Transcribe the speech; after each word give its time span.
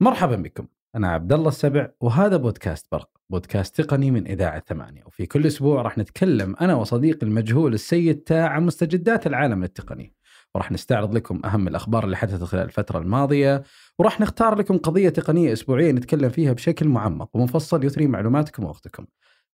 مرحبا 0.00 0.36
بكم. 0.36 0.66
أنا 0.94 1.08
عبد 1.08 1.32
الله 1.32 1.48
السبع 1.48 1.88
وهذا 2.00 2.36
بودكاست 2.36 2.86
برق. 2.92 3.10
بودكاست 3.30 3.80
تقني 3.80 4.10
من 4.10 4.26
إذاعة 4.26 4.62
ثمانية. 4.66 5.04
وفي 5.06 5.26
كل 5.26 5.46
أسبوع 5.46 5.82
راح 5.82 5.98
نتكلم 5.98 6.56
أنا 6.60 6.74
وصديقي 6.74 7.26
المجهول 7.26 7.74
السيد 7.74 8.18
تاع 8.18 8.48
عن 8.48 8.66
مستجدات 8.66 9.26
العالم 9.26 9.64
التقني. 9.64 10.14
وراح 10.54 10.72
نستعرض 10.72 11.14
لكم 11.14 11.40
أهم 11.44 11.68
الأخبار 11.68 12.04
اللي 12.04 12.16
حدثت 12.16 12.44
خلال 12.44 12.64
الفترة 12.64 12.98
الماضية 12.98 13.62
وراح 13.98 14.20
نختار 14.20 14.54
لكم 14.54 14.78
قضية 14.78 15.08
تقنية 15.08 15.52
أسبوعية 15.52 15.92
نتكلم 15.92 16.28
فيها 16.28 16.52
بشكل 16.52 16.88
معمق 16.88 17.36
ومفصل 17.36 17.84
يثري 17.84 18.06
معلوماتكم 18.06 18.64
ووقتكم. 18.64 19.06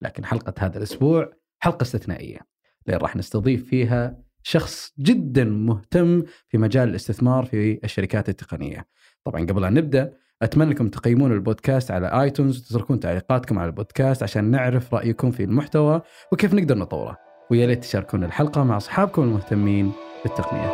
لكن 0.02 0.26
حلقة 0.26 0.54
هذا 0.60 0.78
الأسبوع 0.78 1.32
حلقة 1.60 1.82
استثنائية 1.82 2.40
لأن 2.86 3.00
راح 3.00 3.16
نستضيف 3.16 3.70
فيها 3.70 4.18
شخص 4.44 4.94
جدا 5.00 5.44
مهتم 5.44 6.24
في 6.48 6.58
مجال 6.58 6.90
الاستثمار 6.90 7.46
في 7.46 7.80
الشركات 7.84 8.30
التقنية. 8.30 8.88
طبعا 9.24 9.46
قبل 9.46 9.64
أن 9.66 9.74
نبدأ 9.74 10.14
أتمنى 10.42 10.71
انكم 10.71 10.88
تقيمون 10.88 11.32
البودكاست 11.32 11.92
على 11.92 12.21
آيتونز 12.21 12.57
وتتركون 12.60 13.00
تعليقاتكم 13.00 13.60
على 13.60 13.68
البودكاست 13.68 14.24
عشان 14.24 14.43
نعرف 14.43 14.93
رأيكم 14.93 15.32
في 15.32 15.43
المحتوى 15.43 16.02
وكيف 16.32 16.54
نقدر 16.54 16.78
نطوره 16.78 17.18
ويا 17.52 17.66
ريت 17.66 17.82
تشاركون 17.84 18.24
الحلقة 18.24 18.64
مع 18.64 18.78
أصحابكم 18.78 19.24
المهتمين 19.24 19.92
بالتقنية. 20.24 20.70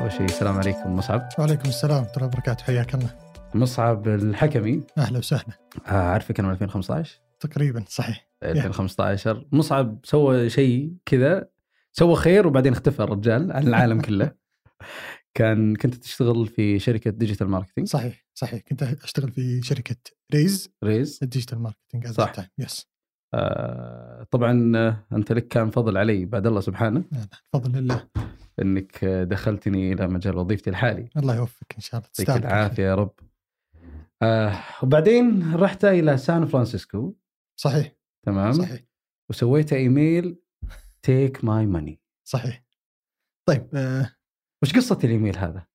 أول 0.00 0.12
شيء 0.12 0.24
السلام 0.24 0.56
عليكم 0.56 0.96
مصعب. 0.96 1.28
وعليكم 1.38 1.68
السلام 1.68 1.96
ورحمة 2.02 2.16
الله 2.16 2.26
وبركاته 2.26 2.64
حياك 2.64 2.94
الله. 2.94 3.10
مصعب 3.54 4.08
الحكمي 4.08 4.80
أهلا 4.98 5.18
وسهلا. 5.18 5.52
آه، 5.86 5.90
اعرفك 5.90 6.38
أنا 6.38 6.48
من 6.48 6.54
2015 6.54 7.20
تقريبا 7.40 7.84
صحيح. 7.88 8.26
2015 8.42 9.44
مصعب 9.52 9.98
سوى 10.04 10.50
شيء 10.50 10.92
كذا 11.06 11.48
سوى 11.98 12.16
خير 12.16 12.46
وبعدين 12.46 12.72
اختفى 12.72 13.02
الرجال 13.02 13.52
عن 13.52 13.66
العالم 13.68 14.00
كله. 14.00 14.34
كان 15.34 15.76
كنت 15.76 15.94
تشتغل 15.94 16.46
في 16.46 16.78
شركة 16.78 17.10
digital 17.10 17.48
marketing 17.48 17.88
صحيح 17.88 18.26
صحيح. 18.38 18.60
كنت 18.60 18.82
أشتغل 18.82 19.30
في 19.32 19.62
شركة 19.62 19.96
ريز 20.34 20.70
ريز 20.84 21.18
ال 21.22 21.27
digital 21.27 21.58
marketing 21.58 22.06
صح. 22.06 22.32
yes 22.58 22.86
آه 23.34 24.26
طبعا 24.30 24.72
آه، 24.76 25.06
أنت 25.12 25.32
لك 25.32 25.48
كان 25.48 25.70
فضل 25.70 25.96
علي 25.96 26.24
بعد 26.24 26.46
الله 26.46 26.60
سبحانه. 26.60 27.04
بفضل 27.54 27.78
الله 27.78 28.08
إنك 28.62 29.04
آه، 29.04 29.24
دخلتني 29.24 29.92
إلى 29.92 30.06
مجال 30.06 30.36
وظيفتي 30.38 30.70
الحالي. 30.70 31.08
الله 31.16 31.36
يوفقك 31.36 31.74
إن 31.74 31.80
شاء 31.80 31.98
الله. 32.00 32.08
يعطيك 32.18 32.26
تستاهل 32.26 32.44
العافية 32.44 32.82
يا 32.82 32.94
رب. 32.94 33.14
آه 34.22 34.58
وبعدين 34.82 35.54
رحت 35.54 35.84
إلى 35.84 36.16
سان 36.18 36.46
فرانسيسكو 36.46 37.14
صحيح. 37.60 37.96
تمام. 38.26 38.52
صحيح. 38.52 38.80
وسويت 39.30 39.72
إيميل 39.72 40.38
take 41.06 41.44
my 41.44 41.66
money 41.66 42.00
صحيح 42.28 42.64
طيب 43.48 43.74
آه 43.74 44.16
وش 44.62 44.74
قصة 44.76 44.98
الإيميل 45.04 45.38
هذا؟ 45.38 45.66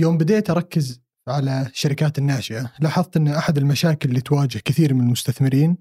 يوم 0.00 0.18
بديت 0.18 0.50
أركز 0.50 1.02
على 1.28 1.66
الشركات 1.66 2.18
الناشئة 2.18 2.72
لاحظت 2.80 3.16
أن 3.16 3.28
أحد 3.28 3.58
المشاكل 3.58 4.08
اللي 4.08 4.20
تواجه 4.20 4.58
كثير 4.58 4.94
من 4.94 5.00
المستثمرين 5.00 5.78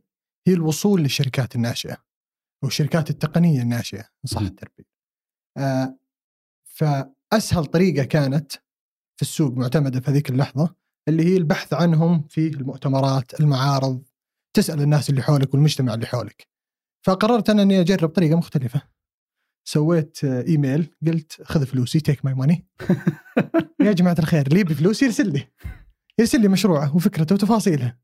هي 0.48 0.54
الوصول 0.54 1.02
للشركات 1.02 1.56
الناشئة 1.56 1.98
أو 2.64 2.68
الشركات 2.68 3.10
التقنية 3.10 3.62
الناشئة 3.62 4.00
إن 4.00 4.28
صح 4.28 4.42
مم. 4.42 4.48
التربيه. 4.48 4.90
آه 5.58 6.00
فأسهل 6.66 7.66
طريقة 7.66 8.04
كانت 8.04 8.52
في 9.16 9.22
السوق 9.22 9.54
معتمدة 9.54 10.00
في 10.00 10.12
هذيك 10.12 10.30
اللحظة 10.30 10.76
اللي 11.08 11.24
هي 11.24 11.38
البحث 11.38 11.74
عنهم 11.74 12.28
في 12.28 12.48
المؤتمرات، 12.48 13.40
المعارض، 13.40 14.04
تسأل 14.56 14.82
الناس 14.82 15.10
اللي 15.10 15.22
حولك 15.22 15.54
والمجتمع 15.54 15.94
اللي 15.94 16.06
حولك. 16.06 16.49
فقررت 17.06 17.50
أنا 17.50 17.62
إني 17.62 17.82
أجرب 17.82 18.10
طريقة 18.10 18.38
مختلفة. 18.38 18.82
سويت 19.68 20.24
آه، 20.24 20.42
إيميل 20.48 20.96
قلت 21.08 21.42
خذ 21.44 21.66
فلوسي 21.66 22.00
take 22.00 22.26
my 22.26 22.34
money 22.34 22.68
يا 23.82 23.92
جماعة 23.92 24.16
الخير 24.20 24.48
اللي 24.48 24.60
يبي 24.60 24.74
فلوس 24.74 25.04
يرسل 25.04 25.34
لي. 25.34 25.48
يرسل 26.20 26.42
لي 26.42 26.48
مشروعه 26.48 26.96
وفكرته 26.96 27.36
وتفاصيله. 27.36 27.98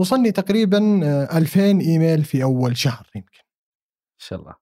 وصلني 0.00 0.32
تقريبا 0.32 1.00
آه، 1.04 1.38
2000 1.38 1.80
إيميل 1.80 2.24
في 2.24 2.42
أول 2.42 2.76
شهر 2.76 3.10
يمكن. 3.14 3.38
إن 3.38 4.26
شاء 4.26 4.40
الله. 4.40 4.54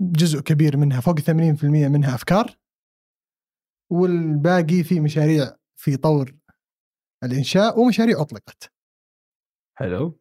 جزء 0.00 0.40
كبير 0.40 0.76
منها 0.76 1.00
فوق 1.00 1.20
80% 1.20 1.88
منها 1.88 2.14
أفكار. 2.14 2.58
والباقي 3.92 4.82
في 4.82 5.00
مشاريع 5.00 5.56
في 5.76 5.96
طور 5.96 6.34
الإنشاء 7.24 7.80
ومشاريع 7.80 8.20
أطلقت. 8.20 8.72
حلو. 9.78 10.20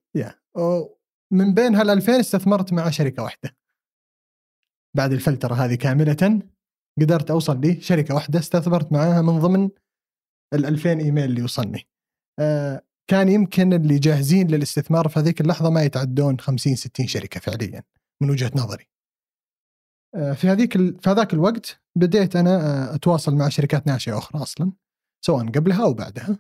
من 1.32 1.54
بين 1.54 1.76
هال 1.76 1.90
2000 1.90 2.20
استثمرت 2.20 2.74
مع 2.74 2.90
شركة 2.90 3.24
واحدة 3.24 3.56
بعد 4.98 5.12
الفلترة 5.12 5.54
هذه 5.54 5.76
كاملة 5.76 6.42
قدرت 7.02 7.32
أوصل 7.32 7.62
لشركه 7.62 8.16
واحدة 8.16 8.40
استثمرت 8.40 8.92
معاها 8.92 9.22
من 9.22 9.40
ضمن 9.40 9.70
ال 10.54 10.66
2000 10.66 10.90
إيميل 10.90 11.24
اللي 11.24 11.44
وصلني. 11.44 11.88
آه 12.40 12.82
كان 13.08 13.30
يمكن 13.30 13.74
اللي 13.74 14.00
جاهزين 14.00 14.48
للاستثمار 14.48 15.08
في 15.08 15.20
هذيك 15.20 15.42
اللحظة 15.42 15.70
ما 15.70 15.84
يتعدون 15.84 16.40
50 16.40 16.76
60 16.76 17.08
شركة 17.08 17.40
فعليا 17.40 17.84
من 18.22 18.30
وجهة 18.30 18.52
نظري. 18.56 18.88
آه 20.16 20.34
في 20.34 20.48
هذيك 20.48 20.76
ال... 20.76 21.02
في 21.02 21.10
هذاك 21.10 21.34
الوقت 21.34 21.82
بديت 21.96 22.36
أنا 22.36 22.56
آه 22.56 22.96
أتواصل 22.96 23.36
مع 23.36 23.50
شركات 23.50 23.88
ناشئة 23.88 24.18
أخرى 24.18 24.42
أصلا 24.42 24.72
سواء 25.26 25.46
قبلها 25.46 25.84
أو 25.84 25.94
بعدها. 25.94 26.40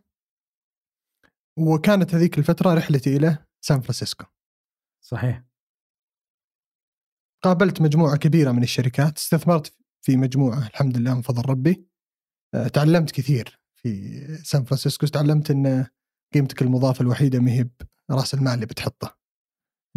وكانت 1.60 2.16
هذيك 2.16 2.38
الفترة 2.38 2.74
رحلتي 2.74 3.18
إلى 3.18 3.38
سان 3.62 3.82
فرانسيسكو. 3.82 4.26
صحيح. 5.02 5.44
قابلت 7.44 7.82
مجموعة 7.82 8.18
كبيرة 8.18 8.52
من 8.52 8.64
الشركات 8.64 9.18
استثمرت 9.18 9.78
في 10.02 10.18
مجموعة 10.18 10.68
الحمد 10.68 10.98
لله 10.98 11.14
من 11.14 11.22
فضل 11.22 11.50
ربي. 11.50 11.86
أه، 12.54 12.68
تعلمت 12.68 13.12
كثير 13.12 13.60
في 13.76 14.12
سان 14.44 14.64
فرانسيسكو. 14.64 15.08
تعلمت 15.08 15.52
أن 15.52 15.88
قيمتك 16.34 16.62
المضافة 16.62 17.02
الوحيدة 17.02 17.40
ما 17.40 17.52
هي 17.52 17.70
رأس 18.12 18.34
المال 18.34 18.54
اللي 18.54 18.66
بتحطه. 18.66 19.18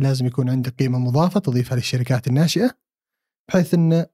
لازم 0.00 0.26
يكون 0.26 0.50
عندك 0.50 0.74
قيمة 0.74 0.98
مضافة 0.98 1.40
تضيفها 1.40 1.76
للشركات 1.76 2.26
الناشئة 2.26 2.78
بحيث 3.48 3.74
أن 3.74 4.06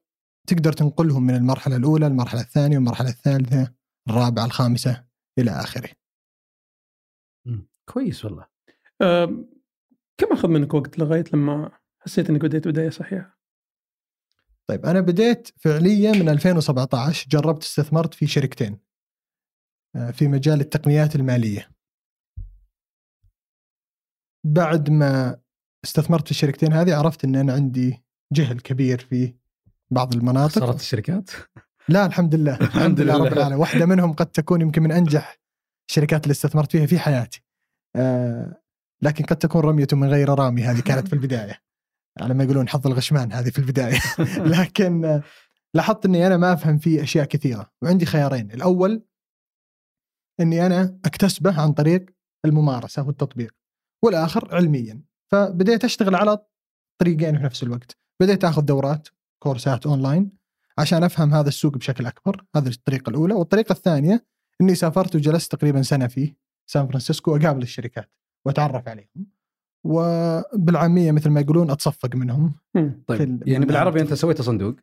تقدر 0.47 0.73
تنقلهم 0.73 1.23
من 1.23 1.35
المرحلة 1.35 1.75
الأولى 1.75 2.07
المرحلة 2.07 2.41
الثانية 2.41 2.77
والمرحلة 2.77 3.09
الثالثة 3.09 3.73
الرابعة 4.09 4.45
الخامسة 4.45 5.05
إلى 5.39 5.51
آخره. 5.51 5.89
كويس 7.89 8.25
والله. 8.25 8.47
كم 10.21 10.33
أخذ 10.33 10.47
منك 10.47 10.73
وقت 10.73 10.99
لغاية 10.99 11.23
لما 11.33 11.71
حسيت 11.99 12.29
إنك 12.29 12.41
بديت 12.41 12.67
بداية 12.67 12.89
صحيحة؟ 12.89 13.39
طيب 14.67 14.85
أنا 14.85 15.01
بديت 15.01 15.49
فعليا 15.57 16.11
من 16.11 16.29
2017 16.29 17.27
جربت 17.29 17.63
استثمرت 17.63 18.13
في 18.13 18.27
شركتين 18.27 18.79
آه، 19.95 20.11
في 20.11 20.27
مجال 20.27 20.61
التقنيات 20.61 21.15
المالية. 21.15 21.71
بعد 24.45 24.89
ما 24.89 25.41
استثمرت 25.85 26.25
في 26.25 26.31
الشركتين 26.31 26.73
هذه 26.73 26.95
عرفت 26.95 27.23
أن 27.25 27.35
أنا 27.35 27.53
عندي 27.53 28.03
جهل 28.33 28.59
كبير 28.59 28.99
في 28.99 29.35
بعض 29.91 30.13
المناطق. 30.13 30.63
خسرت 30.63 30.79
الشركات؟ 30.79 31.29
لا 31.89 32.05
الحمد 32.05 32.35
لله. 32.35 32.55
الحمد 32.61 33.01
لله 33.01 33.17
رب. 33.17 33.33
العالمين. 33.33 33.59
واحدة 33.59 33.85
منهم 33.85 34.13
قد 34.13 34.25
تكون 34.25 34.61
يمكن 34.61 34.83
من 34.83 34.91
أنجح 34.91 35.39
الشركات 35.89 36.23
اللي 36.23 36.31
استثمرت 36.31 36.71
فيها 36.71 36.85
في 36.85 36.99
حياتي. 36.99 37.43
آه، 37.95 38.61
لكن 39.03 39.25
قد 39.25 39.35
تكون 39.35 39.61
رمية 39.61 39.87
من 39.93 40.09
غير 40.09 40.29
رامي 40.29 40.63
هذه 40.63 40.79
كانت 40.79 41.07
في 41.07 41.13
البداية. 41.19 41.61
على 42.21 42.33
ما 42.33 42.43
يقولون 42.43 42.69
حظ 42.69 42.87
الغشمان 42.87 43.31
هذه 43.33 43.49
في 43.49 43.59
البداية. 43.59 43.99
لكن 44.59 45.21
لاحظت 45.73 46.05
إني 46.05 46.27
أنا 46.27 46.37
ما 46.37 46.53
أفهم 46.53 46.77
فيه 46.77 47.03
أشياء 47.03 47.25
كثيرة. 47.25 47.71
وعندي 47.81 48.05
خيارين. 48.05 48.51
الأول 48.51 49.05
إني 50.39 50.65
أنا 50.65 50.99
أكتسبه 51.05 51.61
عن 51.61 51.73
طريق 51.73 52.05
الممارسة 52.45 53.07
والتطبيق. 53.07 53.55
والآخر 54.03 54.55
علميا. 54.55 55.01
فبديت 55.31 55.83
أشتغل 55.83 56.15
على 56.15 56.45
طريقين 57.01 57.37
في 57.37 57.43
نفس 57.43 57.63
الوقت. 57.63 57.97
بديت 58.21 58.43
آخذ 58.43 58.61
دورات 58.61 59.07
كورسات 59.43 59.85
أونلاين 59.85 60.31
عشان 60.77 61.03
أفهم 61.03 61.33
هذا 61.33 61.47
السوق 61.47 61.77
بشكل 61.77 62.05
أكبر. 62.05 62.45
هذه 62.55 62.67
الطريقة 62.67 63.09
الأولى. 63.09 63.33
والطريقة 63.33 63.73
الثانية 63.73 64.25
إني 64.61 64.75
سافرت 64.75 65.15
وجلست 65.15 65.55
تقريبا 65.55 65.81
سنة 65.81 66.07
في 66.07 66.35
سان 66.69 66.87
فرانسيسكو 66.87 67.35
أقابل 67.35 67.61
الشركات. 67.61 68.20
واتعرف 68.47 68.87
عليهم. 68.87 69.31
وبالعامية 69.85 71.11
مثل 71.11 71.29
ما 71.29 71.41
يقولون 71.41 71.71
أتصفق 71.71 72.15
منهم 72.15 72.53
طيب. 73.07 73.47
يعني 73.47 73.65
بالعربي 73.65 74.01
أنت 74.01 74.13
سويت 74.13 74.41
صندوق؟ 74.41 74.75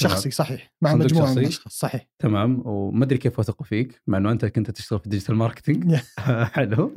شخصي 0.00 0.30
صحيح. 0.30 0.74
مع 0.82 0.92
صندوق 0.92 1.04
مجموعة 1.06 1.32
من؟ 1.32 1.38
الاشخاص 1.38 1.72
صحيح. 1.78 2.08
تمام. 2.18 2.62
وما 2.66 3.04
أدري 3.04 3.18
كيف 3.18 3.38
وثقوا 3.38 3.66
فيك 3.66 4.02
مع 4.06 4.18
إنه 4.18 4.32
أنت 4.32 4.44
كنت 4.44 4.70
تشتغل 4.70 4.98
في 4.98 5.04
ال 5.04 5.08
digital 5.08 5.34
marketing 5.34 5.94
حلو. 6.54 6.94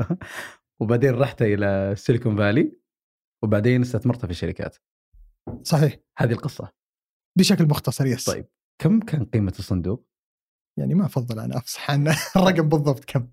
وبعدين 0.81 1.13
رحت 1.15 1.41
إلى 1.41 1.93
سيليكون 1.97 2.37
فالي 2.37 2.79
وبعدين 3.43 3.81
استثمرت 3.81 4.25
في 4.25 4.31
الشركات 4.31 4.77
صحيح. 5.63 5.97
هذه 6.17 6.31
القصة. 6.31 6.71
بشكل 7.37 7.65
مختصر 7.65 8.05
yes 8.05 8.25
طيب. 8.25 8.47
كم 8.81 8.99
كان 8.99 9.25
قيمة 9.25 9.53
الصندوق؟ 9.59 10.07
يعني 10.79 10.93
ما 10.93 11.05
أفضل 11.05 11.39
أنا 11.39 11.57
أفصح 11.57 11.91
عن 11.91 12.07
الرقم 12.35 12.69
بالضبط 12.69 13.05
كم؟ 13.05 13.27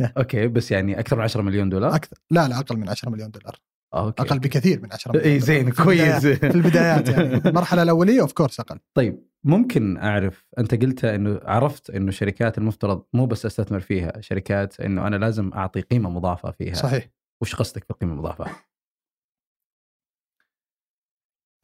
okay 0.18 0.48
بس 0.48 0.70
يعني 0.70 0.98
أكثر 1.00 1.16
من 1.16 1.22
10 1.22 1.42
مليون 1.42 1.68
دولار؟ 1.68 1.94
أكثر 1.94 2.16
لا 2.30 2.48
لا 2.48 2.58
أقل 2.58 2.76
من 2.76 2.88
10 2.88 3.10
مليون 3.10 3.30
دولار. 3.30 3.56
okay. 3.94 4.22
أقل 4.22 4.38
بكثير 4.38 4.80
من 4.82 4.92
10 4.92 5.12
مليون 5.12 5.26
اي. 5.26 5.40
زين 5.40 5.68
البدايات- 5.68 5.82
كويس. 5.84 6.26
في 6.26 6.46
البدايات 6.54 7.08
يعني. 7.08 7.34
المرحلة 7.48 7.82
الأولية 7.82 8.20
اوف 8.20 8.32
كورس 8.32 8.60
أقل. 8.60 8.78
طيب 8.94 9.26
ممكن 9.44 9.96
أعرف 9.96 10.46
أنت 10.58 10.74
قلت 10.74 11.04
إنه 11.04 11.40
عرفت 11.42 11.90
إنه 11.90 12.10
شركات 12.10 12.58
المفترض 12.58 13.04
مو 13.12 13.26
بس 13.26 13.46
أستثمر 13.46 13.80
فيها 13.80 14.20
شركات 14.20 14.80
إنه 14.80 15.06
أنا 15.06 15.16
لازم 15.16 15.52
أعطي 15.52 15.80
قيمة 15.80 16.10
مضافة 16.10 16.50
فيها. 16.50 16.74
صحيح. 16.74 17.08
وش 17.42 17.54
قصدك 17.54 17.88
بالقيمة 17.88 18.12
المضافة؟ 18.12 18.44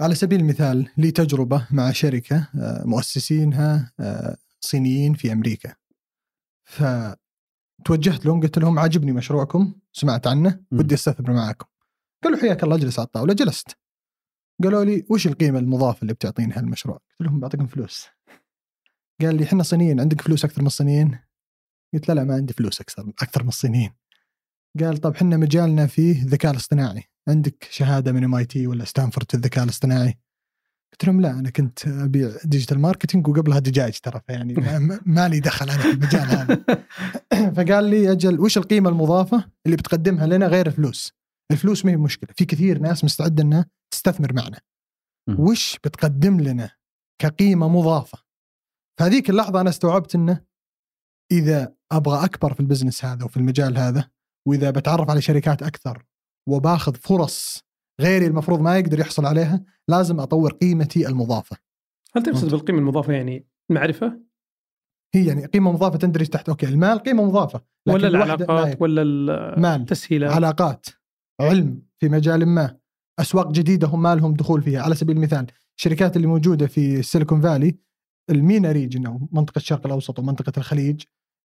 على 0.00 0.14
سبيل 0.14 0.40
المثال 0.40 0.88
لي 0.96 1.10
تجربة 1.10 1.66
مع 1.70 1.92
شركة 1.92 2.48
آه، 2.60 2.82
مؤسسينها 2.84 3.92
آه، 4.00 4.36
صينيين 4.60 5.14
في 5.14 5.32
أمريكا. 5.32 5.74
فتوجهت 7.78 8.26
لهم 8.26 8.40
قلت 8.40 8.58
لهم 8.58 8.78
عاجبني 8.78 9.12
مشروعكم 9.12 9.74
سمعت 9.92 10.26
عنه. 10.26 10.60
ودي 10.72 10.94
استثمر 10.94 11.32
معاكم. 11.32 11.66
قالوا 12.24 12.38
حياك 12.38 12.64
الله 12.64 12.76
اجلس 12.76 12.98
على 12.98 13.06
الطاولة 13.06 13.34
جلست. 13.34 13.76
قالوا 14.62 14.84
لي 14.84 15.06
وش 15.10 15.26
القيمة 15.26 15.58
المضافة 15.58 16.02
اللي 16.02 16.14
بتعطينها 16.14 16.60
المشروع 16.60 16.96
قلت 16.96 17.28
لهم 17.28 17.40
بعطيكم 17.40 17.66
فلوس. 17.66 18.06
قال 19.20 19.36
لي 19.36 19.44
إحنا 19.44 19.62
صينيين 19.62 20.00
عندك 20.00 20.20
فلوس 20.20 20.44
أكثر 20.44 20.60
من 20.60 20.66
الصينيين؟ 20.66 21.18
قلت 21.94 22.08
لا 22.08 22.14
لا 22.14 22.24
ما 22.24 22.34
عندي 22.34 22.52
فلوس 22.52 22.80
أكثر 22.80 23.12
أكثر 23.22 23.42
من 23.42 23.48
الصينيين. 23.48 23.92
قال 24.80 24.96
طب 24.96 25.14
إحنا 25.14 25.36
مجالنا 25.36 25.86
فيه 25.86 26.22
الذكاء 26.22 26.52
الاصطناعي. 26.52 27.04
عندك 27.28 27.68
شهادة 27.70 28.12
من 28.12 28.24
ام 28.24 28.34
اي 28.34 28.44
تي 28.44 28.66
ولا 28.66 28.84
ستانفورد 28.84 29.30
في 29.30 29.36
الذكاء 29.36 29.64
الاصطناعي؟ 29.64 30.18
قلت 31.00 31.08
لهم 31.08 31.20
لا 31.20 31.30
أنا 31.30 31.50
كنت 31.50 31.86
أبيع 31.86 32.30
digital 32.44 32.78
marketing 32.78 33.28
وقبلها 33.28 33.58
دجاج 33.58 33.98
ترى 34.00 34.20
يعني 34.28 34.54
ما, 35.06 35.28
لي 35.28 35.40
دخل 35.40 35.70
أنا 35.70 35.82
في 35.82 35.90
المجال 35.90 36.22
هذا. 36.22 36.64
فقال 37.56 37.84
لي 37.84 38.12
أجل 38.12 38.40
وش 38.40 38.58
القيمة 38.58 38.90
المضافة 38.90 39.50
اللي 39.66 39.76
بتقدمها 39.76 40.26
لنا 40.26 40.46
غير 40.46 40.66
الفلوس؟ 40.66 41.12
الفلوس 41.52 41.84
ما 41.84 41.92
هي 41.92 41.96
مشكلة 41.96 42.30
في 42.36 42.44
كثير 42.44 42.78
ناس 42.78 43.04
مستعدة 43.04 43.42
إنها 43.42 43.66
تستثمر 43.92 44.32
معنا. 44.32 44.60
وش 45.38 45.78
بتقدم 45.84 46.40
لنا 46.40 46.70
كقيمة 47.22 47.68
مضافة؟ 47.68 48.18
فهذيك 49.00 49.30
اللحظة 49.30 49.60
أنا 49.60 49.70
استوعبت 49.70 50.14
إنه 50.14 50.44
إذا 51.32 51.74
أبغى 51.92 52.24
أكبر 52.24 52.54
في 52.54 52.60
ال 52.60 52.65
business 52.65 53.04
هذا 53.04 53.24
وفي 53.24 53.36
المجال 53.36 53.78
هذا 53.78 54.08
وإذا 54.48 54.70
بتعرف 54.70 55.10
على 55.10 55.20
شركات 55.20 55.62
أكثر 55.62 56.04
وباخذ 56.48 56.94
فرص 56.94 57.65
غيري 58.00 58.26
المفروض 58.26 58.60
ما 58.60 58.78
يقدر 58.78 59.00
يحصل 59.00 59.26
عليها 59.26 59.64
لازم 59.88 60.20
أطور 60.20 60.52
قيمتي 60.52 61.08
المضافة. 61.08 61.56
هل 62.16 62.22
تقصد. 62.22 62.50
بالقيمة 62.50 62.78
المضافة 62.78 63.12
يعني 63.12 63.46
معرفة؟ 63.70 64.20
هي 65.14 65.26
يعني 65.26 65.46
قيمة 65.46 65.72
مضافة 65.72 65.98
تندرج 65.98 66.26
تحت 66.26 66.48
okay 66.48 66.66
المال 66.68 66.98
قيمة 66.98 67.24
مضافة 67.24 67.60
لكن 67.86 67.96
ولا 67.96 68.08
العلاقات. 68.08 68.82
ولا 68.82 69.76
التسهيلات 69.76 70.32
علاقات 70.32 70.86
علم 71.40 71.82
في 71.98 72.08
مجال 72.08 72.46
ما 72.46 72.76
أسواق 73.20 73.50
جديدة 73.50 73.88
هم 73.88 74.02
ما 74.02 74.14
لهم 74.14 74.34
دخول 74.34 74.62
فيها. 74.62 74.82
على 74.82 74.94
سبيل 74.94 75.16
المثال 75.16 75.46
الشركات 75.78 76.16
اللي 76.16 76.26
موجودة 76.26 76.66
في 76.66 76.98
السيليكون 76.98 77.40
فالي 77.40 77.78
ال 78.30 78.39
MENA 78.39 78.72
region 78.72 79.06
أو 79.06 79.28
منطقة 79.32 79.56
الشرق 79.56 79.86
الأوسط 79.86 80.18
ومنطقة 80.18 80.52
الخليج 80.58 81.02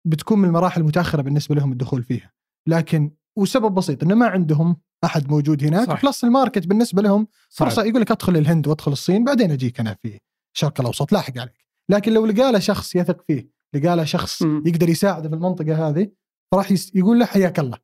بتكون 0.06 0.38
من 0.38 0.44
المراحل 0.48 0.80
المتاخره 0.80 1.22
بالنسبة 1.22 1.54
لهم 1.54 1.72
الدخول 1.72 2.02
فيها. 2.02 2.32
لكن 2.68 3.10
وسبب 3.38 3.74
بسيط 3.74 4.02
إنه 4.02 4.14
ما 4.14 4.26
عندهم 4.26 4.76
أحد 5.04 5.30
موجود 5.30 5.64
هناك 5.64 5.88
صح. 5.88 6.02
plus 6.02 6.24
ال 6.24 6.30
market 6.30 6.66
بالنسبة 6.66 7.02
لهم 7.02 7.28
صعب. 7.48 7.68
فرصة 7.68 7.84
يقول 7.84 8.00
لك 8.00 8.10
أدخل 8.10 8.36
الهند 8.36 8.66
وأدخل 8.66 8.92
الصين 8.92 9.24
بعدين 9.24 9.50
أجيك 9.50 9.80
أنا 9.80 9.96
في 10.02 10.18
الشرق 10.54 10.80
الأوسط 10.80 11.12
لاحق 11.12 11.38
عليك 11.38 11.66
لكن 11.88 12.12
لو 12.12 12.26
لقى 12.26 12.52
له 12.52 12.58
شخص 12.58 12.96
يثق 12.96 13.24
فيه 13.26 13.48
لقى 13.74 13.96
له 13.96 14.04
شخص 14.04 14.42
مم. 14.42 14.62
يقدر 14.66 14.88
يساعده 14.88 15.28
في 15.28 15.34
المنطقة 15.34 15.88
هذه 15.88 16.10
فراح 16.52 16.70
يس- 16.70 16.92
يقول 16.94 17.18
له 17.18 17.26
حياك 17.26 17.58
الله 17.58 17.78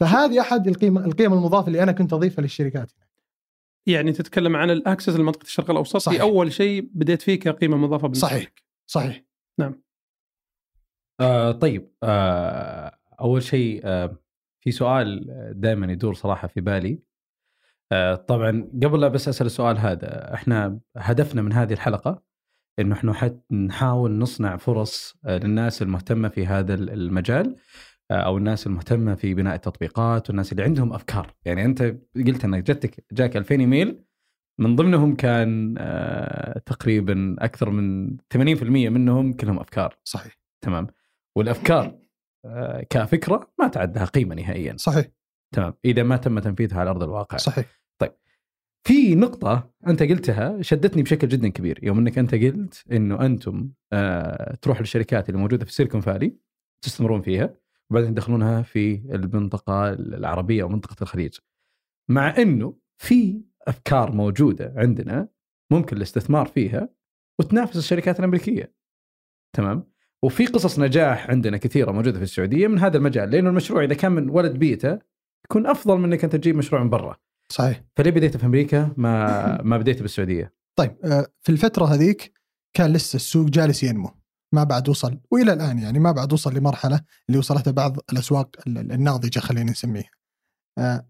فهذه 0.00 0.40
أحد 0.40 0.68
القيمه 0.68 1.04
القيم 1.04 1.32
المضافة 1.32 1.66
اللي 1.66 1.82
أنا 1.82 1.92
كنت 1.92 2.12
أضيفها 2.12 2.42
للشركات 2.42 2.92
يعني 3.86 4.12
تتكلم 4.12 4.56
عن 4.56 4.70
الأكسس 4.70 5.08
لمنطقة 5.08 5.42
الشرق 5.44 5.70
الأوسط 5.70 5.96
صحيح. 5.96 6.16
في 6.18 6.22
أول 6.22 6.52
شيء 6.52 6.90
بديت 6.94 7.22
فيه 7.22 7.34
كقيمة 7.40 7.76
مضافة 7.76 8.02
بالنسبة 8.08 8.28
صحيح. 8.28 8.42
لك. 8.42 8.62
صحيح 8.86 9.24
آه 11.20 11.52
طيب 11.52 11.92
آه 12.02 12.98
أول 13.20 13.42
شيء 13.42 13.80
آه 13.84 14.16
في 14.60 14.70
سؤال 14.70 15.26
دائما 15.60 15.92
يدور 15.92 16.14
صراحة 16.14 16.48
في 16.48 16.60
بالي. 16.60 16.98
آه 17.92 18.14
طبعا 18.14 18.68
قبل 18.84 19.00
لا 19.00 19.08
بس 19.08 19.28
أسأل 19.28 19.46
السؤال 19.46 19.78
هذا 19.78 20.34
إحنا 20.34 20.78
هدفنا 20.96 21.42
من 21.42 21.52
هذه 21.52 21.72
الحلقة 21.72 22.22
إنه 22.78 22.94
إحنا 22.94 23.12
حت 23.12 23.36
نحاول 23.52 24.12
نصنع 24.18 24.56
فرص 24.56 25.16
آه 25.26 25.38
للناس 25.38 25.82
المهتمة 25.82 26.28
في 26.28 26.46
هذا 26.46 26.74
المجال 26.74 27.56
آه 28.10 28.14
أو 28.14 28.38
الناس 28.38 28.66
المهتمة 28.66 29.14
في 29.14 29.34
بناء 29.34 29.54
التطبيقات 29.54 30.28
والناس 30.30 30.52
اللي 30.52 30.62
عندهم 30.62 30.92
أفكار. 30.92 31.34
يعني 31.44 31.64
أنت 31.64 31.82
قلت 32.16 32.44
إنك 32.44 32.62
جتك 32.70 33.04
جاك 33.12 33.36
2000 33.36 33.60
إيميل 33.60 34.04
من 34.60 34.76
ضمنهم 34.76 35.14
كان 35.16 35.74
تقريبا 36.66 37.36
أكثر 37.38 37.70
من 37.70 38.16
80% 38.34 38.90
منهم 38.90 39.32
كلهم 39.32 39.58
أفكار. 39.58 39.96
صحيح. 40.04 40.38
تمام. 40.64 40.86
والأفكار 41.36 41.98
كفكرة 42.90 43.50
ما 43.58 43.68
تعدها 43.68 44.04
قيمة 44.04 44.34
نهائيا. 44.34 44.76
صحيح. 44.76 45.06
تمام. 45.54 45.74
إذا 45.84 46.02
ما 46.02 46.16
تم 46.16 46.38
تنفيذها 46.38 46.80
على 46.80 46.90
أرض 46.90 47.02
الواقع. 47.02 47.36
صحيح. 47.36 47.78
في 48.86 49.14
نقطة 49.14 49.70
أنت 49.86 50.02
قلتها 50.02 50.62
شدتني 50.62 51.02
بشكل 51.02 51.28
جدا 51.28 51.48
كبير. 51.48 51.78
يوم 51.82 51.98
أنك 51.98 52.18
أنت 52.18 52.34
قلت 52.34 52.84
أنه 52.92 53.26
أنتم 53.26 53.70
آه 53.92 54.54
تروح 54.54 54.80
للشركات 54.80 55.28
اللي 55.28 55.40
موجودة 55.40 55.64
في 55.64 55.72
سيليكون 55.72 56.00
فالي 56.00 56.36
تستثمرون 56.84 57.22
فيها 57.22 57.54
وبعدين 57.90 58.14
تدخلونها 58.14 58.62
في 58.62 58.94
المنطقة 58.94 59.92
العربية 59.92 60.62
أو 60.62 60.68
منطقة 60.68 60.96
الخليج. 61.02 61.38
مع 62.10 62.36
أنه 62.38 62.78
في 62.98 63.42
أفكار 63.68 64.12
موجودة 64.12 64.74
عندنا 64.76 65.28
ممكن 65.72 65.96
الاستثمار 65.96 66.46
فيها 66.46 66.88
وتنافس 67.40 67.76
الشركات 67.76 68.18
الأمريكية. 68.18 68.74
تمام. 69.56 69.92
وفي 70.24 70.46
قصص 70.46 70.78
نجاح 70.78 71.30
عندنا 71.30 71.56
كثيرة 71.56 71.92
موجودة 71.92 72.18
في 72.18 72.24
السعودية 72.24 72.66
من 72.66 72.78
هذا 72.78 72.96
المجال 72.96 73.30
لأنه 73.30 73.50
المشروع 73.50 73.84
إذا 73.84 73.94
كان 73.94 74.12
من 74.12 74.30
ولد 74.30 74.52
بيته 74.52 74.98
يكون 75.44 75.66
أفضل 75.66 75.98
من 75.98 76.04
أنك 76.04 76.24
أنت 76.24 76.36
تجيب 76.36 76.56
مشروع 76.56 76.82
من 76.82 76.90
برا 76.90 77.16
صحيح 77.52 77.82
فليه 77.96 78.10
بديت 78.10 78.36
في 78.36 78.46
أمريكا 78.46 78.94
ما 78.96 79.62
ما 79.70 79.78
بديت 79.78 80.02
بالسعودية؟ 80.02 80.54
طيب 80.78 80.96
آه، 81.04 81.26
في 81.42 81.52
الفترة 81.52 81.84
هذيك 81.84 82.32
كان 82.76 82.92
لسه 82.92 83.16
السوق 83.16 83.48
جالس 83.48 83.82
ينمو 83.82 84.10
ما 84.54 84.64
بعد 84.64 84.88
وصل 84.88 85.20
وإلى 85.30 85.52
الآن 85.52 85.78
يعني 85.78 85.98
ما 85.98 86.12
بعد 86.12 86.32
وصل 86.32 86.54
لمرحلة 86.54 87.00
اللي 87.28 87.38
وصلتها 87.38 87.70
بعض 87.70 87.96
الأسواق 88.12 88.56
ال- 88.66 88.92
الناضجة 88.92 89.38
خلينا 89.40 89.70
نسميها. 89.70 90.10
آه، 90.78 91.06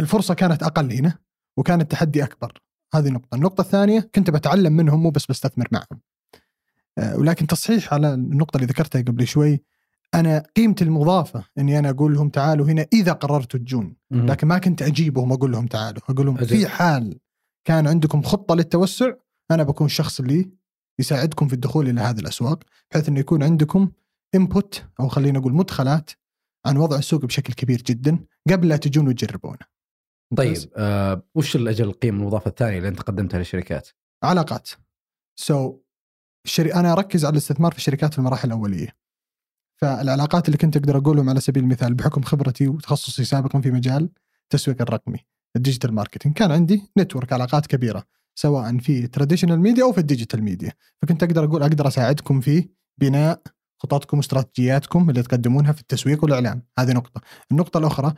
الفرصة 0.00 0.34
كانت 0.34 0.62
أقل 0.62 0.92
هنا 0.92 1.18
وكان 1.58 1.80
التحدي 1.80 2.24
أكبر 2.24 2.52
هذه 2.94 3.08
نقطة، 3.08 3.34
النقطة 3.34 3.60
الثانية 3.60 4.10
كنت 4.14 4.30
بتعلم 4.30 4.72
منهم 4.72 5.02
مو 5.02 5.10
بس 5.10 5.26
بستثمر 5.26 5.68
معهم. 5.72 6.00
آه، 7.00 7.16
ولكن 7.16 7.46
تصحيح 7.46 7.94
على 7.94 8.14
النقطة 8.14 8.56
اللي 8.56 8.66
ذكرتها 8.66 9.02
قبل 9.02 9.26
شوي 9.26 9.60
أنا 10.14 10.42
قيمتي 10.56 10.84
المضافة 10.84 11.44
إني 11.58 11.78
أنا 11.78 11.90
أقول 11.90 12.14
لهم 12.14 12.28
تعالوا 12.28 12.66
هنا 12.66 12.86
إذا 12.92 13.12
قررتوا 13.12 13.60
تجون 13.60 13.96
لكن 14.10 14.46
ما 14.46 14.58
كنت 14.58 14.82
أجيبهم 14.82 15.32
أقول 15.32 15.52
لهم 15.52 15.66
تعالوا 15.66 16.00
أقول 16.08 16.26
لهم. 16.26 16.36
في 16.36 16.68
حال 16.68 17.18
كان 17.64 17.86
عندكم 17.86 18.22
خطة 18.22 18.54
للتوسع 18.54 19.12
أنا 19.50 19.62
بكون 19.62 19.86
الشخص 19.86 20.20
اللي 20.20 20.50
يساعدكم 20.98 21.48
في 21.48 21.54
الدخول 21.54 21.88
إلى 21.88 22.00
هذه 22.00 22.20
الأسواق 22.20 22.62
بحيث 22.90 23.08
إنه 23.08 23.20
يكون 23.20 23.42
عندكم 23.42 23.90
انبوت 24.34 24.84
أو 25.00 25.08
خلينا 25.08 25.38
نقول 25.38 25.52
مدخلات 25.52 26.10
عن 26.66 26.76
وضع 26.76 26.98
السوق 26.98 27.24
بشكل 27.24 27.52
كبير 27.52 27.82
جدا 27.82 28.18
قبل 28.50 28.68
لا 28.68 28.76
تجون 28.76 29.08
وتجربونه. 29.08 29.70
طيب؟ 30.36 30.56
آه 30.76 31.22
وش 31.34 31.56
الأجل 31.56 31.84
القيمة 31.84 32.18
المضافة 32.18 32.48
الثانية 32.48 32.78
اللي 32.78 32.88
أنت 32.88 33.00
قدمتها 33.00 33.38
للشركات؟ 33.38 33.88
علاقات. 34.22 34.68
so 35.36 35.72
so, 35.72 35.89
الشري... 36.44 36.74
أنا 36.74 36.92
أركز 36.92 37.24
على 37.24 37.32
الاستثمار 37.32 37.72
في 37.72 37.78
الشركات 37.78 38.12
في 38.12 38.18
المراحل 38.18 38.48
الأولية. 38.48 38.88
فالعلاقات 39.80 40.46
اللي 40.46 40.58
كنت 40.58 40.76
أقدر 40.76 40.96
أقولهم 40.96 41.28
على 41.28 41.40
سبيل 41.40 41.62
المثال 41.62 41.94
بحكم 41.94 42.22
خبرتي 42.22 42.68
وتخصصي 42.68 43.24
سابقا 43.24 43.60
في 43.60 43.70
مجال 43.70 44.10
التسويق 44.42 44.82
الرقمي 44.82 45.18
ال 45.56 45.61
digital 45.61 45.94
marketing 45.94 46.34
كان 46.34 46.52
عندي 46.52 46.82
network 46.98 47.32
علاقات 47.32 47.66
كبيرة 47.66 48.04
سواء 48.34 48.78
في 48.78 49.06
traditional 49.06 49.60
media 49.60 49.84
أو 49.84 49.92
في 49.92 49.98
ال 49.98 50.04
digital 50.04 50.42
media 50.42 50.72
فكنت 51.02 51.22
أقدر 51.22 51.44
أقول 51.44 51.62
أقدر 51.62 51.88
أساعدكم 51.88 52.40
في 52.40 52.68
بناء 53.00 53.42
خططكم 53.78 54.16
واستراتيجياتكم 54.16 55.10
اللي 55.10 55.22
تقدمونها 55.22 55.72
في 55.72 55.80
التسويق 55.80 56.24
والإعلان. 56.24 56.62
هذه 56.78 56.92
نقطة. 56.92 57.20
النقطة 57.50 57.78
الأخرى 57.78 58.14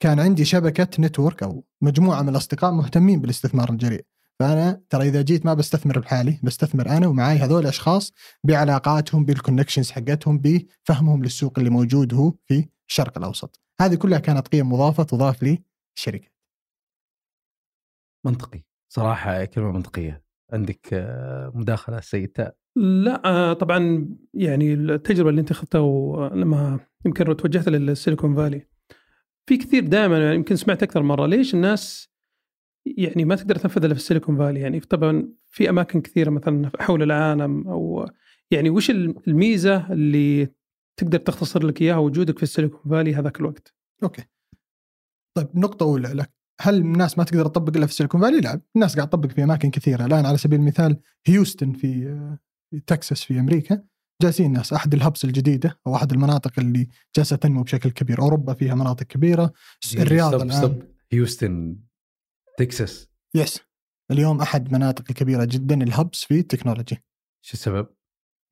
كان 0.00 0.20
عندي 0.20 0.44
شبكة 0.44 0.88
network 0.98 1.42
أو 1.42 1.64
مجموعة 1.82 2.22
من 2.22 2.28
الأصدقاء 2.28 2.72
مهتمين 2.72 3.20
بالاستثمار 3.20 3.70
الجريء. 3.70 4.04
فأنا 4.38 4.82
ترى 4.90 5.08
إذا 5.08 5.22
جيت 5.22 5.46
ما 5.46 5.54
بستثمر 5.54 5.98
بحالي 5.98 6.40
بستثمر 6.42 6.88
أنا 6.88 7.06
ومعاي 7.06 7.36
هذول 7.36 7.62
الأشخاص 7.62 8.12
بعلاقاتهم 8.44 9.24
بالكونكشنز 9.24 9.90
حقتهم 9.90 10.38
بفهمهم 10.38 11.22
للسوق 11.22 11.58
اللي 11.58 11.70
موجود 11.70 12.14
هو 12.14 12.32
في 12.46 12.68
الشرق 12.88 13.18
الأوسط. 13.18 13.60
هذه 13.80 13.94
كلها 13.94 14.18
كانت 14.18 14.48
قيم 14.48 14.72
مضافة 14.72 15.02
تضاف 15.02 15.42
للشركه 15.42 16.28
منطقي. 18.26 18.62
صراحة 18.92 19.44
كلمة 19.44 19.72
منطقية. 19.72 20.26
عندك 20.52 20.88
آه 20.92 21.52
مداخلة 21.54 22.00
سيد 22.00 22.28
تاء 22.28 22.56
لا 22.76 23.22
آه، 23.24 23.52
طبعا 23.52 24.08
يعني 24.34 24.74
التجربة 24.74 25.30
اللي 25.30 25.40
أنت 25.40 25.50
أخذتها 25.50 26.28
لما 26.28 26.80
يمكن 27.06 27.36
توجهت 27.36 27.68
للسيليكون 27.68 28.36
فالي. 28.36 28.66
في 29.46 29.56
كثير 29.56 29.86
دائما 29.86 30.18
يعني 30.18 30.34
يمكن 30.34 30.56
سمعت 30.56 30.82
أكثر 30.82 31.02
مرة 31.02 31.26
ليش 31.26 31.54
الناس 31.54 32.15
يعني 32.86 33.24
ما 33.24 33.36
تقدر 33.36 33.56
تنفذ 33.56 33.84
إلا 33.84 33.94
في 33.94 34.00
السيليكون 34.00 34.36
فالي. 34.36 34.60
يعني 34.60 34.80
طبعا 34.80 35.28
في 35.46 35.70
أماكن 35.70 36.00
كثيرة 36.00 36.30
مثلا 36.30 36.70
حول 36.80 37.02
العالم 37.02 37.68
أو 37.68 38.08
يعني 38.50 38.70
وش 38.70 38.90
الميزة 38.90 39.92
اللي 39.92 40.48
تقدر 40.96 41.18
تختصر 41.18 41.66
لك 41.66 41.82
إياها 41.82 41.96
وجودك 41.96 42.36
في 42.36 42.42
السيليكون 42.42 42.90
فالي 42.90 43.14
هذاك 43.14 43.40
الوقت؟ 43.40 43.74
okay. 44.02 44.22
طيب 45.36 45.48
نقطة 45.54 45.84
أولى 45.84 46.08
لك. 46.08 46.30
هل 46.60 46.76
الناس 46.76 47.18
ما 47.18 47.24
تقدر 47.24 47.46
تطبق 47.46 47.76
إلا 47.76 47.86
في 47.86 47.92
السيليكون 47.92 48.20
فالي؟ 48.20 48.40
لا، 48.40 48.60
الناس 48.76 48.96
قاعد 48.96 49.08
تطبق 49.08 49.28
في 49.28 49.44
أماكن 49.44 49.70
كثيرة، 49.70 50.06
الآن 50.06 50.26
على 50.26 50.38
سبيل 50.38 50.60
المثال 50.60 50.96
هيوستن 51.26 51.72
في 51.72 52.04
في 52.70 52.80
تكساس 52.80 53.24
في 53.24 53.40
أمريكا. 53.40 53.82
جالسين 54.22 54.46
الناس 54.46 54.72
أحد 54.72 54.94
ال 54.94 55.00
hubs 55.00 55.24
الجديدة 55.24 55.78
أو 55.86 55.94
أحد 55.94 56.12
المناطق 56.12 56.52
اللي 56.58 56.88
جالسة 57.16 57.36
تنمو 57.36 57.62
بشكل 57.62 57.90
كبير، 57.90 58.18
أوروبا 58.22 58.54
فيها 58.54 58.74
مناطق 58.74 59.06
كبيرة، 59.06 59.52
الرياض 59.98 60.34
الآن 60.34 60.82
هيوستن 61.12 61.76
تكساس. 62.58 63.08
yes 63.34 63.60
اليوم 64.10 64.40
أحد 64.40 64.72
مناطق 64.72 65.04
الكبيرة 65.10 65.44
جدا 65.44 65.82
ال 65.82 65.90
hubs 65.90 66.24
في 66.24 66.38
التكنولوجي 66.38 67.02
شو 67.42 67.52
السبب؟ 67.54 67.86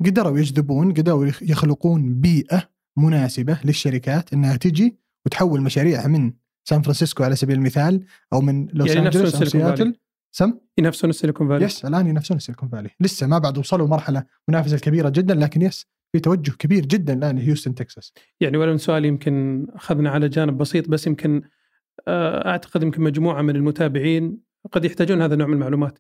قدروا 0.05 0.39
يجذبون 0.39 0.93
قدروا 0.93 1.27
يخ- 1.27 1.43
يخلقون 1.43 2.21
بيئة 2.21 2.69
مناسبة 2.99 3.59
للشركات 3.65 4.33
إنها 4.33 4.57
تجي 4.57 4.99
وتحول 5.27 5.61
مشاريعها 5.61 6.07
من 6.09 6.33
سان 6.69 6.83
فرانسيسكو 6.83 7.25
على 7.25 7.37
سبيل 7.37 7.57
المثال 7.59 8.05
أو 8.33 8.41
من 8.41 8.67
لوس 8.73 8.89
يعني 8.89 9.07
انجلوس 9.07 9.35
أو. 9.35 9.45
سياتل 9.45 9.97
سم؟ 10.33 10.59
ينافسون 10.79 11.11
السيليكون 11.11 11.49
فالي. 11.49 11.65
yes 11.65 11.85
الآن 11.85 12.07
ينافسون 12.07 12.37
السيليكون 12.37 12.69
فالي. 12.69 12.91
لسه 13.01 13.27
ما 13.27 13.39
بعد 13.39 13.59
وصلوا 13.59 13.89
مرحلة 13.89 14.25
منافسة 14.49 14.79
كبيرة 14.79 15.09
جدا 15.09 15.35
لكن 15.35 15.63
yes 15.63 15.87
في 16.13 16.21
توجه 16.21 16.51
كبير 16.51 16.87
جدا 16.87 17.13
الآن 17.13 17.39
هيوستن 17.39 17.75
تكساس 17.75 18.13
يعني 18.41 18.57
ولو 18.57 18.77
سؤال 18.77 19.05
يمكن 19.05 19.67
أخذنا 19.71 20.11
على 20.11 20.29
جانب 20.29 20.59
بسيط 20.59 20.89
بس 20.89 21.07
يمكن 21.07 21.43
أعتقد 22.09 22.83
يمكن 22.83 23.03
مجموعة 23.03 23.43
من 23.43 23.57
المتابعين 23.57 24.39
قد 24.73 24.85
يحتاجون 24.85 25.23
هذا 25.23 25.35
النوع 25.35 25.49
من 25.49 25.55
المعلومات. 25.55 25.99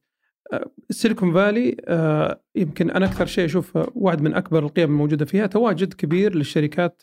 آه، 0.52 0.70
السيليكون 0.90 1.32
فالي 1.32 1.76
آه، 1.84 2.42
يمكن 2.54 2.90
أنا 2.90 3.06
أكثر 3.06 3.26
شيء 3.26 3.44
أشوف 3.44 3.78
واحد 3.94 4.22
من 4.22 4.34
أكبر 4.34 4.64
القيم 4.64 4.90
الموجودة 4.90 5.24
فيها 5.24 5.46
تواجد 5.46 5.92
كبير 5.92 6.34
للشركات 6.34 7.02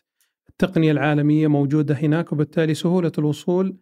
التقنية 0.50 0.91
العالمية 0.91 1.48
موجودة 1.48 1.96
هناك 1.96 2.31
وبالتالي 2.31 2.74
سهولة 2.74 3.12
الوصول 3.17 3.77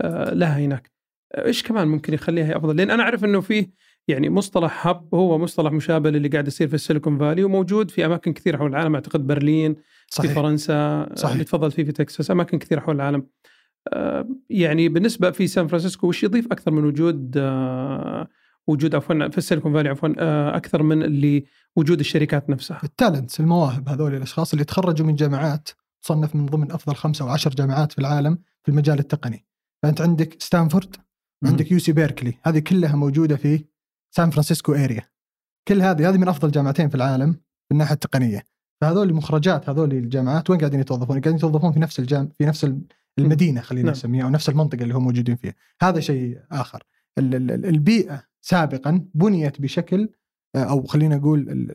آه، 0.00 0.34
لها 0.34 0.58
هناك. 0.58 0.90
آه، 1.34 1.46
إيش 1.46 1.62
كمان 1.62 1.88
ممكن 1.88 2.14
يخليها 2.14 2.56
أفضل؟ 2.56 2.76
لأن 2.76 2.90
أنا 2.90 3.02
أعرف 3.02 3.24
إنه 3.24 3.40
فيه 3.40 3.70
يعني 4.08 4.30
مصطلح 4.30 4.86
hub 4.86 5.14
هو 5.14 5.38
مصطلح 5.38 5.72
مشابه 5.72 6.10
للي 6.10 6.28
قاعد 6.28 6.46
يصير 6.46 6.68
في 6.68 6.74
السيليكون 6.74 7.18
فالي 7.18 7.44
وموجود 7.44 7.90
في 7.90 8.06
أماكن 8.06 8.32
كثيرة 8.32 8.56
حول 8.56 8.70
العالم 8.70 8.94
أعتقد 8.94 9.26
برلين 9.26 9.74
في 9.74 9.82
صحيح 10.08 10.32
فرنسا 10.32 11.08
صحيح. 11.14 11.32
اللي 11.32 11.44
تفضلت 11.44 11.74
فيه 11.74 11.84
في 11.84 11.92
تكساس 11.92 12.30
أماكن 12.30 12.58
كثيرة 12.58 12.80
حول 12.80 12.96
العالم 12.96 13.20
آه، 13.20 13.49
يعني 14.50 14.88
بالنسبة 14.88 15.30
في 15.30 15.46
سان 15.46 15.66
فرانسيسكو 15.66 16.08
وش 16.08 16.22
يضيف 16.22 16.46
أكثر 16.52 16.70
من 16.70 16.84
وجود 16.84 17.34
آه، 17.36 18.28
وجود 18.66 18.94
عفوا 18.94 19.28
في 19.28 19.38
السيليكون 19.38 19.72
فالي 19.72 19.88
عفوا 19.88 20.08
آه، 20.18 20.56
أكثر 20.56 20.82
من 20.82 21.02
اللي 21.02 21.44
وجود 21.76 22.00
الشركات 22.00 22.50
نفسها؟ 22.50 22.80
ال 22.84 22.91
talents 22.91 23.40
المواهب 23.40 23.88
هذول 23.88 24.14
الأشخاص 24.14 24.52
اللي 24.52 24.64
تخرجوا 24.64 25.06
من 25.06 25.14
جامعات 25.14 25.68
تصنف 26.02 26.36
من 26.36 26.46
ضمن 26.46 26.72
أفضل 26.72 26.94
خمسة 26.94 27.24
أو 27.24 27.28
عشر 27.28 27.50
جامعات 27.50 27.92
في 27.92 27.98
العالم 27.98 28.38
في 28.62 28.70
المجال 28.70 28.98
التقني. 28.98 29.46
فأنت 29.82 30.00
عندك 30.00 30.42
ستانفورد 30.42 30.96
عندك 31.44 31.72
يو 31.72 31.78
سي 31.78 31.92
بيركلي 31.92 32.34
هذه 32.42 32.58
كلها 32.58 32.96
موجودة 32.96 33.36
في 33.36 33.64
سان 34.10 34.30
فرانسيسكو 34.30 34.74
area 34.74 35.02
كل 35.68 35.82
هذه 35.82 36.08
هذه 36.08 36.16
من 36.16 36.28
أفضل 36.28 36.50
جامعتين 36.50 36.88
في 36.88 36.94
العالم 36.94 37.32
في 37.32 37.72
الناحية 37.72 37.94
التقنية. 37.94 38.44
فهذول 38.80 39.14
مخرجات 39.14 39.68
هذول 39.68 39.92
الجامعات 39.92 40.50
وين 40.50 40.58
قاعدين 40.58 40.80
يتوظفون؟ 40.80 41.20
قاعدين 41.20 41.36
يتوظفون 41.36 41.72
في 41.72 41.80
نفس 41.80 41.98
الجام 41.98 42.28
في 42.38 42.46
نفس 42.46 42.64
المدينة 43.18 43.60
خلينا 43.60 43.84
نعم. 43.84 43.92
نسميها 43.92 44.24
أو 44.24 44.28
نفس 44.30 44.48
المنطقة 44.48 44.82
اللي 44.82 44.94
هم 44.94 45.04
موجودين 45.04 45.36
فيها. 45.36 45.54
هذا 45.82 46.00
شيء 46.00 46.40
آخر. 46.52 46.82
ال- 47.18 47.34
ال- 47.34 47.50
ال- 47.50 47.66
البيئة 47.66 48.22
سابقا 48.40 49.04
بنيت 49.14 49.60
بشكل 49.60 50.08
آه، 50.56 50.64
أو 50.64 50.86
خلينا 50.86 51.16
نقول 51.16 51.74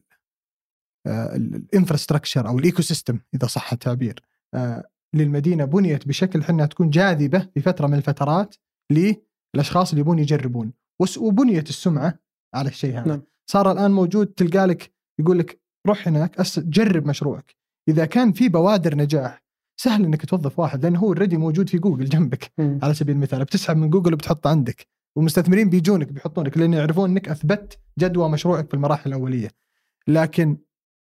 ال 1.08 1.17
infrastructure 1.17 2.48
أو 2.48 2.60
ال 2.60 2.82
ecosystem 2.82 3.20
إذا 3.34 3.48
صح 3.48 3.74
التعبير 3.74 4.20
آه، 4.54 4.90
للمدينة 5.14 5.66
بنيت 5.66 6.08
بشكل 6.08 6.44
حنا 6.44 6.66
تكون 6.66 6.90
جاذبة 6.90 7.50
في 7.54 7.62
فترة 7.62 7.88
من 7.88 7.94
الفترات 7.94 8.56
للأشخاص 8.92 9.90
اللي 9.90 10.02
يبون 10.02 10.20
يجربون. 10.20 10.74
وبنيت 11.18 11.70
السمعة 11.70 12.20
على 12.56 12.70
الشيء 12.70 13.00
هذا. 13.00 13.08
نعم. 13.08 13.22
صار 13.50 13.72
الآن 13.72 13.92
موجود 13.92 14.28
تلقى 14.28 14.66
لك 14.68 14.92
يقول 15.20 15.40
لك 15.40 15.62
روح 15.88 16.08
هناك 16.08 16.42
جرب 16.58 17.06
مشروعك. 17.08 17.56
إذا 17.90 18.06
كان 18.06 18.32
في 18.32 18.50
بوادر 18.50 18.96
نجاح 18.96 19.45
سهل 19.78 20.06
إنك 20.06 20.26
توظف 20.26 20.60
واحد 20.60 20.84
لأنه 20.84 21.00
هو 21.00 21.08
already 21.08 21.38
موجود 21.38 21.70
في 21.70 21.78
جوجل 21.78 22.06
جنبك. 22.06 22.52
على 22.60 22.94
سبيل 22.94 23.16
المثال 23.16 23.44
بتسحب 23.44 23.78
من 23.78 23.90
جوجل 23.90 24.14
وبتحطه 24.14 24.50
عندك 24.50 24.88
والمستثمرين 25.16 25.70
بيجونك 25.70 26.12
بيحطونك 26.12 26.58
لأن 26.58 26.74
يعرفون 26.74 27.10
إنك 27.10 27.30
أثبت 27.30 27.80
جدوى 28.00 28.30
مشروعك 28.30 28.68
في 28.68 28.74
المراحل 28.74 29.10
الأولية. 29.10 29.50
لكن 30.08 30.58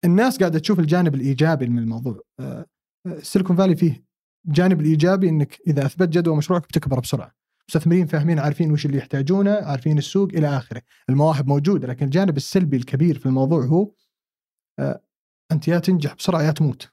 الناس 0.06 0.39
قاعدة 0.39 0.60
تشوف 0.60 0.80
الجانب 0.80 1.15
الإيجابي 1.15 1.68
من 1.68 1.80
الموضوع. 1.80 2.22
آه، 2.39 2.65
آه، 3.08 3.20
فالي 3.58 3.75
فيه 3.75 4.06
الجانب 4.48 4.82
الايجابي 4.82 5.30
إنك 5.30 5.58
إذا 5.68 5.86
أثبت 5.86 6.10
جدوى 6.10 6.38
مشروعك 6.38 6.63
بتكبر 6.63 7.00
بسرعة. 7.00 7.32
مستثمرين 7.70 8.06
فاهمين 8.06 8.39
عارفين 8.39 8.72
وش 8.72 8.86
اللي 8.86 8.98
يحتاجونه 8.98 9.51
عارفين 9.51 9.98
السوق 9.98 10.30
إلى 10.30 10.58
آخره. 10.58 10.82
المواهب 11.10 11.48
موجودة 11.48 11.88
لكن 11.88 12.06
الجانب 12.06 12.38
السلبي 12.38 12.77
الكبير 12.77 13.20
في 13.20 13.25
الموضوع 13.25 13.65
هو 13.65 13.92
آه، 14.80 15.01
أنت 15.51 15.68
يا 15.68 15.80
تنجح 15.80 16.15
بسرعة 16.15 16.42
يا 16.42 16.51
تموت. 16.51 16.93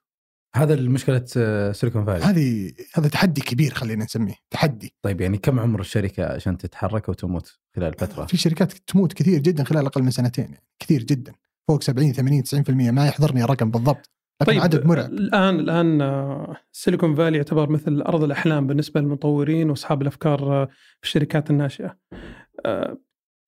هذا 0.57 0.75
المشكلة 0.75 1.25
آه، 1.37 1.73
سيليكون 1.73 2.05
فالي 2.05 2.25
هذه 2.25 2.73
هذا 2.95 3.09
تحدي 3.09 3.41
كبير 3.41 3.75
خلينا 3.75 4.05
نسميه 4.05 4.35
تحدي 4.51 4.95
طيب 5.03 5.21
يعني 5.21 5.39
كم 5.39 5.61
عمر 5.61 5.81
الشركة 5.81 6.25
عشان 6.25 6.59
تتحرك 6.59 7.09
وتموت 7.09 7.59
خلال 7.77 7.95
فترة؟ 7.95 8.27
في 8.27 8.37
شركات 8.37 8.73
تموت 8.73 9.13
كثير 9.13 9.41
جدا 9.41 9.65
خلال 9.65 9.87
أقل 9.87 10.03
من 10.03 10.11
سنتين 10.11 10.45
يعني 10.45 10.67
كثير 10.79 11.03
جدا 11.03 11.33
فوق 11.69 11.83
70 11.83 12.13
80 12.13 12.43
90% 12.43 12.71
ما 12.71 13.07
يحضرني 13.07 13.45
الرقم 13.45 13.71
بالضبط 13.71 14.11
لكن 14.43 14.53
طيب 14.53 14.61
عدد 14.61 14.87
مرعب 14.87 15.13
الآن 15.13 15.61
الآن 15.61 16.01
آه، 16.01 16.57
سيليكون 16.73 17.15
فالي 17.15 17.37
يعتبر 17.37 17.71
مثل 17.71 18.03
أرض 18.03 18.23
الأحلام 18.23 18.67
بالنسبة 18.67 19.01
للمطورين 19.01 19.71
وأصحاب 19.71 20.03
الأفكار 20.03 20.63
آه، 20.63 20.65
في 21.01 21.05
الشركات 21.05 21.51
الناشئة. 21.51 21.97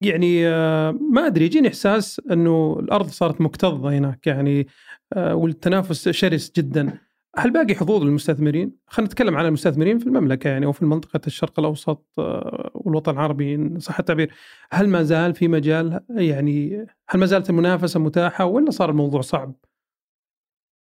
يعني 0.06 0.49
آه، 0.49 0.90
ما 0.90 1.26
أدري 1.26 1.44
يجيني 1.44 1.68
إحساس 1.68 2.21
إنه 2.30 2.76
الأرض 2.80 3.06
صارت 3.09 3.40
مكتظة 3.40 3.99
هناك 3.99 4.26
يعني 4.26 4.66
آه، 5.12 5.35
والتنافس 5.35 6.09
شرس 6.09 6.52
جدا. 6.56 6.99
هل 7.37 7.50
باقي 7.50 7.75
حظوظ 7.75 8.02
للمستثمرين؟ 8.02 8.73
خلينا 8.87 9.11
نتكلم 9.11 9.37
عن 9.37 9.47
المستثمرين 9.47 9.99
في 9.99 10.06
المملكة 10.06 10.49
يعني 10.49 10.66
أو 10.66 10.73
في 10.73 10.85
منطقة 10.85 11.21
الشرق 11.26 11.59
الأوسط 11.59 12.06
آه، 12.18 12.71
والوطن 12.75 13.12
العربي 13.12 13.54
إن 13.54 13.78
صح 13.78 13.99
التعبير. 13.99 14.35
هل 14.73 14.88
ما 14.88 15.02
زال 15.02 15.35
في 15.35 15.49
مجال 15.49 16.00
يعني 16.11 16.87
هل 17.09 17.21
ما 17.21 17.26
زالت 17.26 17.50
المنافسة 17.50 18.00
متاحة 18.00 18.44
ولا 18.44 18.71
صار 18.71 18.90
الموضوع 18.90 19.21
صعب؟ 19.21 19.54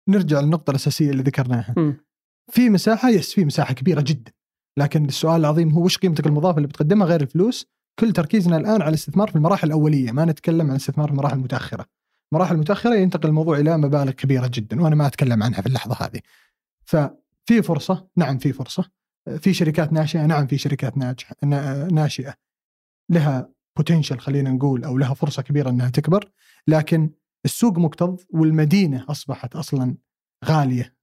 نرجع 0.08 0.40
للنقطة 0.40 0.70
الأساسية 0.70 1.10
اللي 1.10 1.22
ذكرناها 1.22 1.74
مم. 1.76 1.96
في 2.50 2.70
مساحة 2.70 3.08
يس 3.08 3.34
في 3.34 3.44
مساحة 3.44 3.74
كبيرة 3.74 4.00
جدا 4.00 4.32
لكن 4.78 5.04
السؤال 5.04 5.40
العظيم 5.40 5.70
هو 5.70 5.84
وش 5.84 5.98
قيمتك 5.98 6.26
المضافة 6.26 6.56
اللي 6.56 6.68
بتقدمها 6.68 7.06
غير 7.06 7.20
الفلوس 7.20 7.72
كل 8.00 8.12
تركيزنا 8.12 8.56
الآن 8.56 8.82
على 8.82 8.88
الاستثمار 8.88 9.28
في 9.30 9.36
المراحل 9.36 9.66
الأولية 9.66 10.12
ما 10.12 10.24
نتكلم 10.24 10.60
عن 10.66 10.70
الاستثمار 10.70 11.06
في 11.06 11.12
المراحل 11.12 11.36
المتأخرة. 11.36 11.86
المراحل 12.32 12.54
المتأخرة 12.54 12.94
ينتقل 12.94 13.28
الموضوع 13.28 13.58
إلى 13.58 13.76
مبالغ 13.78 14.10
كبيرة 14.10 14.50
جدا 14.54 14.82
وأنا 14.82 14.94
ما 14.94 15.06
أتكلم 15.06 15.42
عنها 15.42 15.60
في 15.60 15.66
اللحظة 15.66 15.94
هذه. 16.06 16.20
ففي 16.84 17.62
فرصة 17.62 18.08
نعم 18.16 18.38
في 18.38 18.52
فرصة. 18.52 18.84
في 19.38 19.54
شركات 19.54 19.92
ناشئة 19.92 20.26
نعم 20.26 20.46
في 20.46 20.58
شركات 20.58 20.98
ناجحه 20.98 21.36
نا- 21.42 21.88
ناشئة. 21.92 22.34
لها 23.10 23.48
بوتنشل 23.76 24.18
خلينا 24.18 24.50
نقول 24.50 24.84
أو 24.84 24.98
لها 24.98 25.14
فرصة 25.14 25.42
كبيرة 25.42 25.70
إنها 25.70 25.90
تكبر 25.90 26.30
لكن 26.66 27.10
السوق 27.44 27.78
مكتظ 27.78 28.16
والمدينة 28.30 29.04
أصبحت 29.08 29.56
أصلا 29.56 29.96
غالية 30.44 30.96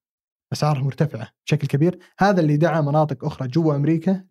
أسعارها 0.53 0.81
مرتفعة 0.83 1.29
بشكل 1.45 1.67
كبير. 1.67 1.99
هذا 2.19 2.41
اللي 2.41 2.57
دعا 2.57 2.81
مناطق 2.81 3.25
أخرى 3.25 3.47
جوا 3.47 3.75
أمريكا 3.75 4.25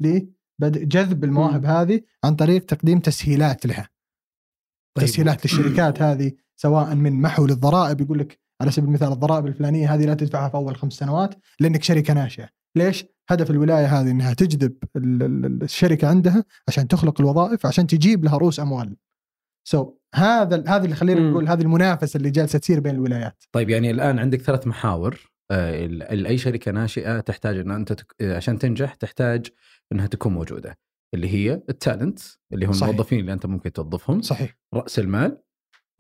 لبدء 0.61 0.85
جذب 0.85 1.25
المواهب 1.25 1.65
هذه 1.65 2.01
عن 2.25 2.35
طريق 2.37 2.65
تقديم 2.65 2.99
تسهيلات 3.01 3.67
لها. 3.67 3.89
طيب. 4.97 5.07
تسهيلات 5.07 5.45
للشركات 5.45 6.03
هذه 6.03 6.33
سواء 6.57 6.95
من 6.95 7.21
محو 7.21 7.47
للضرائب 7.47 8.01
يقول 8.01 8.19
لك 8.19 8.39
على 8.61 8.71
سبيل 8.71 8.89
المثال 8.89 9.13
الضرائب 9.13 9.47
الفلانية 9.47 9.95
هذه 9.95 10.07
لا 10.07 10.15
تدفعها 10.15 10.49
في 10.49 10.55
أول 10.55 10.77
خمس 10.77 10.93
سنوات 10.93 11.35
لأنك 11.61 11.83
شركة 11.83 12.15
ناشئة. 12.15 12.49
ليش؟ 12.77 13.05
هدف 13.29 13.51
الولاية 13.51 13.87
هذه 14.01 14.11
إنها 14.11 14.35
تجذب 14.35 14.77
ال- 14.97 15.23
ال- 15.23 15.63
الشركة 15.63 16.09
عندها 16.09 16.45
عشان 16.69 16.89
تخلق 16.89 17.21
الوظائف 17.21 17.67
عشان 17.67 17.87
تجيب 17.87 18.25
لها 18.25 18.37
رؤوس 18.37 18.61
أموال. 18.61 18.97
so 19.69 19.85
so, 19.85 19.89
هذا 20.15 20.65
هذا 20.69 20.85
اللي 20.85 20.97
خلينا 20.97 21.21
مم. 21.21 21.31
نقول 21.31 21.49
هذه 21.49 21.63
المنافسة 21.63 22.17
اللي 22.17 22.31
جالسة 22.31 22.59
تصير 22.59 22.81
بين 22.81 22.95
الولايات. 22.95 23.45
طيب 23.53 23.71
يعني 23.71 23.91
الآن 23.91 24.19
عندك 24.19 24.41
ثلاث 24.41 24.67
محاور. 24.67 25.31
آه، 25.51 25.89
أي 26.11 26.39
شركة 26.39 26.73
ناشئة 26.73 27.21
تحتاج 27.21 27.59
إن 27.59 27.71
أنت 27.71 27.97
عشان 28.23 28.59
تنجح 28.59 28.95
تحتاج 28.95 29.47
إنها 29.93 30.07
تكون 30.07 30.33
موجودة 30.33 30.79
اللي 31.15 31.29
هي 31.29 31.63
ال 31.69 31.76
talent 31.76 32.19
اللي 32.53 32.67
هم 32.67 32.73
صحيح. 32.73 32.89
الموظفين 32.89 33.21
اللي 33.21 33.33
أنت 33.33 33.47
ممكن 33.47 33.73
توظفهم 33.73 34.21
صحيح 34.23 34.57
رأس 34.75 34.99
المال 34.99 35.39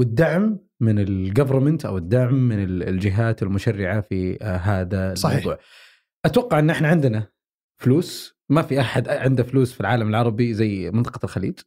والدعم 0.01 0.59
من 0.81 0.99
ال 0.99 1.06
government 1.06 1.85
أو 1.87 1.99
الدعم 1.99 2.35
من 2.49 2.63
ال- 2.65 2.83
الجهات 2.89 3.43
المشرعة 3.43 4.01
في 4.01 4.39
آه، 4.43 4.57
هذا 4.57 5.15
صحيح. 5.15 5.37
الموضوع. 5.39 5.59
أتوقع 6.25 6.59
إن 6.59 6.71
إحنا 6.71 6.89
عندنا 6.89 7.27
فلوس 7.81 8.39
ما 8.51 8.63
في 8.63 8.81
أحد 8.81 9.09
عنده 9.09 9.43
فلوس 9.43 9.73
في 9.73 9.81
العالم 9.81 10.09
العربي 10.09 10.55
زي 10.55 10.91
منطقة 10.91 11.25
الخليج 11.25 11.59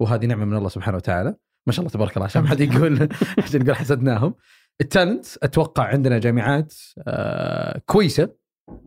وهذه 0.00 0.26
نعمة 0.26 0.44
من 0.44 0.56
الله 0.56 0.68
سبحانه 0.68 0.96
وتعالى 0.96 1.34
ما 1.66 1.72
شاء 1.72 1.80
الله 1.80 1.92
تبارك 1.92 2.16
الله 2.16 2.24
عشان 2.24 2.42
ما 2.42 2.48
حد 2.48 2.60
يقول 2.60 3.08
عشان 3.44 3.62
يقول 3.62 3.76
حسدناهم 3.76 4.34
ال 4.80 4.87
talent 4.87 5.26
أتوقع 5.42 5.84
عندنا 5.84 6.18
جامعات 6.18 6.74
آه 7.08 7.78
كويسة 7.86 8.34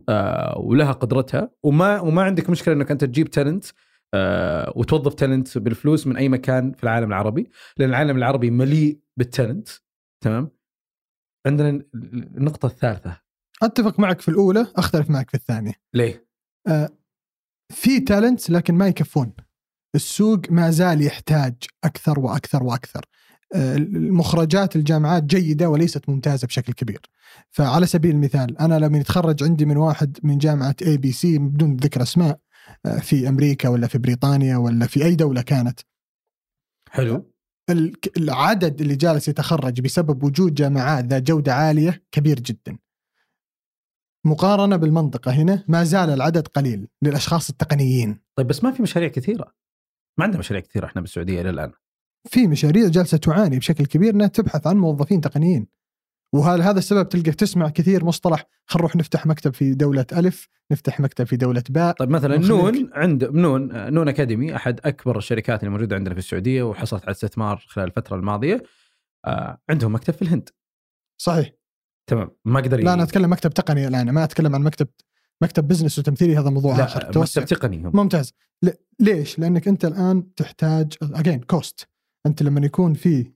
آه 0.08 0.58
ولها 0.58 0.92
قدرتها. 0.92 1.50
وما 1.62 2.00
وما 2.00 2.22
عندك 2.22 2.50
مشكلة 2.50 2.74
إنك 2.74 2.90
أنت 2.90 3.04
تجيب 3.04 3.30
talent 3.30 3.64
آه 4.14 4.72
وتوظف 4.76 5.14
talent 5.14 5.58
بالفلوس 5.58 6.06
من 6.06 6.16
أي 6.16 6.28
مكان 6.28 6.72
في 6.72 6.84
العالم 6.84 7.08
العربي 7.08 7.50
لأن 7.76 7.88
العالم 7.88 8.16
العربي 8.16 8.50
مليء 8.50 9.00
بال 9.16 9.29
talent 9.29 9.68
تمام؟ 10.24 10.50
عندنا 11.46 11.82
النقطة 11.94 12.66
الثالثة. 12.66 13.20
أتفق 13.62 14.00
معك 14.00 14.20
في 14.20 14.28
الأولى 14.28 14.66
أختلف 14.76 15.10
معك 15.10 15.30
في 15.30 15.36
الثانية. 15.36 15.72
ليه؟ 15.94 16.26
في 17.72 18.00
talents 18.00 18.50
لكن 18.50 18.74
ما 18.74 18.88
يكفون. 18.88 19.32
السوق 19.94 20.40
ما 20.50 20.70
زال 20.70 21.02
يحتاج 21.02 21.54
أكثر 21.84 22.20
وأكثر 22.20 22.62
وأكثر. 22.62 23.00
آه، 23.00 23.19
المخرجات 23.54 24.76
الجامعات 24.76 25.22
جيدة 25.22 25.68
وليست 25.70 26.08
ممتازة 26.08 26.46
بشكل 26.46 26.72
كبير. 26.72 27.00
فعلى 27.50 27.86
سبيل 27.86 28.10
المثال 28.10 28.58
أنا 28.58 28.78
لما 28.78 28.98
يتخرج 28.98 29.44
عندي 29.44 29.64
من 29.64 29.76
واحد 29.76 30.18
من 30.22 30.38
جامعة 30.38 30.76
ABC 30.82 31.38
بدون 31.38 31.76
ذكر 31.76 32.02
أسماء 32.02 32.40
آه، 32.86 32.98
في 32.98 33.28
أمريكا 33.28 33.68
ولا 33.68 33.86
في 33.86 33.98
بريطانيا 33.98 34.56
ولا 34.56 34.86
في 34.86 35.04
أي 35.04 35.14
دولة 35.14 35.42
كانت. 35.42 35.80
حلو. 36.90 37.32
العدد 38.16 38.80
اللي 38.80 38.96
جالس 38.96 39.28
يتخرج 39.28 39.80
بسبب 39.80 40.22
وجود 40.22 40.54
جامعات 40.54 41.04
ذات 41.04 41.22
جودة 41.22 41.54
عالية 41.54 42.02
كبير 42.12 42.40
جدا. 42.40 42.78
مقارنة 44.26 44.76
بالمنطقة 44.76 45.30
هنا 45.32 45.64
ما 45.68 45.84
زال 45.84 46.10
العدد 46.10 46.48
قليل 46.48 46.88
للأشخاص 47.02 47.50
التقنيين. 47.50 48.20
طيب 48.36 48.46
بس 48.46 48.64
ما 48.64 48.70
في 48.70 48.82
مشاريع 48.82 49.08
كثيرة. 49.08 49.54
ما 50.18 50.24
عندنا 50.24 50.38
مشاريع 50.38 50.62
كثيرة 50.62 50.86
إحنا 50.86 51.00
بالسعودية 51.00 51.40
إلى 51.40 51.50
الآن. 51.50 51.72
في 52.28 52.46
مشاريع 52.46 52.88
جالسة 52.88 53.18
تعاني 53.18 53.58
بشكل 53.58 53.86
كبير 53.86 54.14
إنها 54.14 54.26
تبحث 54.26 54.66
عن 54.66 54.76
موظفين 54.76 55.20
تقنيين. 55.20 55.66
وهذا 56.34 56.62
هذا 56.62 56.78
السبب 56.78 57.08
تلقى 57.08 57.30
تسمع 57.30 57.68
كثير 57.68 58.04
مصطلح 58.04 58.46
خل 58.66 58.78
نروح 58.78 58.96
نفتح 58.96 59.26
مكتب 59.26 59.54
في 59.54 59.74
دولة 59.74 60.06
ألف 60.12 60.48
نفتح 60.72 61.00
مكتب 61.00 61.24
في 61.24 61.36
دولة 61.36 61.62
باء؟ 61.70 61.94
طيب 61.94 62.10
مثلا 62.10 62.38
نون 62.38 62.90
عند 62.92 63.24
نون 63.24 63.92
نون 63.92 64.08
أكاديمي 64.08 64.56
أحد 64.56 64.80
أكبر 64.84 65.18
الشركات 65.18 65.60
اللي 65.60 65.70
موجودة 65.70 65.96
عندنا 65.96 66.14
في 66.14 66.20
السعودية 66.20 66.62
وحصلت 66.62 67.02
على 67.02 67.10
استثمار 67.10 67.64
خلال 67.68 67.86
الفترة 67.86 68.16
الماضية 68.16 68.62
آه، 69.26 69.58
عندهم 69.70 69.94
مكتب 69.94 70.14
في 70.14 70.22
الهند. 70.22 70.48
صحيح. 71.20 71.50
تمام 72.06 72.30
ما 72.44 72.60
أقدر 72.60 72.80
لا 72.80 72.94
أنا 72.94 73.02
أتكلم 73.02 73.32
مكتب 73.32 73.50
تقني 73.50 73.88
الآن 73.88 74.10
ما 74.10 74.24
أتكلم 74.24 74.54
عن 74.54 74.62
مكتب 74.62 74.88
مكتب 75.42 75.68
business 75.68 75.98
وتمثيلي 75.98 76.36
هذا 76.36 76.50
موضوع 76.50 76.84
آخر. 76.84 77.02
لا 77.02 77.10
توسع. 77.10 77.40
مكتب 77.42 77.56
تقني 77.56 77.76
هم. 77.76 77.92
ممتاز. 77.94 78.32
ليش؟ 79.00 79.38
لأنك 79.38 79.68
أنت 79.68 79.84
الآن 79.84 80.34
تحتاج 80.34 80.92
again 81.02 81.40
cost 81.40 81.88
أنت 82.26 82.42
لما 82.42 82.66
يكون 82.66 82.94
في 82.94 83.32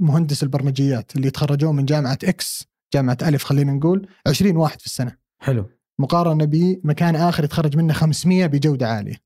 مهندس 0.00 0.42
البرمجيات 0.42 1.16
اللي 1.16 1.26
يتخرجون 1.26 1.76
من 1.76 1.84
جامعة 1.84 2.18
X 2.24 2.68
جامعة 2.94 3.18
ألف 3.22 3.44
خلينا 3.44 3.72
نقول 3.72 4.08
20 4.26 4.56
واحد 4.56 4.80
في 4.80 4.86
السنة. 4.86 5.16
حلو. 5.38 5.70
مقارنة 6.00 6.44
بمكان 6.44 7.16
آخر 7.16 7.44
يتخرج 7.44 7.76
منه 7.76 7.92
500 7.92 8.46
بجودة 8.46 8.88
عالية. 8.88 9.16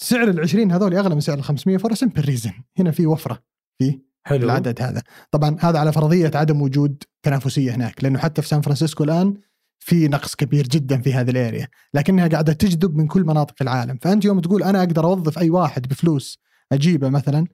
سعر 0.00 0.28
ال 0.28 0.40
20 0.40 0.72
هذول 0.72 0.94
أغلى 0.94 1.14
من 1.14 1.20
سعر 1.20 1.38
ال 1.38 1.44
500 1.44 1.76
for 1.76 1.94
simple 1.94 2.24
reason 2.24 2.52
هنا 2.78 2.90
في 2.90 3.06
وفرة 3.06 3.42
في 3.78 4.00
حلو. 4.26 4.44
العدد 4.44 4.82
هذا. 4.82 5.02
طبعا 5.30 5.56
هذا 5.60 5.78
على 5.78 5.92
فرضية 5.92 6.30
عدم 6.34 6.62
وجود 6.62 7.02
تنافسية 7.22 7.74
هناك 7.74 8.04
لأنه 8.04 8.18
حتى 8.18 8.42
في 8.42 8.48
سان 8.48 8.60
فرانسيسكو 8.60 9.04
الآن 9.04 9.34
في 9.78 10.08
نقص 10.08 10.34
كبير 10.34 10.66
جدا 10.66 11.02
في 11.02 11.14
هذه 11.14 11.30
ال 11.30 11.36
area. 11.36 11.68
لكنها 11.94 12.28
قاعدة 12.28 12.52
تجذب 12.52 12.96
من 12.96 13.06
كل 13.06 13.24
مناطق 13.24 13.54
العالم. 13.60 13.98
فأنت 14.02 14.24
يوم 14.24 14.40
تقول 14.40 14.62
أنا 14.62 14.78
أقدر 14.78 15.04
أوظف 15.04 15.38
أي 15.38 15.50
واحد 15.50 15.88
بفلوس 15.88 16.38
أجيبه 16.72 17.08
مثلا 17.08 17.46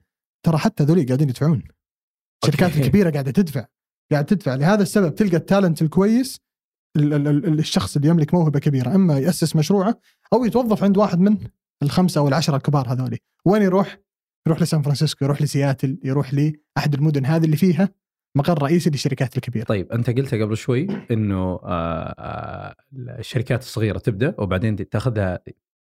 ترى 0.43 0.57
حتى 0.57 0.83
ذولي 0.83 1.03
قاعدين 1.03 1.29
يدفعون 1.29 1.63
الشركات. 2.43 2.77
الكبيرة 2.77 3.09
قاعدة 3.09 3.31
تدفع 3.31 3.65
قاعدة 4.11 4.27
تدفع 4.27 4.55
لهذا 4.55 4.81
السبب 4.81 5.15
تلقى 5.15 5.37
ال 5.37 5.43
talent 5.43 5.81
الكويس 5.81 6.39
ال- 6.97 7.13
ال- 7.13 7.27
ال- 7.27 7.59
الشخص 7.59 7.95
اللي 7.95 8.07
يملك 8.07 8.33
موهبة 8.33 8.59
كبيرة 8.59 8.95
أما 8.95 9.19
يأسس 9.19 9.55
مشروعه 9.55 9.99
أو 10.33 10.45
يتوظف 10.45 10.83
عند 10.83 10.97
واحد 10.97 11.19
من 11.19 11.37
الخمسة 11.83 12.21
أو 12.21 12.27
العشرة 12.27 12.55
الكبار 12.57 12.93
هذولي 12.93 13.17
وين 13.45 13.61
يروح؟ 13.61 13.97
يروح 14.47 14.61
لسان 14.61 14.81
فرانسيسكو 14.81 15.25
يروح 15.25 15.41
لسياتل 15.41 15.99
يروح 16.03 16.33
لأحد 16.33 16.93
المدن 16.93 17.25
هذه 17.25 17.45
اللي 17.45 17.57
فيها 17.57 17.89
مقر 18.37 18.63
رئيسي 18.63 18.89
للشركات 18.89 19.37
الكبيرة 19.37 19.63
طيب 19.65 19.91
أنت 19.91 20.09
قلت 20.09 20.35
قبل 20.35 20.57
شوي 20.57 20.87
إنه 21.11 21.43
آه، 21.63 22.15
آه، 22.19 22.75
الشركات 23.19 23.61
الصغيرة 23.61 23.97
تبدأ 23.97 24.35
وبعدين 24.37 24.89
تأخذها 24.89 25.39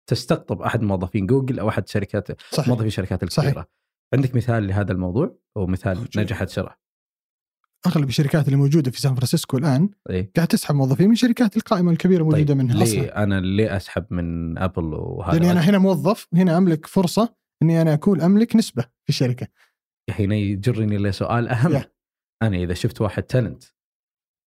تستقطب 0.09 0.61
أحد 0.61 0.81
موظفين 0.81 1.25
جوجل 1.25 1.59
أو 1.59 1.69
أحد 1.69 1.87
شركات 1.87 2.41
صحيح 2.51 2.67
موظفي 2.67 2.87
الشركات 2.87 3.23
الكبيرة 3.23 3.51
صحيح. 3.51 3.65
عندك 4.13 4.35
مثال 4.35 4.67
لهذا 4.67 4.91
الموضوع 4.91 5.37
أو 5.57 5.67
مثال 5.67 5.97
موجود. 5.97 6.19
نجحت 6.19 6.47
بسرعة 6.47 6.79
أغلب 7.87 8.09
الشركات 8.09 8.45
اللي 8.45 8.57
موجودة 8.57 8.91
في 8.91 9.01
سان 9.01 9.15
فرانسيسكو 9.15 9.57
الآن 9.57 9.89
إيه 10.09 10.31
قاعد 10.35 10.47
تسحب 10.47 10.75
موظفين 10.75 11.09
من 11.09 11.15
شركات 11.15 11.57
القائمة 11.57 11.91
الكبيرة 11.91 12.23
موجوده 12.23 12.45
طيب 12.45 12.57
منها 12.57 12.75
ليه 12.75 12.83
أصلا 12.83 13.23
أنا 13.23 13.41
ليه 13.41 13.77
أسحب 13.77 14.13
من 14.13 14.57
أبل 14.57 14.93
وهذا 14.93 15.37
لاني 15.37 15.51
أنا 15.51 15.59
هنا 15.59 15.77
موظف 15.77 16.27
وهنا 16.33 16.57
أملك 16.57 16.85
فرصة 16.85 17.35
إني 17.61 17.81
أنا 17.81 17.93
أكون 17.93 18.21
أملك 18.21 18.55
نسبة 18.55 18.81
في 18.83 19.09
الشركة 19.09 19.47
هنا 20.09 20.35
يجرني 20.35 20.97
لسؤال 20.97 21.47
أهم 21.47 21.71
يا. 21.71 21.91
أنا 22.41 22.57
إذا 22.57 22.73
شفت 22.73 23.01
واحد 23.01 23.23
talent 23.23 23.63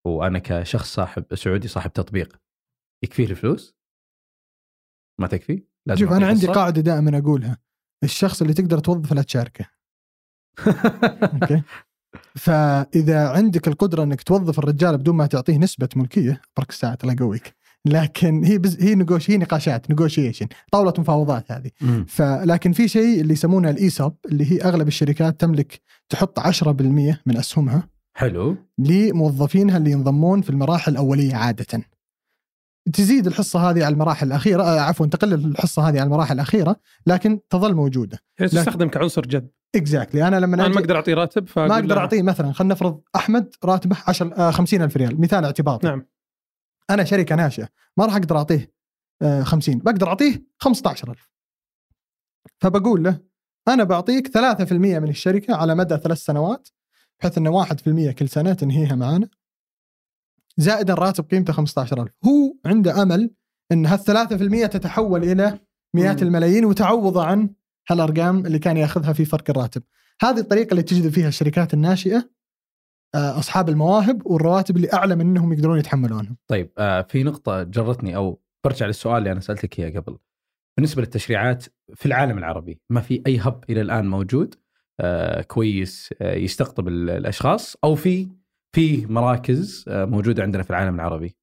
وأنا 0.08 0.40
كشخص 0.40 0.94
صاحب 0.94 1.36
سعودي 1.36 1.68
صاحب 1.68 1.94
تطبيق 1.94 2.42
يكفيه 3.04 3.26
الفلوس؟ 3.26 3.76
ما 5.22 5.28
تكفي؟ 5.28 5.64
لازم 5.88 6.06
شوف 6.06 6.14
أنا 6.14 6.28
عندي؟ 6.28 6.48
قاعدة 6.48 6.82
دائما 6.82 7.18
أقولها 7.18 7.58
الشخص 8.06 8.42
اللي 8.42 8.54
تقدر 8.54 8.80
توظفه 8.80 9.16
لا 9.16 9.22
تشاركه. 9.22 9.66
okay. 11.34 11.62
فإذا 12.36 13.30
عندك 13.30 13.68
القدرة 13.68 14.04
إنك 14.04 14.24
توظف 14.24 14.60
الرجال 14.60 14.98
بدون 14.98 15.16
ما 15.16 15.26
تعطيه 15.26 15.58
نسبة 15.58 15.90
ملكية 15.96 16.42
برك 16.58 16.72
ساعه 16.72 16.98
الله 17.04 17.14
يقويك. 17.14 17.56
لكن 17.86 18.44
هي 18.44 18.58
business... 18.58 18.84
هي 18.84 18.96
نقوش 18.96 19.30
هي 19.30 19.38
نقاشات 19.38 19.90
negotiation 19.90 20.48
طاولة 20.72 20.94
مفاوضات 20.98 21.52
هذه. 21.52 21.72
مم. 21.82 22.06
فلكن 22.08 22.72
في 22.72 22.88
شيء 22.88 23.22
اللي 23.22 23.34
يسمونه 23.34 23.70
ال 23.70 23.79
ESOP 23.79 24.16
اللي 24.26 24.52
هي 24.52 24.62
أغلب 24.62 24.88
الشركات 24.88 25.40
تملك 25.40 25.82
تحط 26.10 26.40
10% 26.40 26.72
من 27.26 27.38
أسهمها 27.38 27.88
حلو. 28.18 28.58
لموظفينها 28.78 29.78
اللي 29.78 29.92
ينضمون 29.92 30.42
في 30.42 30.50
المراحل 30.50 30.92
الأولية 30.92 31.36
عادة. 31.36 31.82
تزيد 32.94 33.28
الحصة 33.28 33.60
هذه 33.60 33.86
على 33.86 33.94
المراحل 33.94 34.28
الأخيرة 34.28 34.64
آه 34.64 34.80
عفوا 34.80 35.06
تقل 35.06 35.34
الحصة 35.34 35.82
هذه 35.82 36.00
على 36.00 36.04
المراحل 36.04 36.36
الأخيرة 36.36 36.76
لكن 37.08 37.40
تظل 37.50 37.74
موجودة. 37.74 38.20
يعني 38.40 38.52
تستخدم 38.52 38.90
كعنصر 38.90 39.22
جذب. 39.22 39.50
اكزاكتلي 39.76 40.28
أنا 40.28 40.36
لما 40.36 40.56
أنا 40.56 40.68
ما 40.68 40.80
أقدر 40.80 40.96
أعطيه 40.96 41.14
راتب 41.14 41.48
ما 41.58 41.76
أقدر 41.76 41.98
أعطيه 41.98 42.22
مثلا 42.22 42.52
خلينا 42.52 42.74
نفرض 42.74 43.02
أحمد 43.16 43.56
راتبه 43.66 43.98
10 44.08 44.34
آه 44.34 44.52
50000 44.52 44.98
ريال 44.98 45.22
مثال 45.22 45.46
اعتباطي. 45.46 45.88
نعم. 45.88 46.08
أنا 46.90 47.04
شركة 47.04 47.36
ناشئة 47.36 47.70
ما 47.98 48.06
راح 48.06 48.16
أقدر 48.16 48.38
أعطيه 48.38 48.72
آه 49.22 49.44
50 49.44 49.78
بقدر 49.80 50.08
أعطيه 50.08 50.46
15000 50.60 51.30
فبقول 52.62 53.04
له 53.04 53.20
أنا 53.68 53.84
بعطيك 53.84 54.28
3% 54.28 54.72
من 54.72 55.10
الشركة 55.10 55.56
على 55.56 55.76
مدى 55.76 55.98
ثلاث 55.98 56.18
سنوات 56.18 56.70
بحيث 57.20 57.38
إنه 57.38 57.64
1% 57.64 58.12
كل 58.12 58.30
سنة 58.30 58.54
تنهيها 58.54 58.96
معانا. 58.96 59.30
زائدا 60.58 60.94
راتب 60.94 61.30
قيمته 61.32 61.54
15000 61.54 62.08
هو 62.26 62.56
عنده 62.66 63.02
أمل 63.02 63.32
إن 63.72 63.86
هال 63.86 64.00
3% 64.00 64.68
تتحول 64.68 65.24
إلى 65.24 65.60
مئات 65.96 66.22
مم. 66.22 66.28
الملايين 66.28 66.66
وتعوضه 66.66 67.26
عن 67.26 67.50
هالأرقام 67.90 68.46
اللي 68.46 68.60
كان 68.60 68.78
ياخذها 68.78 69.14
في 69.14 69.26
فرق 69.26 69.50
الراتب. 69.50 69.84
هذه 70.22 70.40
الطريقة 70.40 70.72
اللي 70.72 70.84
تجذب 70.84 71.12
فيها 71.12 71.28
الشركات 71.28 71.74
الناشئة 71.74 72.30
آه، 73.16 73.40
أصحاب 73.40 73.70
المواهب 73.70 74.28
والرواتب 74.28 74.76
اللي 74.76 74.94
أعلى 74.94 75.16
من 75.16 75.22
إنهم 75.22 75.54
يقدرون 75.54 75.80
يتحملونها. 75.80 76.36
طيب 76.48 76.72
آه 76.78 77.02
في 77.02 77.24
نقطة 77.24 77.64
جرتني 77.64 78.16
أو 78.16 78.42
برجع 78.66 78.86
للسؤال 78.86 79.18
اللي 79.18 79.32
أنا 79.32 79.40
سألتك 79.40 79.80
إياه 79.80 80.00
قبل. 80.00 80.18
بالنسبة 80.78 81.02
للتشريعات 81.02 81.66
في 81.96 82.06
العالم 82.06 82.38
العربي 82.38 82.82
ما 82.90 83.02
في 83.02 83.22
أي 83.28 83.38
هب 83.40 83.64
إلى 83.70 83.82
الآن 83.82 84.08
موجود 84.10 84.56
آه 85.00 85.42
كويس 85.42 86.14
آه 86.22 86.36
يستقطب 86.36 86.88
ال- 86.88 87.10
الأشخاص 87.10 87.76
أو 87.84 87.96
في 87.96 88.28
في 88.76 89.06
مراكز 89.06 89.86
آه 89.88 90.06
موجودة 90.06 90.44
عندنا 90.44 90.64
في 90.64 90.70
العالم 90.70 90.96
العربي. 90.96 91.36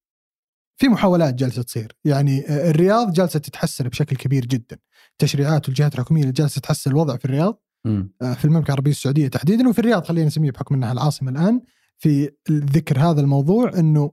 في 0.81 0.87
محاولات 0.87 1.33
جالسة 1.33 1.61
تصير. 1.61 1.97
يعني 2.05 2.47
آه، 2.47 2.69
الرياض 2.69 3.13
جالسة 3.13 3.39
تتحسن 3.39 3.87
بشكل 3.87 4.15
كبير 4.15 4.45
جدا. 4.45 4.79
التشريعات 5.11 5.67
والجهات 5.67 5.93
الحكومية 5.95 6.21
اللي 6.21 6.33
جالسة 6.33 6.61
تحسن 6.61 6.91
الوضع 6.91 7.17
في 7.17 7.25
الرياض 7.25 7.63
مم. 7.85 8.13
آه، 8.21 8.33
في 8.33 8.45
المملكة 8.45 8.67
العربية 8.67 8.91
السعودية 8.91 9.27
تحديدا 9.27 9.69
وفي 9.69 9.79
الرياض 9.79 10.05
خلينا 10.05 10.27
نسميه 10.27 10.51
بحكم 10.51 10.75
إنها 10.75 10.91
العاصمة 10.91 11.31
الآن 11.31 11.61
في 11.97 12.31
ذكر 12.51 12.99
هذا 12.99 13.21
الموضوع 13.21 13.79
إنه 13.79 14.11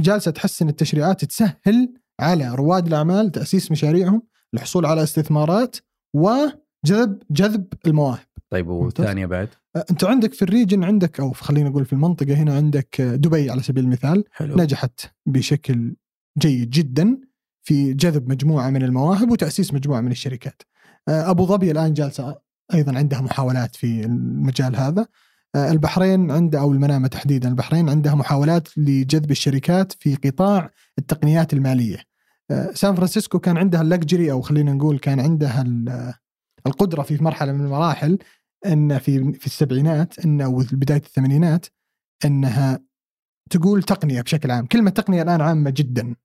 جالسة 0.00 0.30
تحسن 0.30 0.68
التشريعات 0.68 1.24
تسهل 1.24 1.94
على 2.20 2.54
رواد 2.54 2.86
الأعمال 2.86 3.32
تأسيس 3.32 3.70
مشاريعهم 3.70 4.22
الحصول 4.54 4.86
على 4.86 5.02
استثمارات 5.02 5.76
وجذب 6.14 6.63
جذب 7.30 7.66
المواهب 7.86 8.26
طيب 8.50 8.68
والثانية 8.68 9.26
بعد 9.26 9.48
آه، 9.76 9.84
أنت 9.90 10.04
عندك 10.04 10.34
في 10.34 10.42
الريجن 10.42 10.84
عندك 10.84 11.20
أو 11.20 11.32
خلينا 11.32 11.68
نقول 11.68 11.84
في 11.84 11.92
المنطقة 11.92 12.34
هنا 12.34 12.56
عندك 12.56 13.00
آه، 13.00 13.16
دبي 13.16 13.50
على 13.50 13.62
سبيل 13.62 13.84
المثال 13.84 14.24
حلو 14.32 14.56
نجحت 14.56 15.00
بشكل 15.26 15.96
جيد 16.38 16.70
جدا 16.70 17.18
في 17.62 17.94
جذب 17.94 18.28
مجموعة 18.28 18.70
من 18.70 18.82
المواهب 18.82 19.30
وتأسيس 19.30 19.74
مجموعة 19.74 20.00
من 20.00 20.10
الشركات. 20.10 20.62
آه، 21.08 21.30
أبو 21.30 21.46
ظبي 21.46 21.70
الآن 21.70 21.92
جالسة 21.92 22.36
أيضا 22.74 22.98
عندها 22.98 23.20
محاولات 23.20 23.76
في 23.76 24.04
المجال 24.04 24.76
هذا. 24.76 25.06
البحرين 25.56 26.30
عندها 26.30 26.60
أو 26.60 26.72
المنامة 26.72 27.08
تحديدا 27.08 27.48
البحرين 27.48 27.88
عندها 27.88 28.14
محاولات 28.14 28.78
لجذب 28.78 29.30
الشركات 29.30 29.92
في 29.92 30.14
قطاع 30.14 30.70
التقنيات 30.98 31.52
المالية. 31.52 31.98
سان 32.72 32.94
فرانسيسكو 32.94 33.38
كان 33.38 33.56
عندها 33.56 33.82
ال 33.82 33.89
luxury 33.89 34.32
أو 34.32 34.40
خلينا 34.40 34.72
نقول 34.72 34.98
كان 34.98 35.20
عندها 35.20 35.64
القدرة 36.66 37.02
في 37.02 37.24
مرحلة 37.24 37.52
من 37.52 37.60
المراحل 37.60 38.18
إن 38.66 38.98
في 38.98 39.32
في 39.32 39.46
السبعينات 39.46 40.18
إن 40.18 40.40
أو 40.40 40.64
بداية 40.72 41.02
الثمانينات 41.02 41.66
إنها 42.24 42.80
تقول 43.50 43.82
تقنية 43.82 44.22
بشكل 44.22 44.50
عام، 44.50 44.66
كلمة 44.66 44.90
تقنية 44.90 45.22
الآن 45.22 45.40
عامة 45.40 45.70
جدا. 45.70 46.16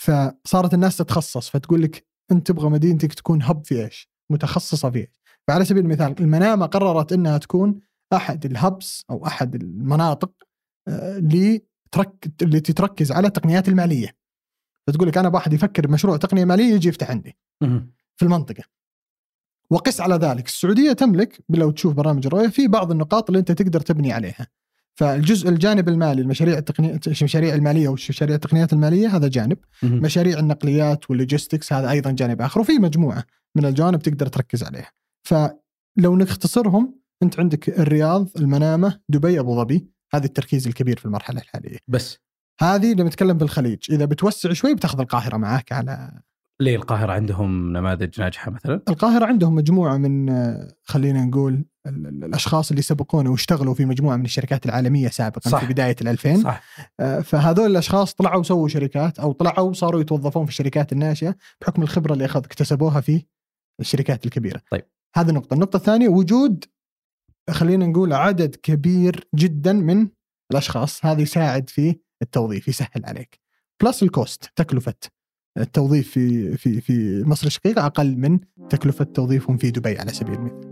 فصارت 0.00 0.74
الناس 0.74 0.96
تتخصص 0.96 1.48
فتقول 1.48 1.82
لك 1.82 2.06
أنت 2.32 2.46
تبغى 2.46 2.68
مدينتك 2.68 3.14
تكون 3.14 3.42
hub 3.42 3.64
في 3.64 3.84
إيش؟ 3.84 4.10
متخصصة 4.30 4.90
في 4.90 4.98
إيش؟ 4.98 5.20
فعلى 5.48 5.64
سبيل 5.64 5.84
المثال 5.84 6.20
المنامة 6.20 6.66
قررت 6.66 7.12
إنها 7.12 7.38
تكون 7.38 7.80
أحد 8.12 8.44
ال 8.46 8.58
hubs 8.58 9.04
أو 9.10 9.26
أحد 9.26 9.54
المناطق 9.54 10.32
آه، 10.88 11.18
اللي 11.18 11.64
ترك 11.92 12.30
التي 12.42 12.72
تركز 12.72 13.12
على 13.12 13.26
التقنيات 13.26 13.68
المالية. 13.68 14.16
فتقول 14.86 15.08
لك 15.08 15.18
أنا 15.18 15.28
بواحد 15.28 15.52
يفكر 15.52 15.86
بمشروع 15.86 16.16
تقنية 16.16 16.44
مالية 16.44 16.74
يجي 16.74 16.88
يفتح 16.88 17.10
عندي 17.10 17.36
في 18.16 18.22
المنطقة. 18.22 18.64
وقس 19.70 20.00
على 20.00 20.14
ذلك. 20.14 20.46
السعودية 20.46 20.92
تملك 20.92 21.44
لو 21.48 21.70
تشوف 21.70 21.94
برامج 21.94 22.26
الرؤية 22.26 22.48
في 22.48 22.68
بعض 22.68 22.90
النقاط 22.90 23.30
اللي 23.30 23.38
أنت 23.38 23.52
تقدر 23.52 23.80
تبني 23.80 24.12
عليها. 24.12 24.46
فالجزء 24.94 25.48
الجانب 25.48 25.88
المالي 25.88 26.22
المشاريع 26.22 26.58
التقنيه 26.58 27.00
المشاريع 27.06 27.54
المالية 27.54 27.88
ومشاريع 27.88 28.34
التقنيات 28.34 28.72
المالية 28.72 29.16
هذا 29.16 29.28
جانب. 29.28 29.58
مشاريع 29.82 30.38
النقليات 30.38 31.10
واللوجيستكس 31.10 31.72
هذا 31.72 31.90
أيضا 31.90 32.10
جانب 32.10 32.42
آخر. 32.42 32.60
وفي 32.60 32.72
مجموعة 32.72 33.24
من 33.56 33.64
الجوانب 33.64 34.02
تقدر 34.02 34.26
تركز 34.26 34.62
عليها. 34.62 34.90
فلو 35.22 36.16
نختصرهم 36.16 37.00
أنت 37.22 37.40
عندك 37.40 37.68
الرياض 37.68 38.28
المنامة 38.36 39.00
دبي 39.08 39.40
أبو 39.40 39.56
ظبي. 39.56 39.86
هذا 40.14 40.26
التركيز 40.26 40.66
الكبير 40.66 40.98
في 40.98 41.04
المرحلة 41.04 41.40
الحالية. 41.40 41.78
بس. 41.88 42.18
هذه 42.60 42.92
لما 42.92 43.04
نتكلم 43.04 43.38
بالخليج. 43.38 43.78
إذا 43.90 44.04
بتوسع 44.04 44.52
شوي 44.52 44.74
بتأخذ 44.74 45.00
القاهرة 45.00 45.36
معاك 45.36 45.72
على 45.72 46.22
ليه 46.60 46.76
القاهرة 46.76 47.12
عندهم 47.12 47.72
نماذج 47.72 48.20
ناجحة 48.20 48.50
مثلا؟ 48.50 48.82
القاهرة 48.88 49.26
عندهم 49.26 49.54
مجموعة 49.54 49.96
من 49.96 50.30
خلينا 50.82 51.24
نقول 51.24 51.64
الأشخاص 51.86 52.70
اللي 52.70 52.82
سبقونا 52.82 53.30
واشتغلوا 53.30 53.74
في 53.74 53.84
مجموعة 53.84 54.16
من 54.16 54.24
الشركات 54.24 54.66
العالمية 54.66 55.08
سابقا 55.08 55.50
صح. 55.50 55.60
في 55.60 55.66
بداية 55.66 55.96
الألفين. 56.00 56.42
صح. 56.42 56.62
آه، 57.00 57.20
فهذول 57.20 57.70
الأشخاص 57.70 58.14
طلعوا 58.14 58.40
وسووا 58.40 58.68
شركات 58.68 59.18
أو 59.18 59.32
طلعوا 59.32 59.72
صاروا 59.72 60.00
يتوظفون 60.00 60.44
في 60.44 60.50
الشركات 60.50 60.92
الناشئة 60.92 61.36
بحكم 61.60 61.82
الخبرة 61.82 62.12
اللي 62.12 62.24
أخذ 62.24 62.44
اكتسبوها 62.44 63.00
في 63.00 63.26
الشركات 63.80 64.26
الكبيرة. 64.26 64.60
طيب. 64.70 64.84
هذه 65.14 65.30
نقطة 65.30 65.54
النقطة 65.54 65.76
الثانية 65.76 66.08
وجود 66.08 66.64
خلينا 67.50 67.86
نقول 67.86 68.12
عدد 68.12 68.56
كبير 68.56 69.28
جدا 69.34 69.72
من 69.72 70.08
الأشخاص. 70.50 71.04
هذا 71.06 71.20
يساعد 71.20 71.70
في 71.70 72.00
التوظيف 72.22 72.68
يسهل 72.68 73.04
عليك. 73.04 73.40
plus 73.82 74.02
ال 74.02 74.12
cost 74.12 74.52
تكلفة. 74.56 74.94
التوظيف 75.58 76.10
في 76.10 76.56
في 76.56 76.80
في 76.80 77.22
مصر 77.26 77.46
الشقيقة 77.46 77.86
أقل 77.86 78.16
من 78.16 78.38
تكلفة 78.68 79.04
توظيفهم 79.04 79.56
في 79.56 79.70
دبي 79.70 79.98
على 79.98 80.10
سبيل 80.10 80.34
المثال. 80.34 80.70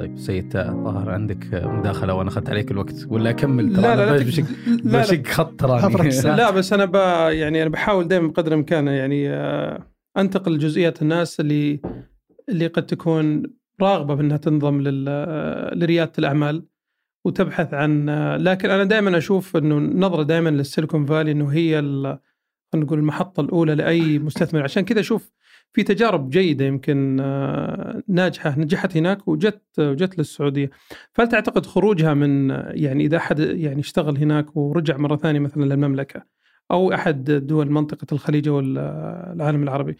طيب 0.00 0.18
سيد 0.18 0.52
طاهر 0.52 1.10
عندك 1.10 1.54
مداخلة 1.54 2.14
وأنا 2.14 2.28
أخذت 2.28 2.50
عليك 2.50 2.70
الوقت. 2.70 3.06
ولا 3.08 3.30
أكمل 3.30 3.72
ترى؟ 3.72 3.82
لا 3.82 3.96
لا 3.96 4.18
لا. 4.18 4.24
بشق 4.24 4.44
لا 4.84 5.00
بشق 5.00 5.26
خط 5.26 5.60
تراني 5.60 6.20
لا 6.20 6.50
بس 6.50 6.72
أنا 6.72 6.84
ب 6.84 6.94
يعني 7.32 7.62
أنا 7.62 7.70
بحاول 7.70 8.08
دائما 8.08 8.28
بقدر 8.28 8.52
الإمكان 8.52 8.86
يعني 8.86 9.30
آه، 9.30 9.92
أنتقل 10.16 10.52
لجزئيات 10.54 11.02
الناس 11.02 11.40
اللي 11.40 11.80
اللي 12.48 12.66
قد 12.66 12.86
تكون 12.86 13.42
راغبة 13.80 14.14
بانها 14.14 14.36
تنضم 14.36 14.80
لريادة 15.74 16.12
الأعمال 16.18 16.66
وتبحث 17.24 17.74
عن 17.74 18.10
لكن 18.36 18.70
أنا 18.70 18.84
دائما 18.84 19.18
أشوف 19.18 19.56
إنه 19.56 19.78
نظرة 19.78 20.22
دائما 20.22 20.48
للسيليكون 20.48 21.06
فالي 21.06 21.32
إنه 21.32 21.48
هي 21.48 21.80
نقول 22.74 22.98
المحطة 22.98 23.40
الأولى 23.40 23.74
لأي 23.74 24.18
مستثمر. 24.18 24.62
عشان 24.62 24.84
كذا 24.84 25.00
أشوف 25.00 25.30
في 25.72 25.82
تجارب 25.82 26.30
جيدة 26.30 26.64
يمكن 26.64 27.16
ناجحة 28.08 28.54
نجحت 28.58 28.96
هناك 28.96 29.28
وجت 29.28 29.62
وجت 29.78 30.18
للسعودية. 30.18 30.70
فهل 31.12 31.28
تعتقد 31.28 31.66
خروجها 31.66 32.14
من 32.14 32.50
يعني 32.68 33.04
إذا 33.04 33.16
أحد 33.16 33.38
يعني 33.38 33.80
اشتغل 33.80 34.18
هناك 34.18 34.56
ورجع 34.56 34.96
مرة 34.96 35.16
ثانية 35.16 35.40
مثلا 35.40 35.64
للمملكة 35.64 36.22
أو 36.70 36.92
أحد 36.92 37.24
دول 37.24 37.70
منطقة 37.70 38.06
الخليج 38.12 38.48
أو 38.48 38.60
العالم 38.60 39.62
العربي 39.62 39.96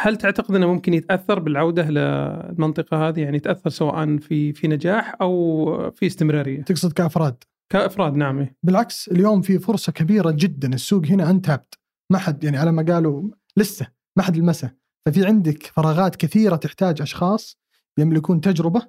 هل 0.00 0.16
تعتقد 0.16 0.54
إنه 0.54 0.66
ممكن 0.66 0.94
يتأثر 0.94 1.38
بالعودة 1.38 1.90
للمنطقه 1.90 3.08
هذه؟ 3.08 3.20
يعني 3.20 3.36
يتأثر 3.36 3.70
سواء 3.70 4.16
في 4.16 4.52
في 4.52 4.68
نجاح 4.68 5.16
أو 5.20 5.90
في 5.90 6.06
استمرارية؟ 6.06 6.62
تقصد 6.62 6.92
كأفراد؟ 6.92 7.44
كأفراد 7.72 8.14
نعم. 8.14 8.46
بالعكس 8.62 9.08
اليوم 9.08 9.42
في 9.42 9.58
فرصة 9.58 9.92
كبيرة 9.92 10.30
جدا. 10.30 10.74
السوق 10.74 11.06
هنا 11.06 11.30
انتابت 11.30 11.74
ما 12.12 12.18
حد 12.18 12.44
يعني 12.44 12.58
على 12.58 12.72
ما 12.72 12.82
قالوا 12.82 13.30
لسه 13.56 13.86
ما 14.16 14.22
حد 14.22 14.36
لمسه. 14.36 14.70
ففي 15.06 15.26
عندك 15.26 15.62
فراغات 15.62 16.16
كثيرة 16.16 16.56
تحتاج 16.56 17.02
أشخاص 17.02 17.58
يملكون 17.98 18.40
تجربة 18.40 18.82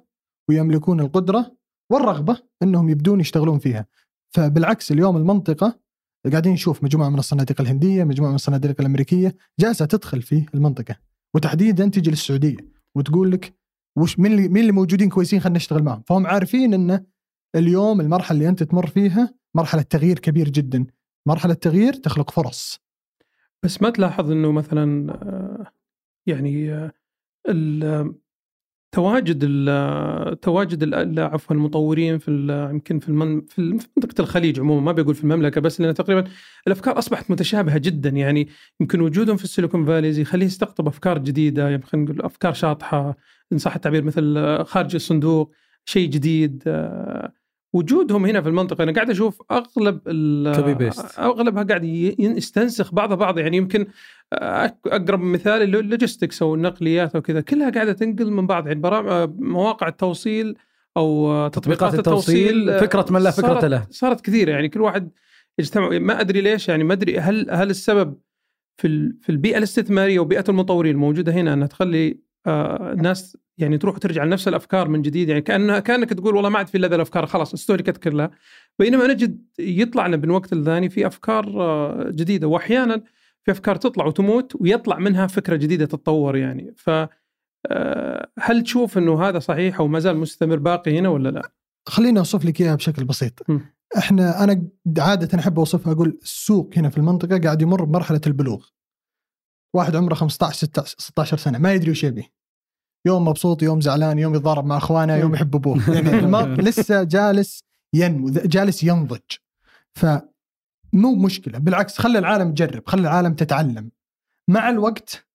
ويملكون 0.48 1.00
القدرة 1.00 1.56
والرغبة 1.92 2.36
إنهم 2.62 2.88
يبدون 2.88 3.20
يشتغلون 3.20 3.58
فيها. 3.58 3.86
فبالعكس 4.34 4.92
اليوم 4.92 5.16
المنطقة 5.16 5.79
قاعدين 6.30 6.52
نشوف 6.52 6.84
مجموعة 6.84 7.08
من 7.08 7.18
الصناديق 7.18 7.60
الهندية، 7.60 8.04
مجموعة 8.04 8.30
من 8.30 8.34
الصناديق 8.34 8.80
الأمريكية 8.80 9.36
جالسة 9.60 9.84
تدخل 9.86 10.22
في 10.22 10.46
المنطقة. 10.54 10.96
وتحديدا 11.34 11.88
تجي 11.88 12.10
للسعودية 12.10 12.56
وتقول 12.96 13.32
لك 13.32 13.54
وش 13.98 14.18
مين 14.18 14.32
اللي 14.32 14.48
مين 14.48 14.62
اللي 14.62 14.72
موجودين 14.72 15.08
كويسين 15.08 15.40
خلينا 15.40 15.56
نشتغل 15.56 15.82
معهم، 15.82 16.02
فهم 16.06 16.26
عارفين 16.26 16.74
إن 16.74 17.04
اليوم 17.56 18.00
المرحلة 18.00 18.38
اللي 18.38 18.48
أنت 18.48 18.62
تمر 18.62 18.86
فيها 18.86 19.34
مرحلة 19.54 19.82
تغيير 19.82 20.18
كبير 20.18 20.48
جدا، 20.48 20.86
مرحلة 21.26 21.54
تغيير 21.54 21.92
تخلق 21.92 22.30
فرص. 22.30 22.80
بس 23.62 23.82
ما 23.82 23.90
تلاحظ 23.90 24.30
إنه 24.30 24.52
مثلا 24.52 25.12
آه، 25.12 25.72
يعني 26.26 26.72
آه، 27.48 28.14
تواجد 28.92 29.38
تواجد 30.42 30.94
عفوا 31.18 31.56
المطورين 31.56 32.18
في 32.18 32.30
يمكن 32.72 32.98
في 32.98 33.08
المن 33.08 33.40
في 33.40 33.62
منطقة 33.62 34.20
الخليج 34.20 34.60
عموما 34.60 34.80
ما 34.80 34.92
بيقول 34.92 35.14
في 35.14 35.24
المملكة 35.24 35.60
بس 35.60 35.80
لأن 35.80 35.94
تقريبا 35.94 36.24
الأفكار 36.66 36.98
أصبحت 36.98 37.30
متشابهة 37.30 37.78
جدا. 37.78 38.08
يعني 38.10 38.48
يمكن 38.80 39.00
وجودهم 39.00 39.36
في 39.36 39.44
السيليكون 39.44 39.86
فاليز 39.86 40.18
يخليه 40.18 40.46
يستقطب 40.46 40.86
أفكار 40.86 41.18
جديدة 41.18 41.68
يعني 41.68 41.82
خلينا 41.82 42.10
نقول 42.10 42.22
أفكار 42.22 42.52
شاطحة 42.52 43.16
إن 43.52 43.58
صح 43.58 43.74
التعبير 43.74 44.04
مثل 44.04 44.58
خارج 44.64 44.94
الصندوق 44.94 45.52
شيء 45.84 46.08
جديد 46.10 46.62
وجودهم 47.72 48.26
هنا 48.26 48.40
في 48.40 48.48
المنطقة 48.48 48.84
أنا 48.84 48.92
قاعد 48.92 49.10
أشوف 49.10 49.42
أغلب 49.50 50.00
أغلبها 51.18 51.62
قاعد 51.62 51.84
يستنسخ 52.18 52.94
بعضها 52.94 53.16
بعض 53.16 53.38
يعني 53.38 53.56
يمكن 53.56 53.86
أقرب 54.32 55.20
مثال 55.20 55.62
اللوجيستكس 55.62 56.42
أو 56.42 56.54
النقليات 56.54 57.14
أو 57.14 57.22
كذا 57.22 57.40
كلها 57.40 57.70
قاعدة 57.70 57.92
تنقل 57.92 58.30
من 58.30 58.46
بعض 58.46 58.66
يعني 58.66 58.80
مواقع 59.38 59.88
التوصيل 59.88 60.56
أو 60.96 61.48
تطبيقات 61.48 61.94
التوصيل, 61.94 62.48
التوصيل 62.48 62.80
فكرة 62.80 63.06
من 63.10 63.22
لا 63.22 63.30
فكرة 63.30 63.66
له. 63.66 63.86
صارت 63.90 64.20
كثيرة 64.20 64.50
يعني 64.50 64.68
كل 64.68 64.80
واحد 64.80 65.10
يجتمع 65.58 65.88
ما 65.88 66.20
أدري 66.20 66.40
ليش 66.40 66.68
يعني 66.68 66.84
ما 66.84 66.92
أدري 66.92 67.18
هل 67.18 67.50
هل 67.50 67.70
السبب 67.70 68.16
في 68.76 69.12
في 69.22 69.28
البيئة 69.32 69.58
الاستثمارية 69.58 70.20
وبيئة 70.20 70.44
المطورين 70.48 70.94
الموجوده 70.94 71.32
هنا 71.32 71.52
إنها 71.52 71.66
تخلي 71.66 72.20
آه، 72.46 72.92
الناس 72.92 73.36
يعني 73.60 73.78
تروح 73.78 73.96
وترجع 73.96 74.24
لنفس 74.24 74.48
الأفكار 74.48 74.88
من 74.88 75.02
جديد 75.02 75.28
يعني 75.28 75.40
كانها 75.40 75.78
كأنك 75.78 76.10
تقول 76.10 76.36
والله 76.36 76.50
ما 76.50 76.58
عاد 76.58 76.66
في 76.66 76.76
إلا 76.76 76.94
الأفكار 76.94 77.26
خلاص 77.26 77.54
استهلكت 77.54 77.96
كلها 77.96 78.30
بينما 78.78 79.06
نجد 79.06 79.44
يطلع 79.58 80.06
لنا 80.06 80.16
من 80.16 80.30
وقت 80.30 80.54
للثاني 80.54 80.88
في 80.88 81.06
أفكار 81.06 81.62
آه، 81.62 82.10
جديدة 82.10 82.46
واحيانا 82.46 83.02
في 83.44 83.50
أفكار 83.50 83.76
تطلع 83.76 84.06
وتموت 84.06 84.52
ويطلع 84.60 84.98
منها 84.98 85.26
فكرة 85.26 85.56
جديدة 85.56 85.86
تتطور 85.86 86.36
يعني 86.36 86.74
ف 86.76 86.90
آه، 87.66 88.30
هل 88.38 88.62
تشوف 88.62 88.98
إنه 88.98 89.22
هذا 89.22 89.38
صحيح 89.38 89.80
أو 89.80 89.88
ما 89.88 89.98
زال 89.98 90.16
مستمر 90.16 90.56
باقي 90.56 90.98
هنا 90.98 91.08
ولا 91.08 91.28
لا؟ 91.28 91.52
خليني 91.88 92.18
أوصف 92.18 92.44
لك 92.44 92.60
إياها 92.60 92.74
بشكل 92.74 93.04
بسيط. 93.04 93.50
م. 93.50 93.58
إحنا 93.98 94.44
أنا 94.44 94.66
عادة 94.98 95.38
أحب 95.38 95.58
أوصفها 95.58 95.92
أقول 95.92 96.18
السوق 96.22 96.70
هنا 96.76 96.90
في 96.90 96.98
المنطقة 96.98 97.38
قاعد 97.38 97.62
يمر 97.62 97.84
بمرحلة 97.84 98.20
البلوغ. 98.26 98.66
واحد 99.74 99.96
عمره 99.96 100.14
15 100.14 100.66
16 100.98 101.36
سنة 101.36 101.58
ما 101.58 101.72
يدري 101.72 101.90
وش 101.90 102.04
يبي. 102.04 102.32
يوم 103.06 103.24
مبسوط 103.24 103.62
يوم 103.62 103.80
زعلان 103.80 104.18
يوم 104.18 104.34
يتضارب 104.34 104.64
مع 104.66 104.76
اخوانه 104.76 105.16
يوم 105.16 105.34
يحب 105.34 105.56
ابوه. 105.56 105.90
يعني 105.94 106.62
لسه 106.68 107.02
جالس 107.02 107.64
ينمو 107.94 108.30
جالس 108.30 108.84
ينضج. 108.84 109.20
ف 109.94 110.06
مو 110.92 111.14
مشكلة. 111.14 111.58
بالعكس 111.58 111.98
خلي 111.98 112.18
العالم 112.18 112.54
تجرب 112.54 112.82
خلي 112.86 113.00
العالم 113.00 113.34
تتعلم. 113.34 113.90
مع 114.48 114.68
الوقت 114.68 115.26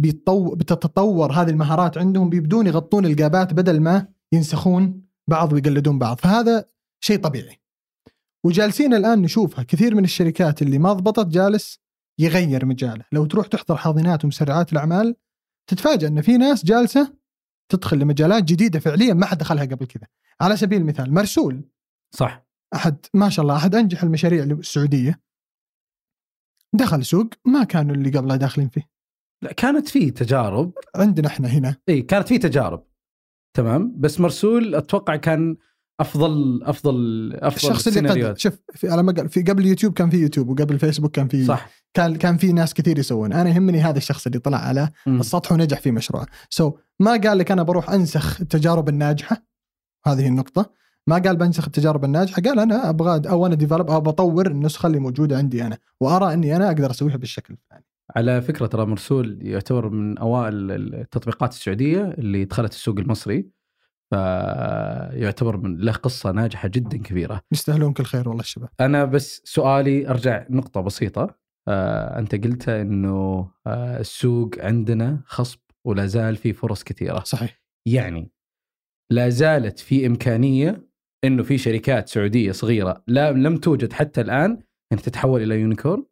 بيتطور 0.00 0.54
بتتطور 0.54 1.32
هذه 1.32 1.50
المهارات 1.50 1.98
عندهم 1.98 2.30
بيبدون 2.30 2.66
يغطون 2.66 3.06
الجابات 3.06 3.54
بدل 3.54 3.80
ما 3.80 4.06
ينسخون 4.32 5.02
بعض 5.28 5.52
ويقلدون 5.52 5.98
بعض. 5.98 6.18
فهذا 6.18 6.64
شيء 7.04 7.18
طبيعي. 7.18 7.60
وجالسين 8.44 8.94
الآن 8.94 9.22
نشوفها. 9.22 9.64
كثير 9.64 9.94
من 9.94 10.04
الشركات 10.04 10.62
اللي 10.62 10.78
ما 10.78 10.92
ضبطت 10.92 11.26
جالس 11.26 11.80
يغير 12.18 12.66
مجاله. 12.66 13.04
لو 13.12 13.24
تروح 13.24 13.46
تحضر 13.46 13.76
حاضنات 13.76 14.24
ومسرعات 14.24 14.72
الأعمال 14.72 15.16
تتفاجأ 15.66 16.08
إن 16.08 16.22
في 16.22 16.36
ناس 16.36 16.64
جالسة 16.64 17.16
تدخل 17.68 17.98
لمجالات 17.98 18.44
جديدة 18.44 18.80
فعليا 18.80 19.14
ما 19.14 19.26
حد 19.26 19.38
دخلها 19.38 19.64
قبل 19.64 19.86
كذا. 19.86 20.06
على 20.40 20.56
سبيل 20.56 20.80
المثال 20.80 21.14
مرسول. 21.14 21.68
صح. 22.14 22.46
أحد 22.74 23.06
ما 23.14 23.28
شاء 23.28 23.42
الله 23.42 23.56
أحد 23.56 23.74
أنجح 23.74 24.02
المشاريع 24.02 24.44
السعودية. 24.44 25.20
دخل 26.74 27.04
سوق 27.04 27.26
ما 27.44 27.64
كانوا 27.64 27.94
اللي 27.94 28.10
قبله 28.10 28.36
داخلين 28.36 28.68
فيه. 28.68 28.90
لا 29.42 29.52
كانت 29.52 29.88
في 29.88 30.10
تجارب. 30.10 30.72
عندنا 30.96 31.28
إحنا 31.28 31.48
هنا. 31.48 31.76
اي 31.88 32.02
كانت 32.02 32.28
في 32.28 32.38
تجارب. 32.38 32.86
تمام؟ 33.56 33.94
بس 34.00 34.20
مرسول 34.20 34.74
أتوقع 34.74 35.16
كان 35.16 35.56
أفضل 36.02 36.62
أفضل 36.62 37.32
أفضل 37.34 37.56
الشخص 37.56 37.86
اللي 37.86 37.98
قد 37.98 38.04
السيناريوهات. 38.04 38.38
شوف 38.38 38.54
في 38.74 38.88
على 38.88 39.02
ما 39.02 39.12
قال 39.12 39.28
في 39.28 39.42
قبل 39.42 39.66
يوتيوب 39.66 39.92
كان 39.92 40.10
في 40.10 40.16
يوتيوب 40.16 40.48
وقبل 40.48 40.78
فيسبوك 40.78 41.10
كان 41.10 41.28
في 41.28 41.44
صح. 41.44 41.70
كان 41.94 42.16
كان 42.16 42.36
في 42.36 42.52
ناس 42.52 42.74
كثير 42.74 42.98
يسوون. 42.98 43.32
أنا 43.32 43.50
يهمني 43.50 43.80
هذا 43.80 43.98
الشخص 43.98 44.26
اللي 44.26 44.38
طلع 44.38 44.58
على 44.58 44.88
مم. 45.06 45.20
السطح 45.20 45.52
ونجح 45.52 45.80
في 45.80 45.90
مشروعه. 45.90 46.26
so, 46.50 46.74
ما 47.00 47.10
قال 47.10 47.38
لك 47.38 47.50
أنا 47.50 47.62
بروح 47.62 47.90
أنسخ 47.90 48.40
التجارب 48.40 48.88
الناجحة؟ 48.88 49.46
هذه 50.06 50.28
النقطة. 50.28 50.70
ما 51.06 51.18
قال 51.18 51.36
بنسخ 51.36 51.64
التجارب 51.64 52.04
الناجحة 52.04 52.42
قال 52.42 52.58
أنا 52.58 52.88
أبغى 52.88 53.30
أو 53.30 53.46
أنا 53.46 53.54
ديفلوب 53.54 53.90
أو 53.90 54.00
بطور 54.00 54.46
النسخة 54.46 54.86
اللي 54.86 54.98
موجودة 54.98 55.38
عندي 55.38 55.66
أنا 55.66 55.78
وأرى 56.00 56.34
أني 56.34 56.56
أنا 56.56 56.66
أقدر 56.66 56.90
أسويها 56.90 57.16
بالشكل 57.16 57.54
الفلاني. 57.54 57.84
على 58.16 58.42
فكرة 58.42 58.66
ترى 58.66 58.86
مرسول 58.86 59.38
يعتبر 59.40 59.88
من 59.88 60.18
أوائل 60.18 60.70
التطبيقات 60.70 61.52
السعودية 61.52 62.04
اللي 62.04 62.44
دخلت 62.44 62.72
السوق 62.72 62.98
المصري. 62.98 63.48
فيعتبر 64.12 65.56
من 65.56 65.78
له 65.78 65.92
قصة 65.92 66.32
ناجحة 66.32 66.68
جدا 66.68 66.98
كبيرة. 66.98 67.40
يستاهلون 67.52 67.92
كل 67.92 68.04
خير 68.04 68.28
والله 68.28 68.42
الشباب 68.42 68.68
أنا 68.80 69.04
بس 69.04 69.42
سؤالي 69.44 70.08
أرجع 70.08 70.46
نقطة 70.50 70.80
بسيطة. 70.80 71.42
آه، 71.68 72.18
أنت 72.18 72.34
قلت 72.34 72.68
إنه 72.68 73.50
آه، 73.66 74.00
السوق 74.00 74.50
عندنا 74.58 75.22
خصب 75.26 75.58
ولا 75.86 76.06
زال 76.06 76.36
في 76.36 76.52
فرص 76.52 76.84
كثيرة. 76.84 77.22
صحيح. 77.24 77.62
يعني 77.88 78.32
لا 79.12 79.28
زالت 79.28 79.78
في 79.78 80.06
إمكانية 80.06 80.88
إنه 81.24 81.42
في 81.42 81.58
شركات 81.58 82.08
سعودية 82.08 82.52
صغيرة 82.52 83.04
لا 83.06 83.32
لم 83.32 83.56
توجد 83.56 83.92
حتى 83.92 84.20
الآن 84.20 84.62
إن 84.92 84.96
تتحول 84.96 85.42
إلى 85.42 85.60
unicorn؟ 85.60 86.04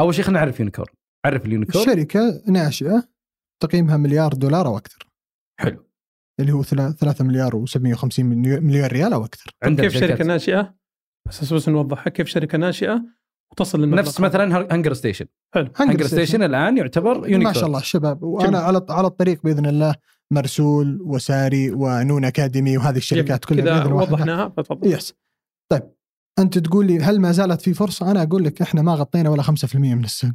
أول 0.00 0.14
شيء 0.14 0.24
خلينا 0.24 0.40
نعرف 0.40 0.60
unicorn. 0.60 0.92
عرف 1.26 1.46
ال 1.46 1.51
unicorn؟ 1.51 1.90
الشركة 1.90 2.42
ناشئة 2.48 3.08
تقييمها 3.62 3.96
مليار 3.96 4.32
دولار 4.32 4.66
أو 4.66 4.76
أكثر. 4.76 5.08
حلو. 5.60 5.93
اللي 6.40 6.52
هو 6.52 6.62
3 6.62 7.24
مليار 7.24 7.64
و750 7.66 8.18
مليون 8.18 8.86
ريال 8.86 9.12
أو 9.12 9.24
أكثر. 9.24 9.50
عندنا 9.62 9.88
كيف 9.88 10.00
شركة 10.00 10.24
ناشئة؟ 10.24 10.74
بس 11.28 11.52
بس 11.52 11.68
نوضحها 11.68 12.10
كيف 12.10 12.28
شركة 12.28 12.58
ناشئة 12.58 13.04
وتصل 13.52 13.80
للمبلغ 13.80 14.00
نفس 14.00 14.20
مثلا 14.20 14.74
هنجر 14.74 14.94
ستيشن 14.94 15.26
حلو. 15.54 15.68
هنجر 15.76 16.06
ستيشن 16.06 16.42
الآن 16.42 16.76
يعتبر 16.76 17.14
unicorn 17.16 17.42
ما 17.42 17.52
شاء 17.52 17.66
الله 17.66 17.78
الشباب 17.78 18.22
وأنا. 18.22 18.58
على 18.58 18.86
على 18.88 19.06
الطريق 19.06 19.42
بإذن 19.42 19.66
الله 19.66 19.94
مرسول 20.30 21.02
وساري 21.02 21.70
ونون 21.70 22.24
أكاديمي 22.24 22.76
وهذه 22.76 22.96
الشركات 22.96 23.44
كلها 23.44 23.84
كذا. 23.84 23.92
وضحناها 23.92 24.48
فتفضل. 24.48 24.92
yes 24.92 25.14
طيب. 25.72 25.82
أنت 26.38 26.58
تقول 26.58 26.86
لي 26.86 26.98
هل 26.98 27.20
ما 27.20 27.32
زالت 27.32 27.60
في 27.60 27.74
فرصة؟ 27.74 28.10
أنا 28.10 28.22
أقول 28.22 28.44
لك 28.44 28.62
إحنا 28.62 28.82
ما 28.82 28.94
غطينا 28.94 29.30
ولا 29.30 29.42
5% 29.42 29.74
من 29.74 30.04
السوق. 30.04 30.34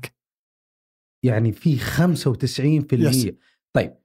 يعني 1.26 1.52
في 1.52 1.78
95% 1.80 2.94
yes. 2.94 3.30
طيب. 3.76 3.96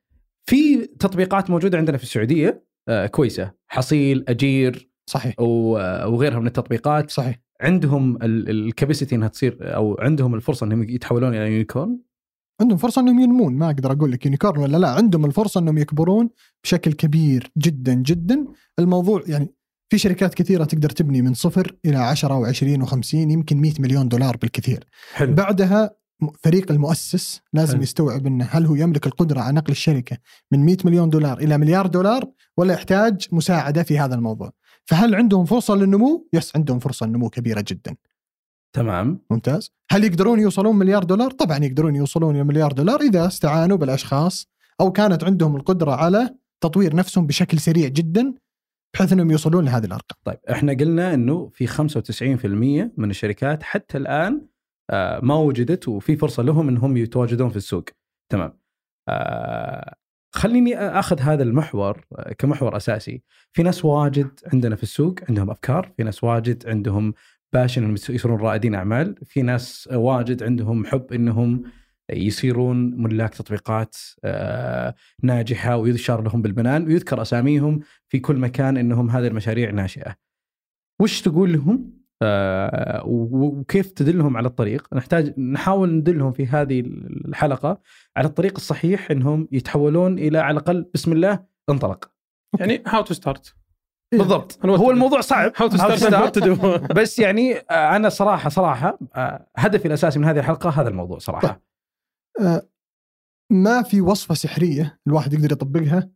في 0.46 0.88
تطبيقات 0.98 1.50
موجودة 1.50 1.78
عندنا 1.78 1.96
في 1.96 2.02
السعودية 2.02 2.64
آه 2.88 3.06
كويسة. 3.06 3.52
حصيل 3.68 4.24
أجير 4.28 4.90
صحيح. 5.06 5.34
و- 5.40 5.72
وغيرها 6.08 6.38
من 6.38 6.46
التطبيقات. 6.46 7.10
صحيح. 7.10 7.40
عندهم 7.60 8.18
ال 8.22 8.32
capacity 8.32 9.14
إنها 9.14 9.28
تصير 9.28 9.58
أو 9.76 9.96
عندهم 10.00 10.34
الفرصة 10.34 10.66
إنهم 10.66 10.82
يتحولون 10.82 11.34
إلى 11.34 11.52
unicorn؟ 11.52 11.98
عندهم 12.60 12.78
فرصة 12.78 13.00
إنهم 13.00 13.20
ينمون 13.20 13.54
ما 13.54 13.66
أقدر 13.66 13.92
أقول 13.92 14.12
لك 14.12 14.24
unicorn 14.26 14.60
ولا 14.60 14.76
لا. 14.76 14.88
عندهم 14.88 15.24
الفرصة 15.24 15.60
إنهم 15.60 15.78
يكبرون 15.78 16.30
بشكل 16.64 16.92
كبير 16.92 17.50
جدا 17.58 17.94
جدا. 17.94 18.46
الموضوع 18.78 19.22
يعني 19.26 19.54
في 19.92 19.98
شركات 19.98 20.34
كثيرة 20.34 20.64
تقدر 20.64 20.90
تبني 20.90 21.22
من 21.22 21.34
صفر 21.34 21.76
إلى 21.86 21.96
10 21.96 22.52
و20 22.52 22.86
و50 22.86 23.14
يمكن 23.14 23.56
100 23.60 23.72
مليون 23.78 24.08
دولار 24.08 24.36
بالكثير. 24.36 24.84
حلو. 25.14 25.34
بعدها 25.34 25.90
فريق 26.42 26.70
المؤسس 26.70 27.40
لازم 27.52 27.72
حلو. 27.72 27.82
يستوعب 27.82 28.26
إنه 28.26 28.48
هل 28.50 28.66
هو 28.66 28.74
يملك 28.74 29.06
القدرة 29.06 29.40
على 29.40 29.56
نقل 29.56 29.70
الشركة 29.72 30.18
من 30.52 30.64
100 30.64 30.76
مليون 30.84 31.10
دولار 31.10 31.38
إلى 31.38 31.58
مليار 31.58 31.86
دولار 31.86 32.24
ولا 32.56 32.74
يحتاج 32.74 33.28
مساعدة 33.32 33.82
في 33.82 33.98
هذا 33.98 34.14
الموضوع؟ 34.14 34.52
فهل 34.84 35.14
عندهم 35.14 35.44
فرصة 35.44 35.74
للنمو؟ 35.74 36.28
yes 36.32 36.56
عندهم 36.56 36.78
فرصة 36.78 37.06
للنمو 37.06 37.30
كبيرة 37.30 37.64
جدا. 37.68 37.96
تمام. 38.72 39.20
ممتاز. 39.30 39.70
هل 39.90 40.04
يقدرون 40.04 40.40
يوصلون 40.40 40.76
مليار 40.76 41.04
دولار؟ 41.04 41.30
طبعا 41.30 41.58
يقدرون 41.58 41.96
يوصلون 41.96 42.34
إلى 42.34 42.44
مليار 42.44 42.72
دولار 42.72 43.00
إذا 43.00 43.26
استعانوا 43.26 43.76
بالأشخاص 43.76 44.48
أو 44.80 44.92
كانت 44.92 45.24
عندهم 45.24 45.56
القدرة 45.56 45.92
على 45.92 46.34
تطوير 46.60 46.96
نفسهم 46.96 47.26
بشكل 47.26 47.58
سريع 47.58 47.88
جدا 47.88 48.34
بحيث 48.94 49.12
إنهم 49.12 49.30
يوصلون 49.30 49.64
لهذه 49.64 49.84
الأرقام. 49.84 50.18
طيب 50.24 50.38
إحنا 50.50 50.72
قلنا 50.72 51.14
إنه 51.14 51.50
في 51.54 51.66
95% 51.66 52.92
من 52.96 53.10
الشركات 53.10 53.62
حتى 53.62 53.98
الآن 53.98 54.46
ما 55.22 55.34
وجدت 55.34 55.88
وفي 55.88 56.16
فرصة 56.16 56.42
لهم 56.42 56.68
إنهم 56.68 56.96
يتواجدون 56.96 57.50
في 57.50 57.56
السوق 57.56 57.84
تمام 58.32 58.58
آه، 59.08 59.94
خليني 60.34 60.76
أخذ 60.78 61.20
هذا 61.20 61.42
المحور 61.42 62.04
آه، 62.18 62.32
كمحور 62.32 62.76
أساسي 62.76 63.22
في 63.52 63.62
ناس 63.62 63.84
واجد 63.84 64.40
عندنا 64.52 64.76
في 64.76 64.82
السوق 64.82 65.14
عندهم 65.28 65.50
أفكار 65.50 65.92
في 65.96 66.02
ناس 66.02 66.24
واجد 66.24 66.68
عندهم 66.68 67.14
باشن 67.52 67.82
إنهم 67.82 67.94
يصيرون 67.94 68.40
رائدين 68.40 68.74
أعمال 68.74 69.14
في 69.24 69.42
ناس 69.42 69.88
واجد 69.92 70.42
عندهم 70.42 70.86
حب 70.86 71.12
إنهم 71.12 71.62
يصيرون 72.10 73.02
ملاك 73.02 73.34
تطبيقات 73.34 73.96
آه، 74.24 74.94
ناجحة 75.22 75.76
ويشار 75.76 76.22
لهم 76.22 76.42
بالبنان 76.42 76.86
ويذكر 76.86 77.22
أساميهم 77.22 77.80
في 78.08 78.18
كل 78.18 78.36
مكان 78.36 78.76
إنهم 78.76 79.10
هذه 79.10 79.26
المشاريع 79.26 79.70
ناشئة. 79.70 80.16
وش 81.00 81.22
تقول 81.22 81.52
لهم؟ 81.52 82.03
وكيف 83.04 83.90
تدلهم 83.90 84.36
على 84.36 84.48
الطريق؟ 84.48 84.88
نحتاج 84.94 85.40
نحاول 85.40 85.94
ندلهم 85.94 86.32
في 86.32 86.46
هذه 86.46 86.80
الحلقة 87.26 87.80
على 88.16 88.26
الطريق 88.28 88.52
الصحيح 88.56 89.10
إنهم 89.10 89.48
يتحولون 89.52 90.18
إلى 90.18 90.38
على 90.38 90.52
الأقل 90.58 90.90
بسم 90.94 91.12
الله 91.12 91.44
انطلق. 91.70 92.10
يعني 92.60 92.82
how 92.86 93.02
to 93.02 93.14
start 93.14 93.54
بالضبط 94.12 94.66
هو 94.66 94.90
الموضوع 94.90 95.20
صعب 95.20 95.52
how 95.56 95.68
to 95.68 95.76
start. 95.76 96.38
بس 96.96 97.18
يعني 97.18 97.56
آه، 97.56 97.96
أنا 97.96 98.08
صراحة 98.08 98.48
صراحة 98.50 98.98
آه، 99.14 99.46
هدفي 99.56 99.88
الأساسي 99.88 100.18
من 100.18 100.24
هذه 100.24 100.38
الحلقة 100.38 100.70
هذا 100.70 100.88
الموضوع 100.88 101.18
صراحة. 101.18 101.62
آه، 102.40 102.62
ما 103.52 103.82
في 103.82 104.00
وصفة 104.00 104.34
سحرية 104.34 104.98
الواحد 105.06 105.32
يقدر 105.32 105.52
يطبقها 105.52 106.10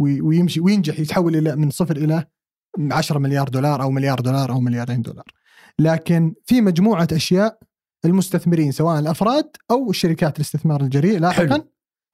وي- 0.00 0.20
ويمشي 0.20 0.60
وينجح 0.60 1.00
يتحول 1.00 1.36
إلى 1.36 1.56
من 1.56 1.70
صفر 1.70 1.96
إلى 1.96 2.24
10 2.78 3.18
مليار 3.18 3.48
دولار 3.48 3.82
أو 3.82 3.90
مليار 3.90 4.20
دولار 4.20 4.50
أو 4.50 4.60
مليارين 4.60 5.02
دولار. 5.02 5.24
لكن 5.78 6.34
في 6.44 6.60
مجموعة 6.60 7.08
أشياء 7.12 7.58
المستثمرين 8.04 8.72
سواء 8.72 8.98
الأفراد 8.98 9.56
أو 9.70 9.90
الشركات 9.90 10.36
الاستثمار 10.36 10.80
الجريء 10.80 11.18
لاحقا. 11.18 11.64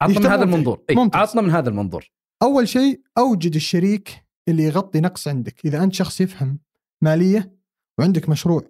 عطنا 0.01 0.19
من 0.19 0.25
هذا. 0.25 0.43
المنظور. 0.43 0.83
إي، 0.89 0.95
ممتاز. 0.95 1.21
عطنا 1.21 1.41
من 1.41 1.49
هذا 1.49 1.69
المنظور. 1.69 2.11
أول 2.41 2.67
شيء 2.67 3.01
أوجد 3.17 3.55
الشريك 3.55 4.25
اللي 4.47 4.63
يغطي 4.63 4.99
نقص 4.99 5.27
عندك. 5.27 5.65
إذا 5.65 5.83
أنت 5.83 5.93
شخص 5.93 6.21
يفهم 6.21 6.59
مالية 7.01 7.57
وعندك 7.99 8.29
مشروع 8.29 8.61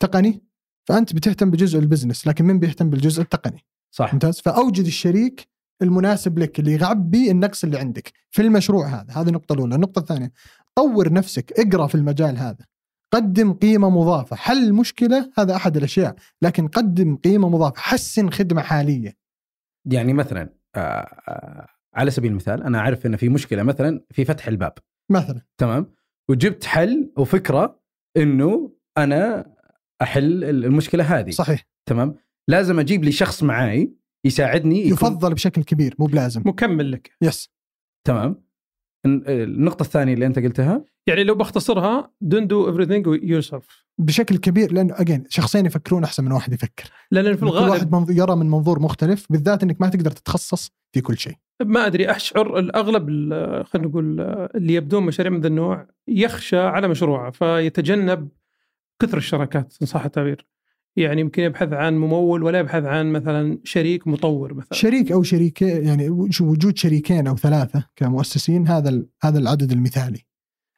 تقني 0.00 0.44
فأنت 0.88 1.14
بتهتم 1.14 1.50
بجزء 1.50 1.78
البزنس 1.78 2.26
لكن 2.26 2.44
من 2.44 2.58
بيهتم 2.58 2.90
بالجزء 2.90 3.22
التقني؟ 3.22 3.64
صح. 3.90 4.12
ممتاز. 4.12 4.40
فأوجد 4.40 4.86
الشريك 4.86 5.48
المناسب 5.82 6.38
لك 6.38 6.60
اللي 6.60 6.72
يغطي 6.72 7.30
النقص 7.30 7.64
اللي 7.64 7.78
عندك 7.78 8.12
في 8.30 8.42
المشروع 8.42 8.86
هذا. 8.86 9.06
هذه 9.10 9.28
النقطه 9.28 9.52
الأولى. 9.52 9.74
النقطة 9.74 9.98
الثانية 9.98 10.32
طور 10.80 11.12
نفسك 11.12 11.52
اقرأ 11.58 11.86
في 11.86 11.94
المجال 11.94 12.36
هذا. 12.38 12.66
قدم 13.14 13.52
قيمة 13.52 13.90
مضافة. 13.90 14.36
حل 14.36 14.64
المشكلة 14.68 15.30
هذا 15.38 15.56
أحد 15.56 15.76
الأشياء. 15.76 16.14
لكن 16.42 16.68
قدم 16.68 17.16
قيمة 17.16 17.48
مضافة. 17.48 17.80
حسن 17.80 18.30
خدمة 18.30 18.62
حالية. 18.62 19.16
يعني 19.92 20.12
مثلا 20.12 20.54
آه، 20.76 20.78
آه، 20.80 21.66
على 21.94 22.10
سبيل 22.10 22.30
المثال 22.30 22.62
أنا 22.62 22.78
أعرف 22.78 23.06
إن 23.06 23.16
في 23.16 23.28
مشكلة 23.28 23.62
مثلا 23.62 24.04
في 24.10 24.24
فتح 24.24 24.48
الباب. 24.48 24.72
مثلا. 25.10 25.40
تمام؟ 25.58 25.94
وجبت 26.30 26.64
حل 26.64 27.12
وفكرة 27.18 27.80
إنه 28.16 28.72
أنا 28.98 29.46
أحل 30.02 30.44
المشكلة 30.44 31.04
هذه. 31.18 31.30
صحيح. 31.30 31.66
تمام؟ 31.88 32.14
لازم 32.48 32.80
أجيب 32.80 33.04
لي 33.04 33.12
شخص 33.12 33.42
معاي 33.42 33.94
يساعدني 34.26 34.78
يكون- 34.80 34.92
يفضل 34.92 35.34
بشكل 35.34 35.62
كبير 35.64 35.94
مو 35.98 36.06
بلازم. 36.06 36.42
مكمل 36.46 36.92
لك. 36.92 37.10
يس. 37.22 37.50
تمام؟ 38.06 38.42
الن- 39.06 39.22
النقطة 39.26 39.82
الثانية 39.82 40.14
اللي 40.14 40.26
أنت 40.26 40.38
قلتها؟ 40.38 40.84
يعني 41.06 41.24
لو 41.24 41.34
بختصرها 41.34 42.10
don't 42.24 42.46
do 42.46 42.72
everything 42.72 43.20
yourself. 43.22 43.84
بشكل 43.98 44.36
كبير 44.36 44.72
لأنه 44.72 44.94
اجين 44.96 45.24
شخصين 45.28 45.66
يفكرون 45.66 46.04
أحسن 46.04 46.24
من 46.24 46.32
واحد 46.32 46.52
يفكر. 46.52 46.90
لأن 47.10 47.34
في 47.34 47.40
كل 47.40 47.46
الغالب 47.46 47.70
واحد 47.70 47.90
منظ- 47.94 48.10
يرى 48.18 48.36
من 48.36 48.46
منظور 48.50 48.80
مختلف 48.80 49.26
بالذات 49.30 49.62
إنك 49.62 49.80
ما 49.80 49.88
تقدر 49.88 50.10
تتخصص 50.10 50.70
في 50.92 51.00
كل 51.00 51.18
شيء. 51.18 51.34
ما 51.62 51.86
أدري 51.86 52.10
أشعر 52.10 52.58
الأغلب 52.58 53.08
ال- 53.08 53.66
خلينا 53.66 53.88
نقول 53.88 54.20
اللي 54.54 54.74
يبدون 54.74 55.02
مشاريع 55.02 55.32
من 55.32 55.40
ذا 55.40 55.48
النوع 55.48 55.86
يخشى 56.08 56.58
على 56.58 56.88
مشروعه 56.88 57.30
فيتجنب 57.30 58.28
كثر 59.02 59.16
الشراكات 59.18 59.74
إن 59.82 59.86
صح 59.86 60.04
التعبير. 60.04 60.46
يعني 60.96 61.20
يمكن 61.20 61.42
يبحث 61.42 61.72
عن 61.72 61.94
ممول 61.98 62.42
ولا 62.42 62.58
يبحث 62.58 62.84
عن 62.84 63.12
مثلا 63.12 63.58
شريك 63.64 64.06
مطور 64.08 64.54
مثلا. 64.54 64.68
شريك 64.78 65.12
أو 65.12 65.22
شريكين 65.22 65.86
يعني 65.86 66.10
وج- 66.10 66.42
وجود 66.42 66.78
شريكين 66.78 67.26
أو 67.26 67.36
ثلاثة 67.36 67.84
كمؤسسين 67.96 68.68
هذا 68.68 69.02
هذا 69.22 69.38
العدد 69.38 69.72
المثالي. 69.72 70.26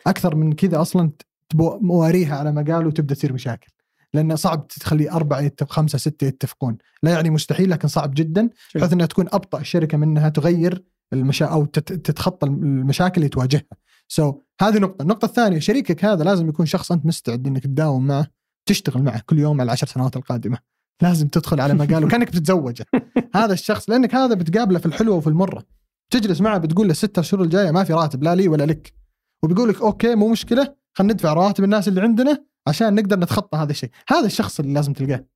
أكثر 0.06 0.34
من 0.34 0.52
كذا 0.52 0.80
أصلا 0.80 1.10
تبو 1.48 1.78
مواريها 1.80 2.36
على 2.36 2.72
قالوا 2.72 2.88
وتبدا 2.88 3.14
تصير 3.14 3.32
مشاكل. 3.32 3.72
لأنه 4.14 4.34
صعب 4.34 4.66
تخلي 4.66 5.10
أربعة 5.10 5.40
يتفق 5.40 5.72
خمسة 5.72 5.98
ستة 5.98 6.24
يتفقون. 6.26 6.78
لا 7.02 7.10
يعني 7.10 7.30
مستحيل 7.30 7.70
لكن 7.70 7.88
صعب 7.88 8.14
جدا 8.14 8.50
بحيث 8.74 8.92
إنها 8.92 9.06
تكون 9.06 9.26
أبطأ 9.32 9.60
الشركة 9.60 9.98
منها 9.98 10.28
تغير 10.28 10.84
المشا 11.12 11.46
أو 11.46 11.64
تت- 11.64 11.92
تتخطى 11.92 12.46
المشاكل 12.46 13.16
اللي 13.16 13.28
تواجهها. 13.28 13.62
سو 14.08 14.32
so, 14.32 14.34
هذه 14.60 14.78
نقطة. 14.78 15.02
النقطة 15.02 15.26
الثانية 15.26 15.58
شريكك 15.58 16.04
هذا 16.04 16.24
لازم 16.24 16.48
يكون 16.48 16.66
شخص 16.66 16.92
أنت 16.92 17.06
مستعد 17.06 17.46
إنك 17.46 17.62
تداوم 17.64 18.06
معه. 18.06 18.26
تشتغل 18.66 19.02
معه 19.02 19.22
كل 19.26 19.38
يوم 19.38 19.60
على 19.60 19.66
العشر 19.66 19.86
سنوات 19.86 20.16
القادمة. 20.16 20.58
لازم 21.02 21.28
تدخل 21.28 21.60
على 21.60 21.74
مجاله 21.74 22.08
كانك 22.08 22.28
بتتزوجه. 22.32 22.86
هذا 23.34 23.52
الشخص 23.52 23.90
لأنك 23.90 24.14
هذا 24.14 24.34
بتقابله 24.34 24.78
في 24.78 24.86
الحلوة 24.86 25.16
وفي 25.16 25.26
المرة. 25.26 25.64
تجلس 26.10 26.40
معه 26.40 26.58
بتقول 26.58 26.86
له 26.86 26.90
الستة 26.90 27.22
شهور 27.22 27.44
الجاية 27.44 27.70
ما 27.70 27.84
في 27.84 27.92
راتب 27.92 28.22
لا 28.22 28.34
لي 28.34 28.48
ولا 28.48 28.64
لك. 28.64 28.94
وبيقول 29.42 29.68
لك 29.68 29.80
أوكي 29.80 30.14
مو 30.14 30.28
مشكلة 30.28 30.76
خلينا 30.92 31.12
ندفع 31.12 31.32
رواتب 31.32 31.64
الناس 31.64 31.88
اللي 31.88 32.00
عندنا 32.00 32.44
عشان 32.68 32.94
نقدر 32.94 33.18
نتخطى 33.18 33.58
هذا 33.58 33.70
الشيء. 33.70 33.90
هذا 34.08 34.26
الشخص 34.26 34.60
اللي 34.60 34.74
لازم 34.74 34.92
تلقاه. 34.92 35.26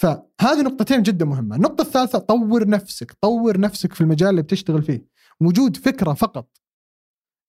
فهذه 0.00 0.62
نقطتين 0.62 1.02
جدا 1.02 1.24
مهمة. 1.24 1.56
النقطة 1.56 1.82
الثالثة 1.82 2.18
طور 2.18 2.68
نفسك 2.68 3.12
طور 3.12 3.60
نفسك 3.60 3.92
في 3.92 4.00
المجال 4.00 4.28
اللي 4.28 4.42
بتشتغل 4.42 4.82
فيه. 4.82 5.06
وجود 5.40 5.76
فكرة 5.76 6.12
فقط. 6.12 6.60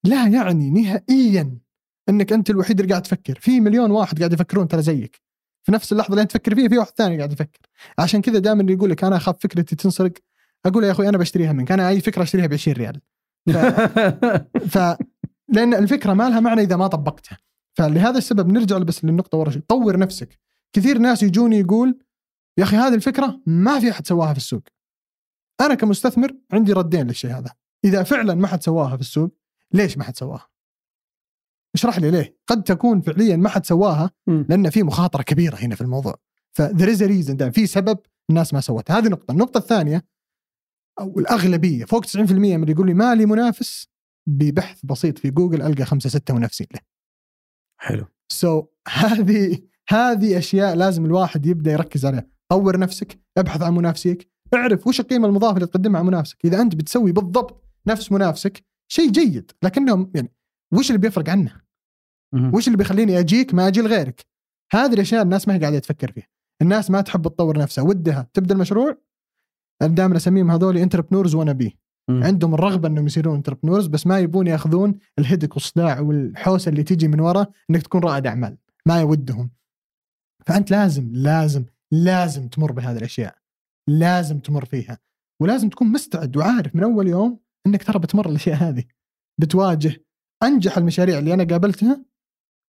لا 0.03 0.27
يعني 0.27 0.69
نهائيا. 0.69 1.57
إنك 2.11 2.33
أنت 2.33 2.49
الوحيد 2.49 2.79
اللي 2.79 2.91
قاعد 2.91 3.01
تفكر. 3.01 3.39
في 3.39 3.59
مليون 3.59 3.91
واحد 3.91 4.17
قاعد 4.19 4.33
يفكرون 4.33 4.67
ترى 4.67 4.81
زيك. 4.81 5.21
في 5.63 5.71
نفس 5.71 5.91
اللحظة 5.91 6.09
اللي 6.09 6.21
أنت 6.21 6.31
تفكر 6.31 6.55
فيها 6.55 6.69
في 6.69 6.77
واحد 6.77 6.91
ثاني 6.95 7.17
قاعد 7.17 7.31
يفكر. 7.31 7.59
عشان 7.99 8.21
كذا 8.21 8.39
دائما 8.39 8.61
اللي 8.61 8.73
يقول 8.73 8.89
لك 8.89 9.03
أنا 9.03 9.15
أخاف 9.15 9.35
فكرتي 9.39 9.75
تنسرق 9.75 10.13
أقول 10.65 10.83
يا 10.83 10.91
أخوي 10.91 11.09
أنا 11.09 11.17
بشتريها 11.17 11.53
منك. 11.53 11.71
أنا 11.71 11.89
أي 11.89 12.01
فكرة 12.01 12.23
أشتريها 12.23 12.47
ب 12.47 12.53
20 12.53 12.77
ريال. 12.77 13.01
ف... 13.49 13.57
ف 14.77 14.97
لأن 15.49 15.73
الفكرة 15.73 16.13
ما 16.13 16.29
لها 16.29 16.39
معنى 16.39 16.61
إذا 16.61 16.75
ما 16.75 16.87
طبقتها. 16.87 17.37
فلهذا 17.77 18.17
السبب 18.17 18.51
نرجع 18.51 18.77
بس 18.77 19.05
للنقطة 19.05 19.37
ورا 19.37 19.49
شوي. 19.49 19.61
طور 19.61 19.97
نفسك. 19.97 20.39
كثير 20.73 20.97
ناس 20.97 21.23
يجوني 21.23 21.59
يقول 21.59 21.99
يا 22.57 22.63
أخي 22.63 22.75
هذه 22.75 22.93
الفكرة 22.93 23.41
ما 23.45 23.79
في 23.79 23.91
أحد 23.91 24.07
سواها 24.07 24.33
في 24.33 24.39
السوق. 24.39 24.63
أنا 25.61 25.75
كمستثمر 25.75 26.31
عندي 26.51 26.73
ردين 26.73 27.07
للشيء 27.07 27.31
هذا. 27.31 27.51
إذا 27.85 28.03
فعلا 28.03 28.33
ما 28.33 28.47
حد 28.47 28.63
سواها 28.63 28.95
في 28.95 29.01
السوق 29.01 29.35
ليش 29.73 29.97
ما 29.97 30.03
حد 30.03 30.17
سواها؟ 30.17 30.50
اشرح 31.75 31.99
لي 31.99 32.11
ليه. 32.11 32.37
قد 32.47 32.63
تكون 32.63 33.01
فعليا 33.01 33.35
ما 33.35 33.49
حد 33.49 33.65
سواها. 33.65 34.11
لأن 34.27 34.69
في 34.69 34.83
مخاطرة 34.83 35.23
كبيرة 35.23 35.55
هنا 35.55 35.75
في 35.75 35.81
الموضوع. 35.81 36.15
ف 36.51 36.58
there 36.58 36.91
is 36.91 37.03
reason 37.03 37.51
في 37.51 37.67
سبب 37.67 37.99
الناس 38.29 38.53
ما 38.53 38.61
سوتها 38.61 38.97
هذه 38.97 39.07
نقطة. 39.07 39.31
النقطة 39.31 39.57
الثانية 39.57 40.05
أو 40.99 41.19
الأغلبية 41.19 41.85
فوق 41.85 42.05
90% 42.05 42.17
من 42.17 42.61
اللي 42.61 42.71
يقول 42.71 42.87
لي 42.87 42.93
ما 42.93 43.15
لي 43.15 43.25
منافس 43.25 43.87
ببحث 44.27 44.85
بسيط 44.85 45.17
في 45.17 45.29
جوجل 45.29 45.61
ألقى 45.61 45.85
خمسة 45.85 46.09
ستة 46.09 46.33
منافسين 46.33 46.67
له. 46.73 46.79
حلو. 47.79 48.05
so, 48.31 48.65
هذه 48.87 49.59
هذه 49.89 50.37
أشياء 50.37 50.75
لازم 50.75 51.05
الواحد 51.05 51.45
يبدأ 51.45 51.71
يركز 51.71 52.05
عليها. 52.05 52.27
طور 52.49 52.79
نفسك 52.79 53.19
ابحث 53.37 53.61
عن 53.61 53.73
منافسيك. 53.73 54.31
اعرف 54.53 54.87
وش 54.87 54.99
القيمة 54.99 55.27
المضافة 55.27 55.55
اللي 55.55 55.67
تقدمها 55.67 55.99
على 55.99 56.07
منافسك. 56.07 56.45
إذا 56.45 56.61
أنت 56.61 56.75
بتسوي 56.75 57.11
بالضبط 57.11 57.63
نفس 57.87 58.11
منافسك 58.11 58.63
شيء 58.87 59.11
جيد. 59.11 59.51
لكنهم 59.63 60.11
يعني 60.15 60.33
وش 60.73 60.89
اللي 60.89 60.99
بيفرق 60.99 61.29
عنه. 61.29 61.61
وش 62.53 62.67
اللي 62.67 62.77
بيخليني 62.77 63.19
أجيك 63.19 63.53
ما 63.53 63.67
أجي 63.67 63.81
لغيرك؟ 63.81 64.25
هذه 64.73 64.93
الأشياء 64.93 65.21
الناس 65.21 65.47
ما 65.47 65.53
هي 65.55 65.59
قاعدة 65.59 65.79
تفكر 65.79 66.11
فيها. 66.11 66.27
الناس 66.61 66.91
ما 66.91 67.01
تحب 67.01 67.27
تطور 67.27 67.57
نفسها. 67.57 67.83
ودها 67.83 68.29
تبدأ 68.33 68.55
المشروع؟ 68.55 68.97
دائما 69.81 70.17
أسميهم 70.17 70.51
هذول 70.51 70.77
entrepreneurs 70.77 71.35
wannabe. 71.35 71.77
عندهم 72.09 72.53
الرغبة 72.53 72.87
إنهم 72.87 73.05
يصيرون 73.05 73.35
entrepreneurs 73.35 73.87
بس 73.87 74.07
ما 74.07 74.19
يبون 74.19 74.47
يأخذون 74.47 74.99
ال 75.19 75.23
headache 75.23 75.53
والصداع 75.53 75.99
والحوسة 75.99 76.69
اللي 76.69 76.83
تيجي 76.83 77.07
من 77.07 77.19
ورا 77.19 77.47
إنك 77.69 77.81
تكون 77.81 78.03
رائد 78.03 78.27
أعمال. 78.27 78.57
ما 78.85 78.99
يودهم. 79.01 79.51
فأنت 80.45 80.71
لازم 80.71 81.09
لازم 81.13 81.65
لازم 81.91 82.47
تمر 82.47 82.71
بهذه 82.71 82.97
الأشياء. 82.97 83.35
لازم 83.89 84.39
تمر 84.39 84.65
فيها. 84.65 84.99
ولازم 85.41 85.69
تكون 85.69 85.87
مستعد 85.87 86.37
وعارف 86.37 86.75
من 86.75 86.83
أول 86.83 87.07
يوم 87.07 87.39
إنك 87.67 87.83
ترى 87.83 87.99
بتمر 87.99 88.29
الأشياء 88.29 88.55
هذه. 88.55 88.83
بتواجه 89.39 90.05
أنجح 90.43 90.77
المشاريع 90.77 91.19
اللي 91.19 91.33
أنا 91.33 91.43
قابلتها 91.43 92.05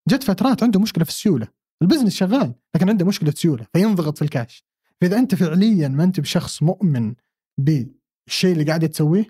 جت 0.09 0.23
فترات 0.23 0.63
عنده 0.63 0.81
مشكلة 0.81 1.05
في 1.05 1.11
السيولة. 1.11 1.49
ال 1.83 1.86
business 1.86 2.15
شغال 2.15 2.55
لكن 2.75 2.89
عنده 2.89 3.07
مشكلة 3.07 3.31
سيولة 3.31 3.67
فينضغط 3.73 4.19
في 4.19 4.23
الكاش. 4.23 4.65
فإذا 5.01 5.19
أنت 5.19 5.35
فعليا 5.35 5.89
ما 5.89 6.05
أنت 6.05 6.21
بشخص 6.21 6.63
مؤمن 6.63 7.15
بالشيء 7.61 8.53
اللي 8.53 8.65
قاعد 8.65 8.89
تسويه 8.89 9.27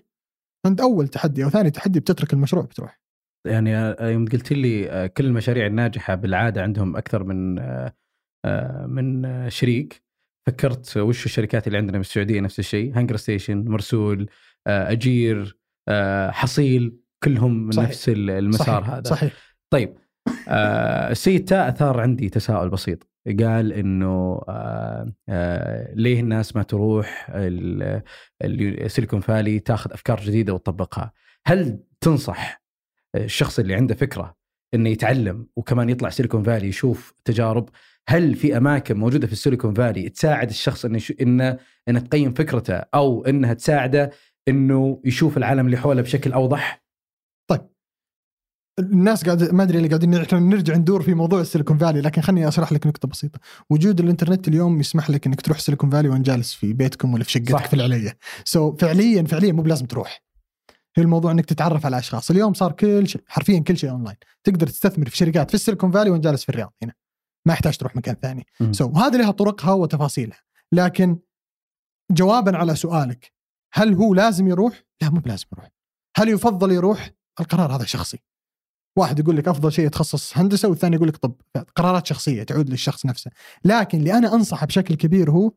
عند 0.65 0.81
أول 0.81 1.07
تحدي 1.07 1.43
أو 1.43 1.49
ثاني 1.49 1.71
تحدي 1.71 1.99
بتترك 1.99 2.33
المشروع 2.33 2.63
بتروح. 2.63 3.01
يعني 3.47 3.77
آه، 3.77 4.09
يوم 4.09 4.25
قلت 4.25 4.53
لي 4.53 4.89
آه، 4.89 5.07
كل 5.07 5.25
المشاريع 5.25 5.65
الناجحة 5.65 6.15
بالعادة 6.15 6.61
عندهم 6.61 6.95
أكثر 6.95 7.23
من 7.23 7.59
آه، 7.59 8.85
من 8.87 9.49
شريك. 9.49 10.03
فكرت 10.47 10.97
وش 10.97 11.25
الشركات 11.25 11.67
اللي 11.67 11.77
عندنا 11.77 12.01
في 12.01 12.09
السعودية 12.09 12.39
نفس 12.41 12.59
الشيء؟ 12.59 12.97
هانجر 12.97 13.15
ستيشن 13.15 13.65
مرسول 13.65 14.29
أجير 14.67 15.57
حصيل. 16.29 17.02
كلهم 17.23 17.65
من 17.65 17.71
صحيح. 17.71 17.89
نفس 17.89 18.09
ال- 18.09 18.29
المسار 18.29 18.81
صحيح. 18.83 18.89
هذا 18.93 19.03
صحيح 19.09 19.33
طيب 19.69 19.95
آه 20.47 21.11
السيد 21.11 21.45
تاء 21.45 21.69
أثار 21.69 21.99
عندي 21.99 22.29
تساؤل 22.29 22.69
بسيط 22.69 23.07
قال 23.39 23.73
إنه 23.73 24.41
آه 24.49 25.13
آه 25.29 25.93
ليه 25.93 26.19
الناس 26.19 26.55
ما 26.55 26.63
تروح 26.63 27.27
ال- 27.33 28.01
ال- 28.43 28.91
سيليكون 28.91 29.19
فالي 29.19 29.59
تاخذ 29.59 29.93
أفكار 29.93 30.19
جديدة 30.19 30.53
وتطبقها؟ 30.53 31.11
هل 31.47 31.79
تنصح 32.01 32.63
الشخص 33.15 33.59
اللي 33.59 33.75
عنده 33.75 33.95
فكرة 33.95 34.35
إنه 34.73 34.89
يتعلم 34.89 35.47
وكمان 35.55 35.89
يطلع 35.89 36.09
سيليكون 36.09 36.43
فالي 36.43 36.67
يشوف 36.67 37.13
تجارب؟ 37.25 37.69
هل 38.09 38.35
في 38.35 38.57
أماكن 38.57 38.97
موجودة 38.97 39.27
في 39.27 39.33
السيليكون 39.33 39.73
فالي 39.73 40.09
تساعد 40.09 40.49
الشخص 40.49 40.85
إنه 40.85 40.99
انه 41.21 41.57
إنه 41.89 41.99
تقيم 41.99 42.31
فكرته 42.33 42.73
أو 42.73 43.25
إنها 43.25 43.53
تساعده 43.53 44.11
إنه 44.47 45.01
يشوف 45.05 45.37
العالم 45.37 45.65
اللي 45.65 45.77
حوله 45.77 46.01
بشكل 46.01 46.31
أوضح؟ 46.33 46.82
الناس 48.79 49.25
قاعد 49.25 49.53
ما 49.53 49.63
أدري 49.63 49.77
اللي 49.77 49.87
قاعدين 49.87 50.15
إحنا 50.15 50.39
نرجع 50.39 50.75
ندور 50.75 51.01
في 51.01 51.13
موضوع 51.13 51.41
السيليكون 51.41 51.77
فالي 51.77 52.01
لكن 52.01 52.21
خليني 52.21 52.47
أشرح 52.47 52.71
لك 52.73 52.87
نقطة 52.87 53.07
بسيطة. 53.07 53.39
وجود 53.69 53.99
الإنترنت 53.99 54.47
اليوم 54.47 54.79
يسمح 54.79 55.09
لك 55.09 55.27
إنك 55.27 55.41
تروح 55.41 55.59
سيليكون 55.59 55.89
فالي 55.89 56.09
وانت 56.09 56.25
جالس 56.25 56.53
في 56.53 56.73
بيتكم 56.73 57.13
ولا 57.13 57.23
في 57.23 57.31
شقتك 57.31 57.51
صح. 57.51 57.67
في 57.67 57.73
العليه 57.73 58.17
so, 58.45 58.81
فعليا 58.81 59.23
فعليا 59.23 59.51
مو 59.51 59.61
بلازم 59.61 59.85
تروح. 59.85 60.23
هي 60.95 61.03
الموضوع 61.03 61.31
إنك 61.31 61.45
تتعرف 61.45 61.85
على 61.85 61.97
أشخاص. 61.97 62.31
اليوم 62.31 62.53
صار 62.53 62.71
كل 62.71 63.07
شيء 63.07 63.21
حرفيا 63.27 63.59
كل 63.59 63.77
شيء 63.77 63.89
اونلاين 63.89 64.17
تقدر 64.43 64.67
تستثمر 64.67 65.09
في 65.09 65.17
شركات 65.17 65.49
في 65.49 65.55
السيليكون 65.55 65.91
فالي 65.91 66.09
وانت 66.09 66.23
جالس 66.23 66.43
في 66.43 66.49
الرياض 66.49 66.73
هنا. 66.83 66.93
ما 67.47 67.53
يحتاج 67.53 67.77
تروح 67.77 67.95
مكان 67.95 68.15
ثاني. 68.21 68.45
سو 68.71 68.93
so, 68.93 68.97
هذه 68.97 69.17
لها 69.17 69.31
طرقها 69.31 69.73
وتفاصيلها. 69.73 70.39
لكن 70.71 71.19
جوابا 72.11 72.57
على 72.57 72.75
سؤالك 72.75 73.33
هل 73.73 73.93
هو 73.93 74.13
لازم 74.13 74.47
يروح؟ 74.47 74.83
لا 75.01 75.09
مو 75.09 75.19
بلازم 75.19 75.45
يروح. 75.53 75.71
هل 76.17 76.29
يفضل 76.29 76.71
يروح؟ 76.71 77.11
القرار 77.39 77.75
هذا 77.75 77.85
شخصي. 77.85 78.19
واحد 78.97 79.19
يقول 79.19 79.37
لك 79.37 79.47
أفضل 79.47 79.71
شيء 79.71 79.85
يتخصص 79.85 80.37
هندسة 80.37 80.69
والثاني 80.69 80.95
يقول 80.95 81.07
لك 81.07 81.17
طب 81.17 81.35
قرارات 81.75 82.07
شخصية 82.07 82.43
تعود 82.43 82.69
للشخص 82.69 83.05
نفسه. 83.05 83.31
لكن 83.65 83.97
اللي 83.97 84.13
أنا 84.17 84.33
أنصحه 84.33 84.65
بشكل 84.65 84.95
كبير 84.95 85.31
هو 85.31 85.51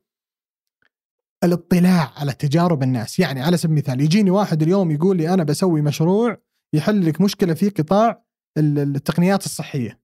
الاطلاع 1.44 2.12
على 2.16 2.32
تجارب 2.32 2.82
الناس. 2.82 3.18
يعني 3.18 3.42
على 3.42 3.56
سبيل 3.56 3.72
المثال 3.76 4.00
يجيني 4.00 4.30
واحد 4.30 4.62
اليوم 4.62 4.90
يقول 4.90 5.16
لي 5.16 5.34
أنا 5.34 5.44
بسوي 5.44 5.82
مشروع 5.82 6.38
يحل 6.74 7.06
لك 7.06 7.20
مشكلة 7.20 7.54
في 7.54 7.68
قطاع 7.68 8.22
ال- 8.58 8.78
التقنيات 8.78 9.44
الصحية. 9.44 10.00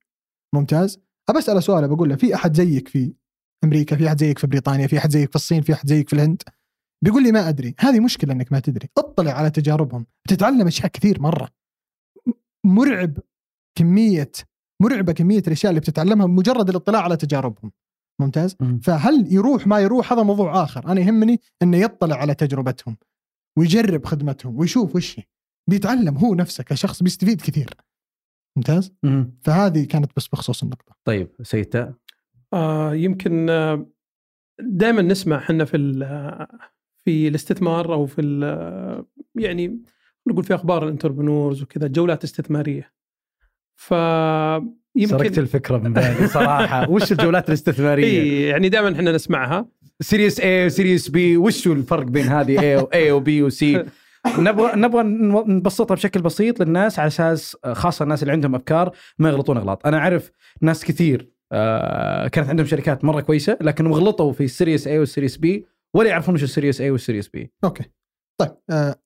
ممتاز؟ 0.55 1.01
أسأله 1.31 1.61
سؤال 1.61 1.89
بقول 1.89 2.09
له 2.09 2.17
في 2.17 2.35
أحد 2.35 2.57
زيك 2.57 2.89
في 2.89 3.15
أمريكا 3.65 3.97
في 3.97 4.09
أحد 4.09 4.21
زيك 4.21 4.39
في 4.39 4.47
بريطانيا 4.47 4.87
في 4.87 4.99
أحد 4.99 5.11
زيك 5.11 5.31
في 5.31 5.37
الصين 5.37 5.63
في 5.63 5.73
أحد 5.73 5.89
زيك 5.89 6.09
في 6.09 6.15
الهند؟ 6.17 6.43
بيقول 7.05 7.23
لي 7.23 7.33
ما 7.33 7.49
أدري. 7.49 7.75
هذه 7.79 8.01
مشكلة 8.01 8.33
إنك 8.33 8.53
ما 8.53 8.61
تدري. 8.61 8.89
اطلع 8.99 9.33
على 9.33 9.51
تجاربهم. 9.51 10.07
بتتعلم 10.25 10.67
أشياء 10.67 10.89
كثير 10.89 11.21
مرة. 11.23 11.49
مرعب 12.67 13.19
كمية 13.79 14.31
مرعبة 14.83 15.13
كمية 15.13 15.43
الأشياء 15.47 15.71
اللي 15.71 15.81
بتتعلمها 15.81 16.27
مجرد 16.27 16.69
الاطلاع 16.69 17.03
على 17.03 17.17
تجاربهم. 17.17 17.73
ممتاز؟ 18.21 18.57
مم. 18.61 18.79
فهل 18.81 19.33
يروح 19.35 19.67
ما 19.67 19.81
يروح؟ 19.81 20.13
هذا 20.13 20.23
موضوع 20.23 20.63
آخر. 20.65 20.93
أنا 20.93 21.01
يهمني 21.01 21.41
إنه 21.63 21.77
يطلع 21.77 22.17
على 22.17 22.35
تجربتهم 22.35 22.97
ويجرب 23.59 24.05
خدمتهم 24.07 24.57
ويشوف 24.59 24.97
وش 24.97 25.19
هي. 25.19 25.23
بيتعلم 25.71 26.17
هو 26.17 26.35
نفسه 26.35 26.65
كشخص 26.65 27.03
بيستفيد 27.03 27.41
كثير. 27.41 27.71
ممتاز؟ 28.57 28.93
مهم. 29.03 29.39
فهذه 29.43 29.85
كانت 29.85 30.11
بس 30.17 30.29
بخصوص 30.29 30.63
النقطة. 30.63 30.95
طيب 31.05 31.29
سيد 31.43 31.65
تاء 31.65 31.95
آه 32.53 32.95
يمكن 32.95 33.51
آه 33.51 33.87
دائما 34.61 35.03
نسمع 35.03 35.39
إحنا 35.39 35.65
في 35.65 35.77
ال- 35.77 36.47
في 37.05 37.29
الاستثمار 37.29 37.95
أو 37.95 38.07
في 38.07 38.21
ال- 38.21 39.05
يعني 39.35 39.83
نقول 40.29 40.45
في 40.45 40.55
أخبار 40.55 40.85
الانتربرنورز 40.85 41.63
وكذا 41.63 41.87
جولات 41.87 42.25
استثمارية. 42.25 42.93
ف 43.77 43.89
سرقت 43.89 44.65
يمكن 44.97 45.43
الفكرة 45.43 45.79
من 45.79 45.93
بالي 45.93 46.29
صراحة. 46.29 46.89
وش 46.91 47.13
الجولات 47.13 47.49
الاستثمارية؟ 47.49 48.05
إيه 48.05 48.51
يعني 48.51 48.69
دائما 48.69 48.93
إحنا 48.93 49.13
نسمعها. 49.13 49.69
سيريس 50.01 50.41
اي 50.41 50.67
وسيريس 50.67 51.09
بي 51.09 51.37
وش 51.37 51.67
الفرق 51.67 52.05
بين 52.05 52.25
هذه 52.25 52.61
A 52.61 52.77
و 52.77 53.13
A 53.13 53.23
و 53.23 53.33
B 53.33 53.43
و 53.43 53.64
C 53.64 53.85
نبغى 54.39 54.73
نبغى 54.77 55.03
نبسطها 55.47 55.95
بشكل 55.95 56.23
بسيط 56.23 56.63
للناس 56.63 56.99
على 56.99 57.07
أساس 57.07 57.57
خاصة 57.73 58.03
الناس 58.03 58.23
اللي 58.23 58.33
عندهم 58.33 58.55
أفكار 58.55 58.97
ما 59.19 59.29
يغلطون 59.29 59.57
أغلاط. 59.57 59.87
أنا 59.87 59.99
أعرف 59.99 60.31
ناس 60.61 60.85
كثير 60.85 61.33
آه، 61.53 62.29
كانت 62.29 62.49
عندهم 62.49 62.67
شركات 62.67 63.05
مرة 63.05 63.21
كويسة 63.21 63.59
لكنهم 63.61 63.93
غلطوا 63.93 64.33
في 64.33 64.45
ال 64.45 64.51
series 64.51 64.87
A 64.87 64.99
وال 64.99 65.08
series 65.08 65.37
B 65.37 65.67
ولا 65.95 66.09
يعرفون 66.09 66.35
وش 66.35 66.43
السيريس 66.43 66.81
اي 66.81 66.91
والسيريس 66.91 67.29
بي 67.29 67.53
أوكي. 67.65 67.85
طيب 68.41 68.51
آه 68.71 68.97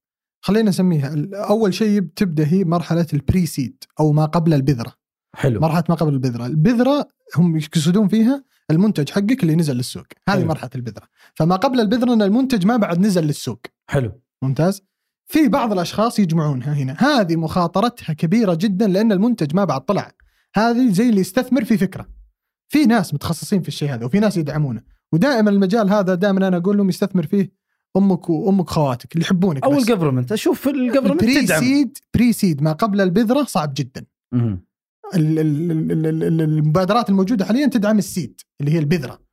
خلينا 0.41 0.69
نسميها. 0.69 1.15
أول 1.35 1.75
شيء 1.75 2.01
بتبدأ 2.01 2.47
هي 2.47 2.65
مرحلة 2.65 3.07
ال 3.13 3.47
pre-seed 3.47 3.85
أو 4.01 4.13
ما 4.13 4.25
قبل 4.25 4.55
البذرة. 4.55 4.93
حلو. 5.37 5.61
مرحلة 5.61 5.85
ما 5.89 5.95
قبل 5.95 6.15
البذرة. 6.15 6.47
البذرة 6.47 7.09
هم 7.37 7.57
يقصدون 7.57 8.09
فيها 8.09 8.45
المنتج 8.71 9.11
حقك 9.11 9.43
اللي 9.43 9.57
نزل 9.57 9.77
للسوق. 9.77 10.07
هذه 10.29 10.39
حلو. 10.39 10.47
مرحلة 10.47 10.71
البذرة. 10.75 11.07
فما 11.35 11.57
قبل 11.57 11.81
البذرة 11.81 12.13
إن 12.13 12.23
المنتج 12.23 12.67
ما 12.67 12.77
بعد 12.77 12.99
نزل 12.99 13.25
للسوق. 13.25 13.61
حلو. 13.91 14.21
ممتاز؟ 14.43 14.83
في 15.27 15.49
بعض 15.49 15.73
الأشخاص 15.73 16.19
يجمعونها 16.19 16.75
هنا. 16.75 16.97
هذه 16.99 17.37
مخاطرتها 17.37 18.13
كبيرة 18.13 18.55
جدا 18.55 18.87
لأن 18.87 19.13
المنتج 19.13 19.55
ما 19.55 19.65
بعد 19.65 19.81
طلع. 19.81 20.13
هذه 20.55 20.93
زي 20.93 21.09
اللي 21.09 21.21
يستثمر 21.21 21.65
في 21.65 21.79
فكرة. 21.79 22.09
في 22.69 22.87
ناس 22.87 23.15
متخصصين 23.15 23.63
في 23.63 23.69
الشيء 23.69 23.95
هذا 23.95 24.07
وفي 24.07 24.21
ناس 24.21 24.37
يدعمونه. 24.37 24.83
ودائما 25.13 25.51
المجال 25.51 25.91
هذا 25.91 26.15
دائما 26.15 26.49
أنا 26.49 26.57
أقول 26.57 26.77
لهم 26.77 26.89
يستثمر 26.89 27.27
فيه 27.27 27.53
أمك 27.97 28.31
وامك 28.31 28.71
خواتك 28.71 29.13
اللي 29.13 29.25
يحبونك 29.25 29.65
أو. 29.65 29.73
الجفرمنت 29.73 30.33
أشوف 30.33 30.69
الجفرمنت 30.69 31.25
تدعم. 31.25 31.61
سيد 31.61 31.99
بري 32.15 32.33
سيد 32.33 32.63
ما 32.63 32.73
قبل 32.73 33.01
البذرة 33.01 33.45
صعب 33.45 33.73
جدا. 33.77 34.05
المبادرات 35.15 37.11
الموجودة 37.11 37.45
حاليا 37.45 37.67
تدعم 37.67 37.99
السيد 37.99 38.41
اللي 38.61 38.73
هي 38.73 38.79
البذرة. 38.79 39.27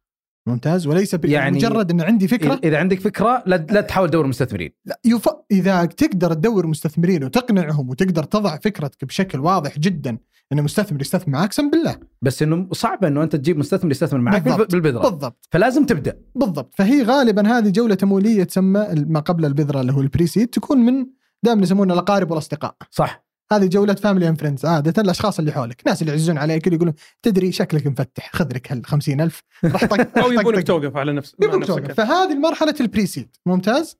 ممتاز؟ 0.47 0.87
وليس 0.87 1.17
يعني 1.23 1.57
مجرد 1.57 1.91
ان 1.91 2.01
عندي 2.01 2.27
فكرة. 2.27 2.59
اذا 2.63 2.77
عندك 2.77 2.99
فكرة 2.99 3.43
لا, 3.45 3.55
لا 3.55 3.81
تحاول 3.81 4.09
تدور 4.09 4.27
مستثمرين. 4.27 4.71
لا 4.85 4.99
يف... 5.05 5.29
إذا 5.51 5.85
تقدر 5.85 6.33
تدور 6.33 6.67
مستثمرين 6.67 7.23
وتقنعهم 7.23 7.89
وتقدر 7.89 8.23
تضع 8.23 8.57
فكرتك 8.57 9.05
بشكل 9.05 9.39
واضح 9.39 9.79
جدا 9.79 10.17
ان 10.53 10.63
مستثمر 10.63 11.01
يستثمر 11.01 11.29
معك 11.29 11.43
اقسم 11.45 11.69
بالله. 11.69 11.97
بس 12.21 12.43
إنه 12.43 12.67
صعب 12.71 13.05
إنه 13.05 13.23
أنت 13.23 13.35
تجيب 13.35 13.57
مستثمر 13.57 13.91
يستثمر 13.91 14.19
معك 14.19 14.41
بالضبط. 14.41 14.71
بالبذرة. 14.71 15.09
بالضبط. 15.09 15.47
فلازم 15.51 15.85
تبدأ. 15.85 16.19
بالضبط. 16.35 16.75
فهي 16.75 17.03
غالبا 17.03 17.57
هذه 17.57 17.69
جولة 17.69 17.95
تمويلية 17.95 18.43
تسمى 18.43 18.87
ما 19.07 19.19
قبل 19.19 19.45
البذرة 19.45 19.81
اللي 19.81 19.93
هو 19.93 20.01
البريسيد 20.01 20.47
تكون 20.47 20.77
من 20.77 21.05
دائما 21.43 21.61
يسمونها 21.61 21.93
الأقارب 21.93 22.31
والأصدقاء. 22.31 22.75
صح. 22.91 23.23
هذه 23.51 23.65
جولة 23.65 23.93
family 23.93 24.29
and 24.29 24.39
friends 24.39 24.65
عادة 24.65 25.01
الأشخاص 25.01 25.39
اللي 25.39 25.51
حولك. 25.51 25.81
الناس 25.81 26.01
اللي 26.01 26.11
يعزون 26.11 26.37
عليك 26.37 26.67
اللي 26.67 26.75
يقولون 26.75 26.93
تدري 27.21 27.51
شكلك 27.51 27.87
مفتح 27.87 28.31
خذ 28.33 28.53
لك 28.53 28.71
هال 28.71 28.85
50000 28.85 29.43
راح 29.63 29.85
طق 29.85 29.99
أو 30.17 30.29
راح 30.29 30.39
يبونك 30.39 30.67
توقف 30.67 30.97
على 30.97 31.13
نفس 31.13 31.35
يبونك 31.43 31.65
توقف. 31.65 31.91
فهذه 31.91 32.35
مرحلة 32.35 32.75
ال 32.81 32.87
pre-seed 32.87 33.35
ممتاز؟ 33.45 33.97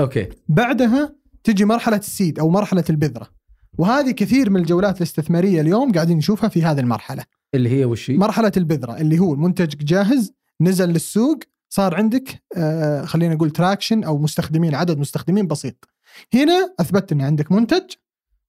okay. 0.00 0.28
بعدها 0.48 1.14
تجي 1.44 1.64
مرحلة 1.64 1.96
ال 1.96 2.04
seed 2.04 2.38
أو 2.38 2.50
مرحلة 2.50 2.84
البذرة. 2.90 3.39
وهذه 3.80 4.10
كثير 4.10 4.50
من 4.50 4.60
الجولات 4.60 4.96
الاستثمارية 4.96 5.60
اليوم 5.60 5.92
قاعدين 5.92 6.16
نشوفها 6.16 6.48
في 6.48 6.62
هذه 6.64 6.80
المرحلة. 6.80 7.24
اللي 7.54 7.68
هي 7.70 7.84
وش؟ 7.84 8.10
مرحلة 8.10 8.52
البذرة 8.56 8.96
اللي 8.96 9.18
هو 9.18 9.34
منتجك 9.36 9.84
جاهز 9.84 10.32
نزل 10.60 10.88
للسوق 10.88 11.38
صار 11.68 11.94
عندك 11.94 12.42
آه 12.56 13.04
خلينا 13.04 13.34
نقول 13.34 13.50
traction 13.50 14.04
أو 14.04 14.18
مستخدمين 14.18 14.74
عدد 14.74 14.98
مستخدمين 14.98 15.46
بسيط. 15.46 15.88
هنا 16.34 16.74
اثبتت 16.80 17.12
إن 17.12 17.20
عندك 17.20 17.52
منتج 17.52 17.90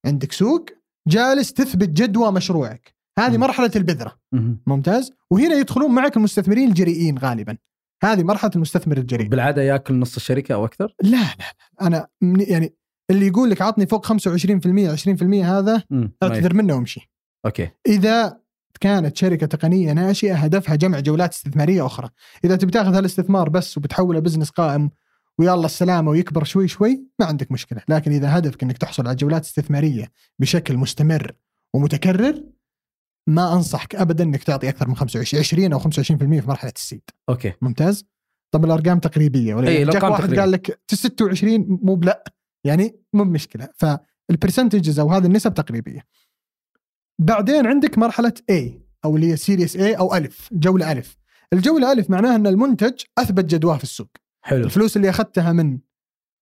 عندك 0.06 0.32
سوق 0.32 0.66
جالس 1.08 1.54
تثبت 1.54 1.90
جدوى 1.90 2.32
مشروعك. 2.32 2.96
هذه 3.20 3.38
م. 3.38 3.40
مرحلة 3.40 3.72
البذرة. 3.76 4.18
مهم. 4.32 4.62
ممتاز؟ 4.68 5.12
وهنا 5.32 5.56
يدخلون 5.56 5.92
معك 5.92 6.18
المستثمرين 6.18 6.70
الجريئين 6.70 7.18
غالبا. 7.18 7.58
هذه 8.04 8.24
مرحلة 8.24 8.52
المستثمر 8.56 8.98
الجريء. 8.98 9.28
بالعادة 9.28 9.62
ياكل 9.62 10.00
نص 10.00 10.16
الشركة 10.16 10.54
أو 10.54 10.66
أكثر؟ 10.66 10.96
لا 11.04 11.10
لا 11.10 11.18
لا 11.20 11.82
أنا 11.82 12.08
يعني 12.22 12.74
اللي 13.12 13.28
يقول 13.28 13.49
لك 13.49 13.62
عطني 13.62 13.88
فوق 13.88 14.07
25% 14.07 14.14
20% 14.14 15.24
هذا 15.24 15.84
اعتذر 16.24 16.53
منه 16.53 16.76
وامشي 16.76 17.12
okay. 17.46 17.70
إذا 17.88 18.41
كانت 18.80 19.18
شركة 19.18 19.47
تقنية 19.47 19.93
ناشئة 19.93 20.36
هدفها 20.36 20.76
جمع 20.76 20.99
جولات 20.99 21.34
استثمارية 21.34 21.86
أخرى. 21.86 22.09
إذا 22.45 22.55
تبي 22.55 22.72
تاخذ 22.72 22.95
هالاستثمار 22.95 23.49
بس 23.49 23.78
وبتحوله 23.78 24.20
business 24.20 24.50
قائم 24.49 24.91
ويلا 25.39 25.66
السلامة 25.66 26.12
ويكبر 26.12 26.43
شوي 26.43 26.68
شوي 26.68 27.03
ما 27.20 27.26
عندك 27.26 27.51
مشكلة. 27.51 27.82
لكن 27.89 28.12
إذا 28.12 28.38
هدفك 28.38 28.64
إنك 28.64 28.78
تحصل 28.78 29.07
على 29.07 29.16
جولات 29.16 29.43
استثمارية 29.43 30.12
بشكل 30.39 30.78
مستمر 30.78 31.32
ومتكرر 31.76 32.43
ما 33.28 33.53
أنصحك 33.53 33.95
ابدا 33.95 34.24
إنك 34.24 34.43
تعطي 34.43 34.70
أكثر 34.70 34.88
من 34.88 34.95
25 34.95 35.39
20 35.39 35.74
أو 35.74 35.80
25% 35.80 36.41
في 36.41 36.47
مرحلة 36.47 36.74
ال 36.76 36.80
seed. 36.80 37.02
okay. 37.30 37.54
ممتاز؟ 37.62 38.05
طب 38.53 38.66
الأرقام 38.66 38.99
تقريبية. 38.99 39.55
ولا 39.55 39.82
الأرقام 39.82 40.12
واحد 40.12 40.24
تقريبية. 40.24 40.41
قال 40.41 40.51
لك 40.51 40.82
26 40.91 41.80
مو 41.84 41.95
بلا 41.95 42.24
يعني 42.64 42.99
مو 43.14 43.24
بمشكلة. 43.24 43.70
فال 43.78 43.96
percentages 43.96 45.00
أو 44.99 45.12
هذه 45.12 45.26
النسب 45.26 45.53
تقريبية. 45.53 46.05
بعدين 47.20 47.68
عندك 47.68 47.97
مرحلة 47.97 48.34
A 48.51 48.72
أو 49.05 49.16
اللي 49.16 49.32
هي 49.32 49.38
Series 49.38 49.78
A 49.78 49.82
أو 49.82 50.16
ألف 50.16 50.49
جولة 50.51 50.91
ألف. 50.91 51.18
الجولة 51.53 51.91
ألف 51.91 52.09
معناها 52.09 52.36
إن 52.36 52.47
المنتج 52.47 53.01
أثبت 53.18 53.45
جدواه 53.45 53.78
في 53.78 53.84
السوق. 53.84 54.09
حلو. 54.41 54.66
الفلوس 54.66 54.97
اللي 54.97 55.09
أخذتها 55.09 55.51
من 55.51 55.80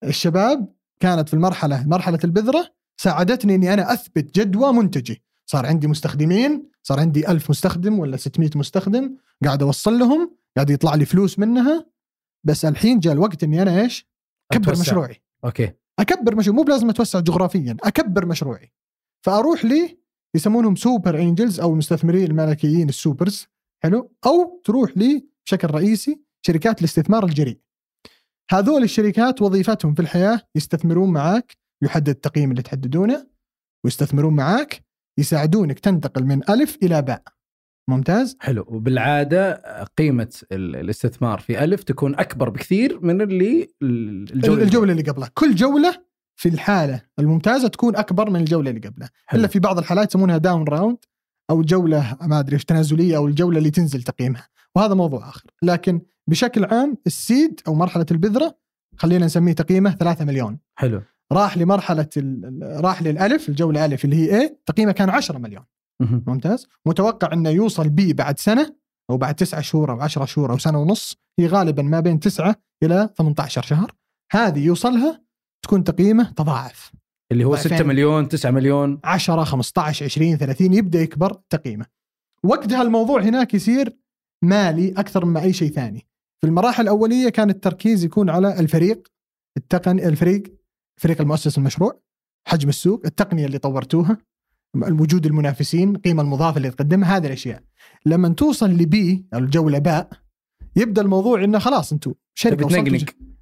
الشباب 0.04 0.74
كانت 1.00 1.28
في 1.28 1.34
المرحلة 1.34 1.88
مرحلة 1.88 2.20
البذرة 2.24 2.74
ساعدتني 3.02 3.56
إني 3.56 3.74
أنا 3.74 3.94
أثبت 3.94 4.40
جدوى 4.40 4.74
منتجي. 4.74 5.24
صار 5.46 5.66
عندي 5.66 5.88
مستخدمين 5.88 6.70
صار 6.84 7.00
عندي 7.00 7.32
ألف 7.32 7.50
مستخدم 7.50 8.00
ولا 8.00 8.18
600 8.18 8.50
مستخدم 8.56 9.18
قاعد 9.46 9.64
أوصل 9.64 10.00
لهم 10.00 10.38
قاعد 10.56 10.70
يطلع 10.70 10.96
لي 10.96 11.06
فلوس 11.06 11.40
منها. 11.40 11.86
بس 12.44 12.66
الحين 12.66 13.00
جاء 13.00 13.14
الوقت 13.14 13.44
إني 13.44 13.62
أنا 13.62 13.82
إيش؟ 13.82 14.10
أكبر. 14.52 14.72
مشروعي. 14.72 15.22
أوكي. 15.46 15.72
أكبر 16.00 16.36
مشروع 16.36 16.56
مو 16.56 16.64
بلازم 16.64 16.90
أتوسع 16.90 17.20
جغرافيا 17.20 17.78
أكبر 17.84 18.26
مشروعي. 18.26 18.72
فأروح 19.26 19.66
لي 19.66 20.00
يسمونهم 20.36 20.76
super 20.76 21.20
angels 21.20 21.60
أو 21.60 21.72
المستثمرين 21.72 22.24
الملائكيين 22.24 22.90
ال 22.90 22.98
supers 22.98 23.48
حلو؟ 23.84 24.12
أو 24.26 24.62
تروح 24.64 24.98
لي 24.98 25.28
بشكل 25.46 25.68
رئيسي 25.68 26.22
شركات 26.46 26.80
الاستثمار 26.80 27.26
الجريء. 27.26 27.60
هذول 28.52 28.84
الشركات 28.84 29.42
وظيفتهم 29.42 29.94
في 29.94 30.02
الحياة 30.02 30.42
يستثمرون 30.56 31.14
معاك 31.14 31.58
يحدد 31.84 32.10
التقييم 32.10 32.52
اللي 32.52 32.62
تحددونه 32.62 33.28
ويستثمرون 33.86 34.36
معاك 34.36 34.86
يساعدونك 35.20 35.80
تنتقل 35.80 36.26
من 36.26 36.50
ألف 36.50 36.78
إلى 36.84 37.02
باء. 37.02 37.24
ممتاز؟ 37.90 38.38
حلو. 38.40 38.66
وبالعادة 38.68 39.54
قيمة 39.98 40.30
ال- 40.52 40.76
الاستثمار 40.76 41.40
في 41.40 41.64
ألف 41.64 41.84
تكون 41.84 42.16
أكبر 42.16 42.50
بكثير 42.50 43.00
من 43.02 43.22
اللي 43.22 43.68
الجولة 43.82 44.64
الجولة 44.64 44.92
اللي 44.92 45.04
قبلها. 45.04 45.30
كل 45.34 45.56
جولة 45.56 45.96
في 46.36 46.50
الحالة 46.50 47.02
الممتازة 47.20 47.68
تكون 47.68 47.96
أكبر 47.96 48.30
من 48.30 48.40
الجولة 48.40 48.70
اللي 48.70 48.88
قبلها. 48.88 49.10
حلو. 49.26 49.40
إلا 49.40 49.48
في 49.48 49.60
بعض 49.60 49.78
الحالات 49.78 50.10
يسمونها 50.10 50.38
down 50.38 50.64
round 50.68 50.98
أو 51.50 51.62
جولة 51.62 52.18
ما 52.22 52.40
أدري 52.40 52.54
إيش 52.56 52.66
تنازلية 52.66 53.18
أو 53.18 53.28
الجولة 53.28 53.58
اللي 53.58 53.72
تنزل 53.72 54.04
تقييمها. 54.04 54.48
وهذا 54.76 54.94
موضوع 54.94 55.30
آخر. 55.30 55.44
لكن 55.64 56.02
بشكل 56.28 56.66
عام 56.66 56.98
ال 57.08 57.18
seed 57.18 57.60
أو 57.68 57.76
مرحلة 57.76 58.06
البذرة 58.12 58.58
خلينا 58.98 59.26
نسميه 59.26 59.54
تقييمه 59.54 59.92
3 59.96 60.26
مليون. 60.26 60.60
حلو. 60.76 61.02
راح 61.32 61.58
لمرحلة 61.58 62.10
ال- 62.18 62.80
راح 62.84 63.04
للألف 63.04 63.50
الجولة 63.50 63.86
ألف 63.86 64.06
اللي 64.06 64.16
هي 64.16 64.42
إيه؟ 64.42 64.60
تقييمه 64.66 64.92
كان 64.92 65.10
10 65.10 65.38
مليون. 65.38 65.64
ممتاز. 66.00 66.68
متوقع 66.86 67.34
إنه 67.34 67.50
يوصل 67.50 67.90
B 67.90 68.14
بعد 68.14 68.40
سنة 68.40 68.76
أو 69.10 69.18
بعد 69.18 69.36
تسعة 69.36 69.62
شهور 69.62 69.92
أو 69.92 70.02
10 70.02 70.26
شهور 70.26 70.52
أو 70.52 70.58
سنة 70.58 70.80
ونص. 70.82 71.18
هي 71.40 71.48
غالبا 71.48 71.84
ما 71.84 72.00
بين 72.00 72.20
9 72.20 72.56
إلى 72.84 73.10
18 73.18 73.62
شهر. 73.62 73.96
هذه 74.32 74.66
يوصلها 74.66 75.22
تكون 75.66 75.84
تقييمه 75.84 76.32
تضاعف. 76.32 76.92
اللي 77.32 77.44
هو 77.44 77.56
ضعفين. 77.56 77.78
6 77.78 77.86
مليون 77.86 78.28
9 78.28 78.52
مليون. 78.52 79.00
10 79.04 79.44
15 79.44 80.06
20 80.06 80.38
30 80.38 80.74
يبدأ 80.74 81.02
يكبر 81.02 81.34
تقييمه. 81.50 81.86
وقتها 82.44 82.82
الموضوع 82.82 83.22
هناك 83.22 83.54
يصير 83.54 83.98
مالي 84.44 84.92
أكثر 84.92 85.26
من 85.26 85.38
أي 85.38 85.54
شيء 85.54 85.72
ثاني. 85.72 86.08
في 86.42 86.48
المراحل 86.48 86.84
الأولية 86.84 87.30
كان 87.30 87.50
التركيز 87.50 88.04
يكون 88.04 88.30
على 88.30 88.60
الفريق 88.60 89.08
التقني 89.58 90.08
الفريق 90.08 90.44
فريق 91.02 91.22
المؤسس 91.22 91.58
المشروع 91.58 92.02
حجم 92.48 92.70
السوق 92.70 93.02
التقنية 93.06 93.46
اللي 93.46 93.58
طورتوها. 93.58 94.18
الوجود 94.76 95.26
المنافسين 95.26 95.96
القيمه 95.96 96.22
المضافه 96.22 96.58
اللي 96.58 96.70
تقدمها 96.70 97.18
هذه 97.18 97.28
الأشياء. 97.28 97.64
لما 98.06 98.30
توصل 98.30 98.70
لبي 98.70 99.26
أو 99.34 99.40
الجوله 99.40 99.80
باء 99.80 100.10
يبدأ 100.76 101.02
الموضوع 101.02 101.44
إنه 101.44 101.60
خلاص 101.60 101.94
أنتم 101.94 102.14
شركة 102.34 102.68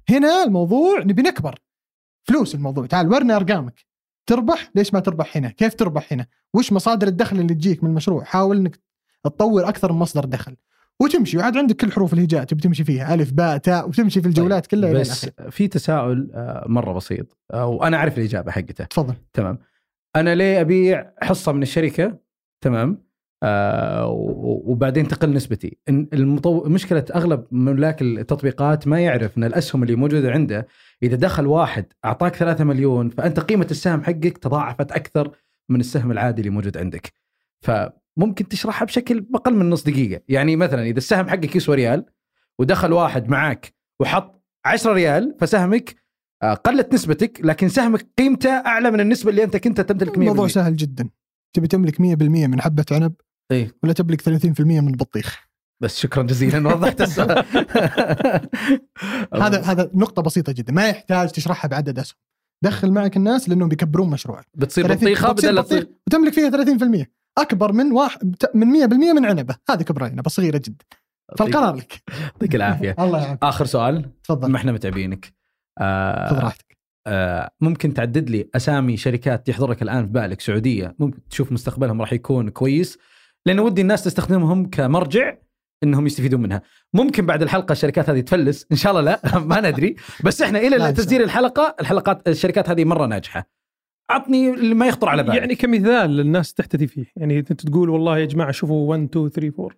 هنا 0.08 0.42
الموضوع 0.42 1.02
نبي 1.02 1.22
نكبر. 1.22 1.58
فلوس 2.24 2.54
الموضوع. 2.54 2.86
تعال 2.86 3.08
ورنا 3.08 3.36
أرقامك. 3.36 3.84
تربح؟ 4.26 4.70
ليش 4.74 4.94
ما 4.94 5.00
تربح 5.00 5.36
هنا؟ 5.36 5.48
كيف 5.48 5.74
تربح 5.74 6.12
هنا؟ 6.12 6.26
وش 6.54 6.72
مصادر 6.72 7.06
الدخل 7.06 7.40
اللي 7.40 7.54
تجيك 7.54 7.84
من 7.84 7.90
المشروع؟ 7.90 8.24
حاول 8.24 8.56
إنك 8.56 8.80
تطور 9.24 9.68
أكثر 9.68 9.92
من 9.92 9.98
مصدر 9.98 10.24
دخل. 10.24 10.56
وتمشي. 11.00 11.38
وعاد 11.38 11.56
عندك 11.56 11.76
كل 11.76 11.92
حروف 11.92 12.12
الهجاء 12.14 12.44
تبي 12.44 12.60
تمشي 12.60 12.84
فيها. 12.84 13.14
ألف 13.14 13.32
باء 13.32 13.56
تاء 13.56 13.88
وتمشي 13.88 14.20
في 14.20 14.28
الجولات 14.28 14.66
كلها 14.66 14.92
بس 14.92 15.26
في 15.50 15.68
تساؤل 15.68 16.30
آه، 16.34 16.64
مرة 16.68 16.92
بسيط. 16.92 17.38
وأنا 17.54 17.96
أعرف 17.96 18.18
الإجابة 18.18 18.50
حقته. 18.50 18.84
تفضل. 18.84 19.14
تمام. 19.32 19.58
أنا 20.16 20.34
ليه 20.34 20.60
أبيع 20.60 21.12
حصة 21.22 21.52
من 21.52 21.62
الشركة؟ 21.62 22.18
تمام؟ 22.60 23.08
آه 23.42 24.06
وبعدين 24.64 25.08
تقل 25.08 25.32
نسبتي. 25.32 25.78
المطو... 25.88 26.64
مشكلة 26.64 27.04
أغلب 27.14 27.44
ملاك 27.50 28.02
التطبيقات 28.02 28.88
ما 28.88 29.00
يعرف 29.00 29.38
إن 29.38 29.44
الأسهم 29.44 29.82
اللي 29.82 29.94
موجودة 29.94 30.30
عنده 30.30 30.66
إذا 31.02 31.16
دخل 31.16 31.46
واحد 31.46 31.92
أعطاك 32.04 32.36
3 32.36 32.64
مليون 32.64 33.10
فأنت 33.10 33.40
قيمة 33.40 33.66
السهم 33.70 34.02
حقك 34.02 34.38
تضاعفت 34.38 34.92
أكثر 34.92 35.30
من 35.68 35.80
السهم 35.80 36.10
العادي 36.10 36.40
اللي 36.40 36.50
موجود 36.50 36.76
عندك. 36.76 37.12
فممكن 37.60 38.48
تشرحها 38.48 38.86
بشكل 38.86 39.26
أقل 39.34 39.54
من 39.54 39.70
نص 39.70 39.82
دقيقة. 39.82 40.22
يعني 40.28 40.56
مثلا 40.56 40.82
إذا 40.82 40.98
السهم 40.98 41.28
حقك 41.28 41.56
يسوى 41.56 41.76
ريال 41.76 42.04
ودخل 42.58 42.92
واحد 42.92 43.28
معاك 43.28 43.74
وحط 44.00 44.42
10 44.64 44.92
ريال 44.92 45.36
فسهمك 45.40 45.94
قلت 46.42 46.94
نسبتك 46.94 47.40
لكن 47.44 47.68
سهمك 47.68 48.08
قيمته 48.18 48.50
أعلى 48.50 48.90
من 48.90 49.00
النسبة 49.00 49.30
اللي 49.30 49.44
أنت 49.44 49.56
كنت 49.56 49.80
تمتلك 49.80 50.14
100% 50.14 50.18
الموضوع 50.18 50.48
سهل 50.48 50.76
جدا. 50.76 51.08
تبي 51.56 51.66
تملك 51.68 51.96
100% 51.96 52.00
من 52.22 52.60
حبة 52.60 52.84
عنب 52.92 53.14
إيه. 53.52 53.74
ولا 53.82 53.92
تملك 53.92 54.22
30% 54.22 54.60
من 54.60 54.88
البطيخ. 54.88 55.48
بس 55.82 55.98
شكرا 55.98 56.22
جزيلا 56.22 56.68
وضحت 56.68 57.00
السؤال. 57.00 57.38
هذا 59.42 59.60
هذا 59.60 59.90
نقطة 59.94 60.22
بسيطة 60.22 60.52
جدا. 60.52 60.72
ما 60.72 60.88
يحتاج 60.88 61.30
تشرحها 61.30 61.68
بعدد 61.68 61.98
أسهم. 61.98 62.18
دخل 62.64 62.90
معك 62.90 63.16
الناس 63.16 63.48
لأنهم 63.48 63.68
بيكبرون 63.68 64.10
مشروعك. 64.10 64.46
بتصير 64.54 64.86
30 64.86 65.04
بطيخة 65.04 65.32
بدل 65.32 65.56
بطيخ. 65.62 65.84
وتملك 66.06 66.32
فيها 66.32 66.50
30% 66.50 67.06
أكبر 67.38 67.72
من 67.72 67.92
واحد 67.92 68.36
من 68.54 68.66
100% 68.66 69.12
من 69.12 69.26
عنبة. 69.26 69.56
هذه 69.70 69.82
كبر 69.82 70.04
عنبه 70.04 70.30
صغيرة 70.30 70.58
جدا. 70.58 70.84
فالقرار 71.38 71.74
لك. 71.74 72.02
يعطيك 72.22 72.54
العافية. 72.54 72.96
الله 73.04 73.18
يعافيك. 73.18 73.42
آخر 73.42 73.64
سؤال. 73.64 74.22
تفضل. 74.22 74.50
ما 74.50 74.56
إحنا 74.56 74.72
متعبينك. 74.72 75.37
آه 75.78 76.28
خذ 76.28 76.38
راحتك. 76.38 76.78
آه 77.06 77.50
ممكن 77.60 77.94
تعدد 77.94 78.30
لي 78.30 78.48
أسامي 78.56 78.96
شركات 78.96 79.48
يحضر 79.48 79.70
لك 79.70 79.82
الآن 79.82 80.06
في 80.06 80.12
بالك 80.12 80.40
سعودية. 80.40 80.94
ممكن 80.98 81.28
تشوف 81.28 81.52
مستقبلهم 81.52 82.00
راح 82.00 82.12
يكون 82.12 82.50
كويس. 82.50 82.98
لأن 83.46 83.58
ودي 83.58 83.80
الناس 83.80 84.04
تستخدمهم 84.04 84.70
كمرجع 84.70 85.34
إنهم 85.84 86.06
يستفيدون 86.06 86.42
منها. 86.42 86.62
ممكن 86.94 87.26
بعد 87.26 87.42
الحلقة 87.42 87.72
الشركات 87.72 88.10
هذه 88.10 88.20
تفلس. 88.20 88.66
إن 88.72 88.76
شاء 88.76 88.92
الله 88.92 89.02
لا 89.02 89.38
ما 89.50 89.70
ندري. 89.70 89.96
بس 90.24 90.42
إحنا 90.42 90.58
إلى 90.58 90.92
تسجيل 90.92 91.22
الحلقة 91.22 91.76
الحلقات 91.80 92.28
الشركات 92.28 92.68
هذه 92.68 92.84
مرة 92.84 93.06
ناجحة. 93.06 93.48
عطني 94.10 94.54
اللي 94.54 94.74
ما 94.74 94.86
يخطر 94.86 95.08
على 95.08 95.22
بالك. 95.22 95.36
يعني 95.36 95.54
كمثال 95.54 96.20
الناس 96.20 96.54
تحتذي 96.54 96.86
فيه. 96.86 97.06
يعني 97.16 97.38
أنت 97.38 97.52
تقول 97.52 97.90
والله 97.90 98.18
يا 98.18 98.24
جماعة 98.24 98.50
شوفوا 98.50 98.90
1 98.90 99.02
2 99.02 99.28
3 99.28 99.62
4 99.62 99.76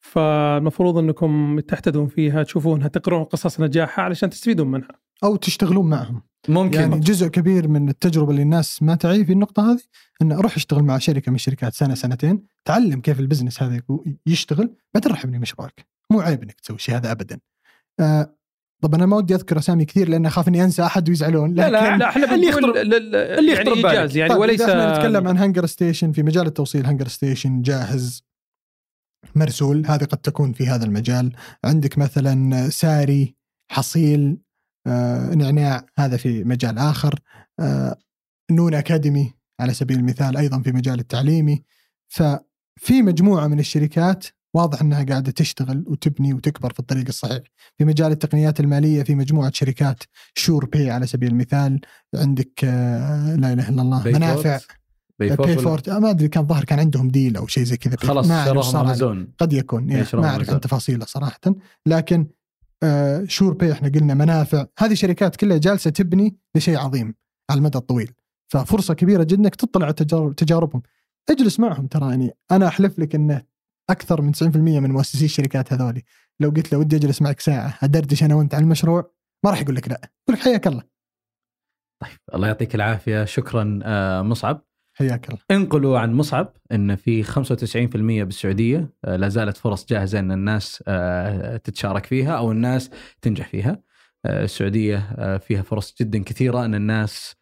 فالمفروض 0.00 0.98
إنكم 0.98 1.60
تحتذون 1.60 2.06
فيها 2.06 2.42
تشوفونها 2.42 2.88
تقرون 2.88 3.24
قصص 3.24 3.60
نجاحها 3.60 4.04
علشان 4.04 4.30
تستفيدون 4.30 4.70
منها. 4.70 4.88
أو 5.24 5.36
تشتغلون 5.36 5.90
معهم. 5.90 6.22
ممكن. 6.48 6.80
يعني 6.80 6.98
جزء 7.00 7.28
كبير 7.28 7.68
من 7.68 7.88
التجربة 7.88 8.30
اللي 8.30 8.42
الناس 8.42 8.82
ما 8.82 8.94
تعي 8.94 9.24
في 9.24 9.32
النقطة 9.32 9.72
هذه 9.72 9.80
إنه 10.22 10.40
روح 10.40 10.56
اشتغل 10.56 10.82
مع 10.82 10.98
شركة 10.98 11.30
من 11.30 11.34
الشركات 11.36 11.74
سنة 11.74 11.94
سنتين 11.94 12.42
تعلم 12.64 13.00
كيف 13.00 13.20
ال 13.20 13.25
business 13.25 13.62
هذا 13.62 13.80
يشتغل 14.26 14.74
بعدين 14.94 15.10
روح 15.12 15.24
ابني 15.24 15.38
مشروعك 15.38 15.86
مو 16.12 16.20
عيب 16.20 16.42
إنك 16.42 16.60
تسوي 16.60 16.76
الشيء 16.76 16.96
هذا 16.96 17.10
ابدا. 17.12 17.40
آه 18.00 18.36
طب 18.82 18.94
أنا 18.94 19.06
ما 19.06 19.16
ودي 19.16 19.34
أذكر 19.34 19.58
أسامي 19.58 19.84
كثير 19.84 20.08
لأن 20.08 20.26
أخاف 20.26 20.48
إني 20.48 20.64
أنسى 20.64 20.82
أحد 20.82 21.08
ويزعلون 21.08 21.54
لا، 21.54 21.70
لا، 21.70 21.96
لا 21.96 22.08
إحنا 22.08 22.34
اللي 22.34 22.46
بنقول 22.46 22.64
يخطر- 22.64 22.82
لل- 22.82 23.14
اللي 23.16 23.52
يخطر 23.52 23.66
يعني 23.68 23.80
ببالك. 23.80 23.94
إيجاز 23.94 24.16
يعني 24.16 24.30
طيب 24.32 24.40
وليس 24.40 24.60
إحنا 24.60 24.92
نتكلم 24.98 25.28
عن 25.28 25.36
HungerStation 25.38 26.12
في 26.12 26.22
مجال 26.22 26.46
التوصيل 26.46 26.86
HungerStation 26.86 27.62
جاهز 27.62 28.22
مرسول 29.34 29.86
هذه 29.86 30.04
قد 30.04 30.18
تكون 30.18 30.52
في 30.52 30.66
هذا 30.66 30.84
المجال. 30.84 31.32
عندك 31.64 31.98
مثلا 31.98 32.68
ساري 32.68 33.36
حصيل 33.72 34.38
نعناع 35.34 35.86
هذا 35.98 36.16
في 36.16 36.44
مجال 36.44 36.78
آخر. 36.78 37.20
آه، 37.60 37.96
Noon 38.50 38.74
Academy 38.74 39.34
على 39.60 39.74
سبيل 39.74 39.98
المثال 39.98 40.36
أيضا 40.36 40.62
في 40.62 40.72
مجال 40.72 41.00
التعليمي. 41.00 41.62
ففي 42.08 43.02
مجموعة 43.02 43.46
من 43.46 43.58
الشركات 43.60 44.24
واضح 44.54 44.80
أنها 44.80 45.02
قاعدة 45.02 45.30
تشتغل 45.30 45.84
وتبني 45.86 46.34
وتكبر 46.34 46.72
في 46.72 46.80
الطريق 46.80 47.04
الصحيح. 47.08 47.42
في 47.78 47.84
مجال 47.84 48.12
التقنيات 48.12 48.60
المالية 48.60 49.02
في 49.02 49.14
مجموعة 49.14 49.52
شركات 49.54 50.02
Sure 50.34 50.64
Pay 50.66 50.90
على 50.90 51.06
سبيل 51.06 51.30
المثال. 51.30 51.80
عندك 52.14 52.64
آه، 52.64 53.36
لا 53.36 53.52
إله 53.52 53.68
إلا 53.68 53.82
الله. 53.82 54.02
منافع 54.08 54.58
Pay 55.18 55.32
ولا- 55.38 55.56
Fort 55.56 55.88
آه، 55.88 55.98
ما 55.98 56.10
أدري 56.10 56.28
كان 56.28 56.46
ظهر 56.46 56.64
كان 56.64 56.78
عندهم 56.78 57.08
deal 57.08 57.36
أو 57.36 57.46
شيء 57.46 57.64
زي 57.64 57.76
كذا. 57.76 57.96
خلاص 57.96 58.26
شراهم. 58.26 58.76
أمازون. 58.76 59.32
قد 59.38 59.52
يكون 59.52 59.90
يعني 59.90 60.06
ما 60.14 60.28
أعرف. 60.28 60.50
عن 60.50 60.60
تفاصيله 60.60 61.04
صراحة. 61.04 61.40
لكن 61.86 62.26
آه 62.82 63.24
شور 63.28 63.52
بي 63.54 63.72
إحنا 63.72 63.88
قلنا 63.88 64.14
منافع. 64.14 64.66
هذه 64.78 64.94
شركات 64.94 65.36
كلها 65.36 65.58
جالسة 65.58 65.90
تبني 65.90 66.36
لشيء 66.56 66.78
عظيم 66.78 67.14
على 67.50 67.58
المدى 67.58 67.78
الطويل. 67.78 68.12
ففرصة 68.52 68.94
كبيرة 68.94 69.22
جدا 69.22 69.40
إنك 69.40 69.54
تطلع 69.56 69.84
على 69.84 69.94
تجارب 69.94 70.34
تجاربهم. 70.36 70.82
اجلس 71.30 71.60
معهم 71.60 71.86
ترى 71.86 72.10
يعني 72.10 72.30
أنا 72.50 72.68
أحلف 72.68 72.98
لك 72.98 73.14
إنه 73.14 73.42
أكثر 73.90 74.22
من 74.22 74.32
90% 74.34 74.56
من 74.56 74.90
مؤسسي 74.90 75.24
الشركات 75.24 75.72
هذولي 75.72 76.02
لو 76.40 76.50
قلت 76.50 76.72
له 76.72 76.78
ودي 76.78 76.96
أجلس 76.96 77.22
معك 77.22 77.40
ساعة 77.40 77.78
ادردش 77.82 78.22
أنا 78.22 78.34
وأنت 78.34 78.54
عن 78.54 78.62
المشروع 78.62 79.12
ما 79.44 79.50
راح 79.50 79.60
يقول 79.60 79.76
لك 79.76 79.88
لا. 79.88 80.00
يقول 80.28 80.38
لك 80.38 80.44
حياك 80.44 80.66
الله. 80.66 80.82
طيب 82.02 82.18
الله 82.34 82.46
يعطيك 82.46 82.74
العافية. 82.74 83.24
شكرا 83.24 83.80
آه، 83.82 84.22
مصعب. 84.22 84.64
حياك 85.00 85.28
الله 85.28 85.38
انقلوا 85.50 85.98
عن 85.98 86.12
مصعب 86.12 86.52
إن 86.72 86.96
في 86.96 87.22
95% 87.22 88.24
بالسعودية 88.24 88.90
آه، 89.04 89.16
لا 89.16 89.28
زالت 89.28 89.56
فرص 89.56 89.86
جاهزة 89.86 90.18
إن 90.18 90.32
الناس 90.32 90.84
آه، 90.88 91.56
تتشارك 91.56 92.06
فيها 92.06 92.32
أو 92.32 92.52
الناس 92.52 92.90
تنجح 93.22 93.48
فيها. 93.48 93.78
آه، 94.24 94.44
السعودية 94.44 94.98
فيها 95.38 95.62
فرص 95.62 95.94
جدا 96.00 96.22
كثيرة 96.22 96.64
إن 96.64 96.74
الناس 96.74 97.36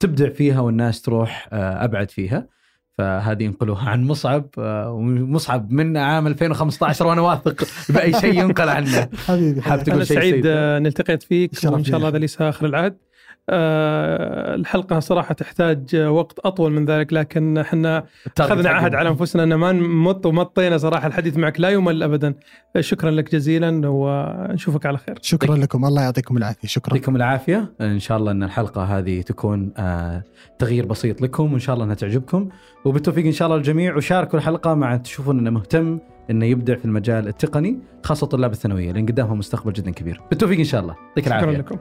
تبدع 0.00 0.28
فيها 0.28 0.60
والناس 0.60 1.02
تروح 1.02 1.48
أبعد 1.52 2.10
فيها. 2.10 2.48
فهذه 2.98 3.46
انقلوها 3.46 3.88
عن 3.88 4.04
مصعب 4.04 4.50
ومصعب 4.58 5.72
من 5.72 5.96
عام 5.96 6.26
2015 6.26 7.06
وأنا 7.06 7.20
واثق 7.20 7.66
بأي 7.88 8.12
شيء 8.12 8.34
ينقل 8.34 8.68
عنه. 8.68 9.08
حبيبي 9.26 9.62
حاب 9.62 9.72
حياك. 9.72 9.86
تقول 9.86 10.06
شيء 10.06 10.16
سعيد 10.16 10.46
ان 10.46 10.86
التقيت 10.86 11.22
فيك 11.22 11.50
وإن 11.64 11.84
شاء 11.84 11.96
الله. 11.96 12.08
هذا 12.08 12.18
ليس 12.18 12.40
آخر 12.40 12.66
العهد 12.66 12.96
آه، 13.50 14.54
الحلقة 14.54 14.98
صراحة 14.98 15.34
تحتاج 15.34 15.96
وقت 15.96 16.38
أطول 16.38 16.72
من 16.72 16.84
ذلك 16.84 17.12
لكن 17.12 17.58
إحنا 17.58 18.04
أخذنا 18.40 18.70
عهد 18.70 18.94
على 18.94 19.08
أنفسنا 19.08 19.42
إن 19.42 19.54
ما 19.54 19.72
نمط 19.72 20.26
ومطينا 20.26 20.78
صراحة 20.78 21.06
الحديث 21.06 21.36
معك 21.36 21.60
لا 21.60 21.70
يمل 21.70 22.02
ابدا. 22.02 22.34
شكرا 22.80 23.10
لك 23.10 23.32
جزيلا 23.32 23.80
ونشوفك 23.84 24.86
على 24.86 24.98
خير. 24.98 25.18
شكرا 25.22 25.56
لكم. 25.56 25.84
الله 25.84 26.02
يعطيكم 26.02 26.36
العافية. 26.36 26.68
شكرا. 26.68 26.94
يعطيكم 26.94 27.16
العافية. 27.16 27.72
إن 27.80 27.98
شاء 27.98 28.18
الله 28.18 28.30
إن 28.32 28.42
الحلقة 28.42 28.82
هذه 28.82 29.20
تكون 29.20 29.72
آه 29.76 30.22
تغيير 30.58 30.86
بسيط 30.86 31.22
لكم 31.22 31.52
وإن 31.52 31.60
شاء 31.60 31.74
الله 31.74 31.84
إنها 31.84 31.94
تعجبكم. 31.94 32.48
وبالتوفيق 32.84 33.26
إن 33.26 33.32
شاء 33.32 33.46
الله 33.46 33.58
للجميع 33.58 33.96
وشاركوا 33.96 34.38
الحلقة 34.38 34.74
مع 34.74 34.96
تشوفون 34.96 35.38
إنه 35.38 35.50
مهتم 35.50 35.98
إنه 36.30 36.46
يبدع 36.46 36.74
في 36.74 36.84
المجال 36.84 37.28
التقني 37.28 37.78
خاصة 38.02 38.26
طلاب 38.26 38.52
الثانوية 38.52 38.92
لأن 38.92 39.06
قدامهم 39.06 39.38
مستقبل 39.38 39.72
جدا 39.72 39.90
كبير. 39.90 40.20
بالتوفيق 40.30 40.58
إن 40.58 40.64
شاء 40.64 40.80
الله. 40.80 40.94
يعطيك 41.08 41.24
شكرا 41.24 41.38
العافية. 41.38 41.58
لكم. 41.58 41.78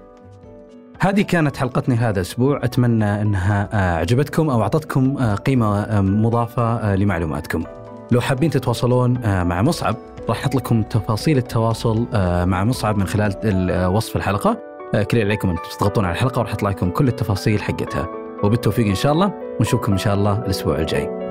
هذه 1.04 1.22
كانت 1.22 1.58
حلقتنا 1.58 1.96
هذا 1.96 2.16
الأسبوع 2.16 2.60
أتمنى 2.64 3.22
أنها 3.22 3.70
آه، 3.74 3.98
عجبتكم 4.00 4.50
أو 4.50 4.62
أعطتكم 4.62 5.36
قيمة 5.36 5.80
آه، 5.82 6.02
مضافة 6.02 6.64
آه، 6.64 6.96
لمعلوماتكم. 6.96 7.64
لو 8.12 8.22
حابين 8.22 8.50
تتواصلون 8.50 9.20
مع 9.44 9.62
مصعب 9.62 9.96
راح 10.30 10.40
نحط 10.40 10.56
لكم 10.56 10.84
تفاصيل 10.84 11.38
التواصل 11.38 12.08
مع 12.46 12.64
مصعب 12.64 12.98
من 12.98 13.08
خلال 13.08 13.34
ال- 13.44 13.86
وصف 13.86 14.16
الحلقة. 14.16 14.58
آه، 14.96 15.04
كل 15.04 15.20
عليكم 15.22 15.50
أن 15.50 15.56
تضغطون 15.80 16.06
على 16.06 16.14
الحلقة 16.14 16.40
وراح 16.40 16.54
يطلع 16.54 16.70
لكم 16.70 16.90
كل 16.90 17.08
التفاصيل 17.08 17.62
حقتها. 17.62 18.08
وبالتوفيق 18.44 18.88
إن 18.88 18.96
شاء 18.96 19.14
الله 19.14 19.34
ونشوفكم 19.60 19.92
إن 19.92 19.98
شاء 19.98 20.14
الله 20.14 20.40
الأسبوع 20.40 20.76
الجاي. 20.80 21.23